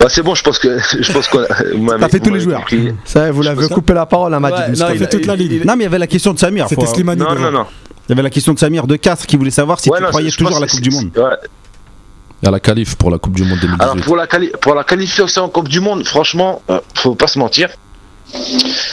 [0.00, 1.46] Bah, c'est bon, je pense que je pense qu'on a-
[1.98, 2.64] T'as fait vous tous les joueurs.
[3.04, 4.54] Ça, vous l'avez coupé la parole à Majid.
[4.56, 4.90] Ouais, Moustapha.
[4.90, 5.60] non, il a- toute la ligne.
[5.64, 6.68] Non, mais il y avait la question de Samir.
[6.68, 7.20] C'était faut- Slimani.
[7.22, 7.66] Non, non, non.
[8.08, 10.04] Il y avait la question de Samir de Castres qui voulait savoir si Ouais, tu
[10.04, 11.10] non, croyais toujours à la Coupe du Monde.
[11.16, 11.36] ouais.
[12.40, 14.04] Il y a la qualif pour la Coupe du Monde Alors 2018.
[14.04, 17.38] pour la, quali- pour la qualification en Coupe du Monde, franchement, euh, faut pas se
[17.38, 17.68] mentir,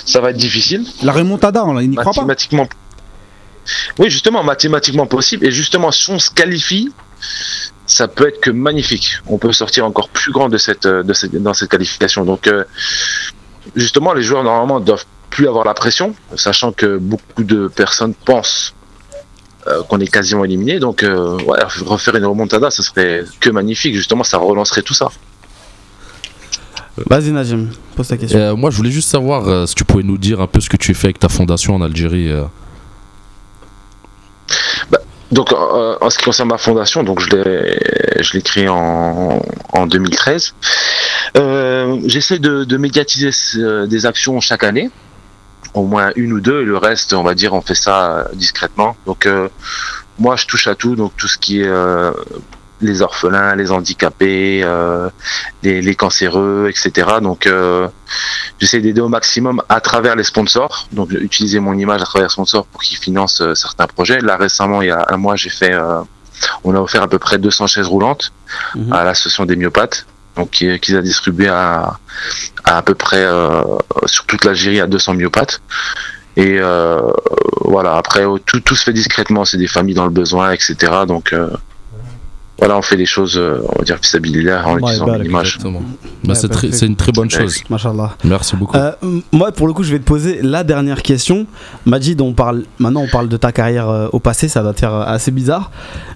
[0.06, 0.84] ça va être difficile.
[1.04, 2.22] La remontada, on- il n'y croit pas.
[2.22, 2.68] mathématiquement.
[4.00, 5.46] Oui, justement, mathématiquement possible.
[5.46, 6.92] Et justement, si on se qualifie,
[7.86, 9.20] ça peut être que magnifique.
[9.28, 12.26] On peut sortir encore plus grand de cette, euh, de cette, dans cette qualification.
[12.26, 12.64] Donc, euh,
[13.76, 18.74] justement, les joueurs normalement doivent plus avoir la pression, sachant que beaucoup de personnes pensent
[19.68, 20.80] euh, qu'on est quasiment éliminé.
[20.80, 23.96] Donc, euh, ouais, refaire une remontada, ça serait que magnifique.
[23.96, 25.10] Justement, ça relancerait tout ça.
[26.98, 28.40] Vas-y, Najim, pose ta question.
[28.40, 30.70] Euh, moi, je voulais juste savoir euh, si tu pouvais nous dire un peu ce
[30.70, 32.32] que tu fais avec ta fondation en Algérie.
[35.36, 39.42] Donc, en ce qui concerne ma fondation, donc je l'ai, je l'ai créée en,
[39.74, 40.56] en 2013.
[41.38, 43.32] Euh, J'essaie de, de médiatiser
[43.86, 44.90] des actions chaque année,
[45.74, 48.24] au moins une ou deux, et le reste, on va dire, on fait ça euh,
[48.34, 48.96] discrètement.
[49.06, 49.50] Donc, euh,
[50.20, 51.70] moi, je touche à tout, donc tout ce qui est
[52.82, 55.10] les orphelins, les handicapés, euh,
[55.64, 57.08] les, les cancéreux, etc.
[57.22, 57.88] Donc, euh,
[58.60, 62.32] j'essaie d'aider au maximum à travers les sponsors, donc utiliser mon image à travers les
[62.34, 64.20] sponsors pour qu'ils financent euh, certains projets.
[64.20, 66.02] Là, récemment, il y a un mois, j'ai fait, euh,
[66.64, 68.32] on a offert à peu près 200 chaises roulantes
[68.76, 68.92] Mhm.
[68.94, 71.98] à l'association des myopathes, donc qui- qu'ils a distribué à,
[72.66, 73.62] à à peu près euh,
[74.06, 75.62] sur toute l'Algérie à 200 myopathes.
[76.38, 77.00] Et euh,
[77.62, 80.76] voilà, après oh, tout, tout se fait discrètement, c'est des familles dans le besoin, etc.
[81.08, 81.50] Donc euh,
[82.58, 84.00] voilà, on fait les choses, euh, on va dire,
[84.44, 85.56] là en utilisant bah, mon image.
[85.56, 85.82] Exactement.
[86.24, 87.62] Bah, Ouais, c'est une très bonne chose.
[87.70, 88.16] Machallah.
[88.24, 88.78] Merci beaucoup.
[88.78, 88.92] Euh,
[89.32, 91.46] moi, pour le coup, je vais te poser la dernière question.
[91.86, 94.80] Majid, on parle maintenant, on parle de ta carrière euh, au passé, ça doit te
[94.80, 95.70] faire assez bizarre,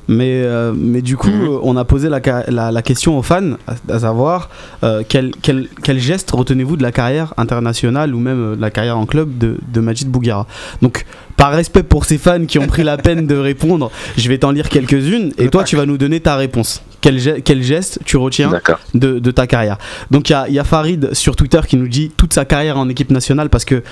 [0.08, 1.60] mais euh, mais du coup, Mhm.
[1.62, 4.50] on a posé la, la, la question aux fans, à, à savoir
[4.84, 8.98] euh, quel, quel, quel geste retenez-vous de la carrière internationale ou même de la carrière
[8.98, 10.48] en club de, de Majid Bouguera.
[10.82, 11.06] Donc,
[11.40, 14.52] par respect pour ces fans qui ont pris la peine de répondre, je vais t'en
[14.52, 16.84] lire quelques-unes et toi, tu vas nous donner ta réponse.
[17.02, 18.50] Quel, ge- quel geste tu retiens
[18.94, 19.78] de, de ta carrière?
[20.12, 22.44] Donc il y a, il y a Farid sur Twitter qui nous dit toute sa
[22.44, 23.84] carrière en équipe nationale parce que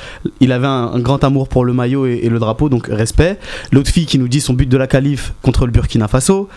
[0.41, 3.39] il avait un, un grand amour pour le maillot et, et le drapeau, donc respect.
[3.71, 6.49] L'autre fille qui nous dit son but de la qualif contre le Burkina Faso.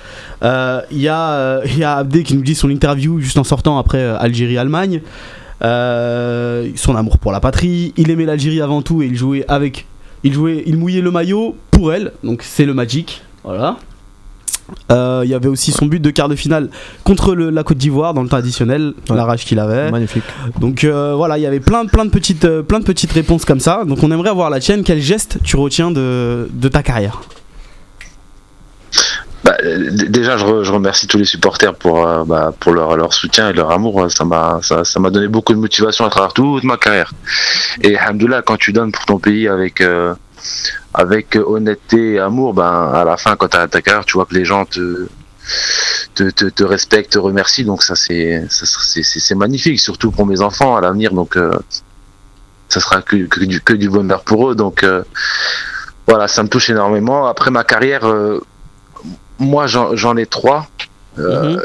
[0.43, 3.39] Euh, Il y, a, euh, il y a Abdé qui nous dit son interview juste
[3.39, 5.03] en sortant après euh, Algérie-Allemagne.
[5.63, 7.93] Euh, son amour pour la patrie.
[7.97, 9.87] Il aimait l'Algérie avant tout et il jouait avec.
[10.25, 13.23] Il jouait, il mouillait le maillot pour elle, donc c'est le Magic.
[13.45, 13.77] Voilà.
[14.93, 16.69] Euh, Il y avait aussi son but de quart de finale
[17.05, 19.17] contre le- la Côte d'Ivoire dans le traditionnel, Ouais.
[19.17, 19.91] la rage qu'il avait.
[19.91, 20.23] Magnifique.
[20.61, 23.45] Donc euh, voilà, il y avait plein, plein, de petites, euh, plein de petites réponses
[23.45, 23.85] comme ça.
[23.85, 24.85] Donc on aimerait avoir la tienne.
[24.85, 27.21] Quel geste tu retiens de, de ta carrière?
[29.51, 33.53] Bah, déjà, je, re- je remercie tous les supporters pour, euh, bah, leur, soutien et
[33.53, 34.09] leur amour.
[34.09, 37.13] Ça m'a donné beaucoup de motivation à travers toute ma carrière.
[37.83, 40.15] Et alhamdoulilah, quand tu donnes pour ton pays avec, euh,
[41.45, 44.35] honnêteté et amour, ben, à la fin, quand tu as ta carrière, tu vois que
[44.35, 45.09] les gens te,
[46.15, 47.65] te, te, te respectent, te remercient.
[47.65, 51.13] Donc ça, c'est magnifique, surtout pour mes enfants à l'avenir.
[51.13, 51.51] Donc euh,
[52.69, 54.55] ça sera que, du, que bonheur pour eux.
[54.55, 55.03] Donc euh,
[56.07, 57.27] voilà, ça me touche énormément.
[57.27, 58.07] Après ma carrière...
[59.41, 60.69] moi, j'en ai trois.
[61.19, 61.61] Euh, Mhm.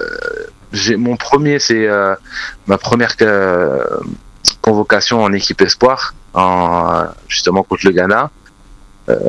[0.74, 2.16] j'ai mon premier, c'est euh,
[2.68, 3.84] ma première euh,
[4.62, 8.32] convocation en équipe espoir, en, justement contre le Ghana.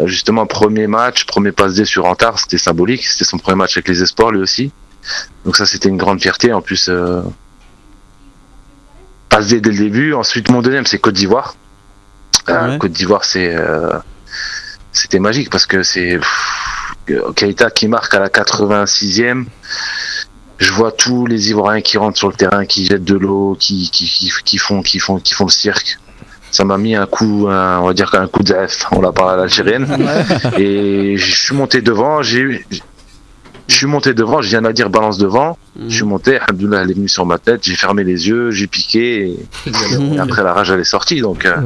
[0.06, 3.04] Justement, premier match, premier passe D sur Antar, c'était symbolique.
[3.06, 4.72] C'était son premier match avec les espoirs, lui aussi.
[5.44, 6.50] Donc ça, c'était une grande fierté.
[6.54, 6.90] En plus,
[9.28, 10.14] passe D dès le début.
[10.14, 11.56] Ensuite, mon deuxième, c'est Côte d'Ivoire.
[12.48, 12.78] Ouais.
[12.78, 13.54] Côte d'Ivoire, c'est
[14.92, 16.18] c'était magique parce que c'est
[17.34, 19.44] Keita qui marque à la 86e.
[20.58, 23.90] Je vois tous les Ivoiriens qui rentrent sur le terrain, qui jettent de l'eau, qui,
[23.90, 25.98] qui, qui, qui font, qui, font, qui font le cirque.
[26.50, 29.12] Ça m'a mis un coup, un- on va dire un coup de F, on l'a
[29.12, 29.86] parlé à l'algérienne.
[30.58, 32.64] Et je suis monté devant, j'ai
[33.68, 35.58] je suis monté devant, je viens de dire balance devant.
[35.88, 38.68] Je suis monté, Alhamdoulilah, elle est venue sur ma tête, j'ai fermé les yeux, j'ai
[38.68, 39.72] piqué, et,
[40.14, 41.20] et après la rage elle est sortie.
[41.20, 41.56] Donc, euh,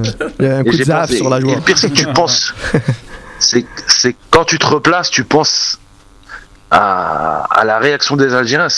[0.41, 1.55] Il y a un et coup de zaf sur la et joie.
[1.57, 2.55] le pire, c'est que tu penses.
[3.41, 3.67] C'est
[4.31, 5.79] quand tu te replaces, tu penses
[6.71, 8.69] à, à la réaction des Algériens.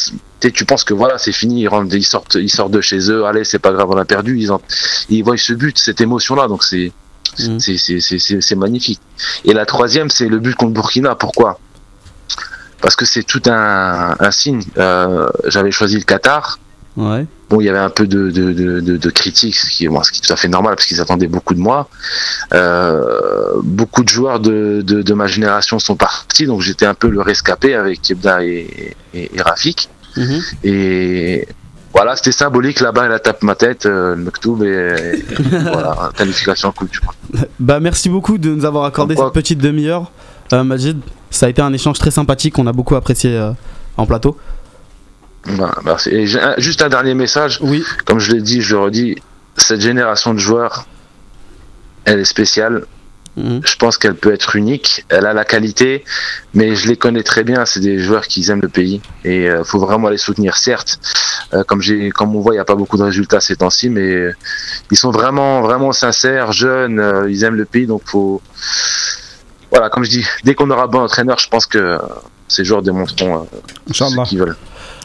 [0.40, 3.26] Tu penses que voilà, c'est fini, ils, rentrent, ils, sortent, ils sortent de chez eux,
[3.26, 4.38] allez, c'est pas grave, on a perdu.
[4.38, 4.60] Ils, en-
[5.08, 6.92] ils voient ce but, cette émotion-là, donc c'est
[7.38, 7.60] Mhm.
[7.60, 9.00] c'est- magnifique.
[9.44, 11.14] Et la troisième, c'est le but contre Burkina.
[11.14, 11.58] Pourquoi?
[12.82, 14.62] Parce que c'est tout un, un signe.
[14.76, 16.58] Euh, J'avais choisi le Qatar.
[16.96, 17.26] Ouais.
[17.48, 20.18] Bon, il y avait un peu de, de, de, critiques, ce qui, bon, ce qui
[20.18, 21.88] est tout à fait normal parce qu'ils attendaient beaucoup de moi.
[22.52, 27.74] Euh, beaucoup de joueurs de, ma génération sont partis, donc j'étais un peu le rescapé
[27.74, 29.88] avec Kebda et, et, et Rafik.
[30.16, 30.40] Mhm.
[30.64, 31.48] Et
[31.94, 32.80] voilà, c'était symbolique.
[32.80, 35.24] Là-bas, elle a tapé ma tête, euh, le Mektoub, et, et
[35.58, 37.46] voilà, qualification Coupe du Monde.
[37.58, 40.10] Bah merci beaucoup de nous avoir accordé cette petite demi-heure,
[40.52, 40.98] euh, Majid.
[41.30, 43.52] Ça a été un échange très sympathique, on a beaucoup apprécié euh,
[43.96, 44.36] en plateau.
[45.44, 46.10] Voilà, merci.
[46.10, 47.58] Et j'ai un- juste un dernier message.
[47.62, 47.84] Oui.
[48.04, 49.16] Comme je l'ai dit, je le redis,
[49.56, 50.86] cette génération de joueurs,
[52.04, 52.84] elle est spéciale.
[53.36, 53.60] Mhm.
[53.64, 55.04] Je pense qu'elle peut être unique.
[55.08, 56.04] Elle a la qualité,
[56.52, 57.64] mais je les connais très bien.
[57.64, 60.56] C'est des joueurs qui aiment le pays et il faut vraiment les soutenir.
[60.58, 61.00] Certes,
[61.54, 63.88] euh, comme j'ai, comme on voit, il n'y a pas beaucoup de résultats ces temps-ci,
[63.88, 64.34] mais euh,
[64.90, 67.00] ils sont vraiment, vraiment sincères, jeunes.
[67.00, 68.42] euh, ils aiment le pays, donc faut.
[69.70, 71.98] Voilà, comme je dis, dès qu'on aura bon entraîneur, je pense que euh,
[72.48, 74.56] ces joueurs démontreront euh, ce qu'ils veulent.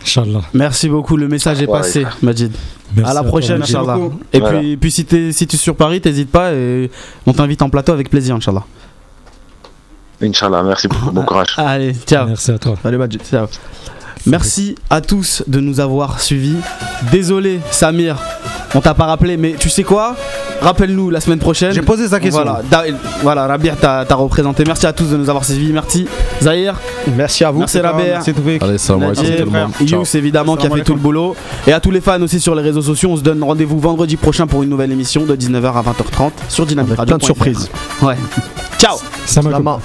[0.01, 0.41] Inch'Allah.
[0.53, 1.77] Merci beaucoup, le message est Ouais.
[1.79, 2.51] passé, Majid.
[2.95, 3.61] Merci à la prochaine.
[3.61, 3.97] Inch'Allah.
[4.31, 4.59] Et Voilà.
[4.59, 6.89] puis, puis si, t'es- si tu es sur Paris, t'hésites pas et
[7.25, 8.63] on t'invite en plateau avec plaisir, Inch'Allah.
[10.21, 11.53] Inch'Allah, merci beaucoup, bon courage.
[11.57, 12.27] Allez, ciao.
[12.27, 12.75] Merci à toi.
[12.81, 13.21] Salut Majid.
[13.23, 13.47] Ciao.
[14.27, 16.57] Merci à tous de nous avoir suivis.
[17.11, 18.17] Désolé, Samir,
[18.75, 20.15] on t'a pas rappelé, mais tu sais quoi?
[20.59, 21.71] Rappelle-nous la semaine prochaine.
[21.71, 22.43] J'ai posé sa question.
[22.43, 22.83] Voilà, Da-
[23.21, 24.63] voilà Rabir t'a représenté.
[24.65, 25.71] Merci à tous de nous avoir suivis.
[25.71, 26.07] Merci
[26.41, 26.73] Zahir.
[27.15, 27.59] Merci à vous.
[27.59, 28.05] Merci Rabir.
[28.13, 28.63] Merci Toufik.
[28.63, 29.71] Allez, salam alaikum Nadir, tout le monde.
[29.85, 29.99] Ciao.
[30.01, 31.35] Yous évidemment qui a Salam fait tout le boulot.
[31.67, 34.17] Et à tous les fans aussi sur les réseaux sociaux, on se donne rendez-vous vendredi
[34.17, 37.05] prochain pour une nouvelle émission de 19h à 20h30 sur Dynamic Radio.
[37.05, 37.69] plein de surprises.
[38.01, 38.15] Ouais.
[38.79, 38.97] Ciao
[39.27, 39.79] Ça m'a Slama.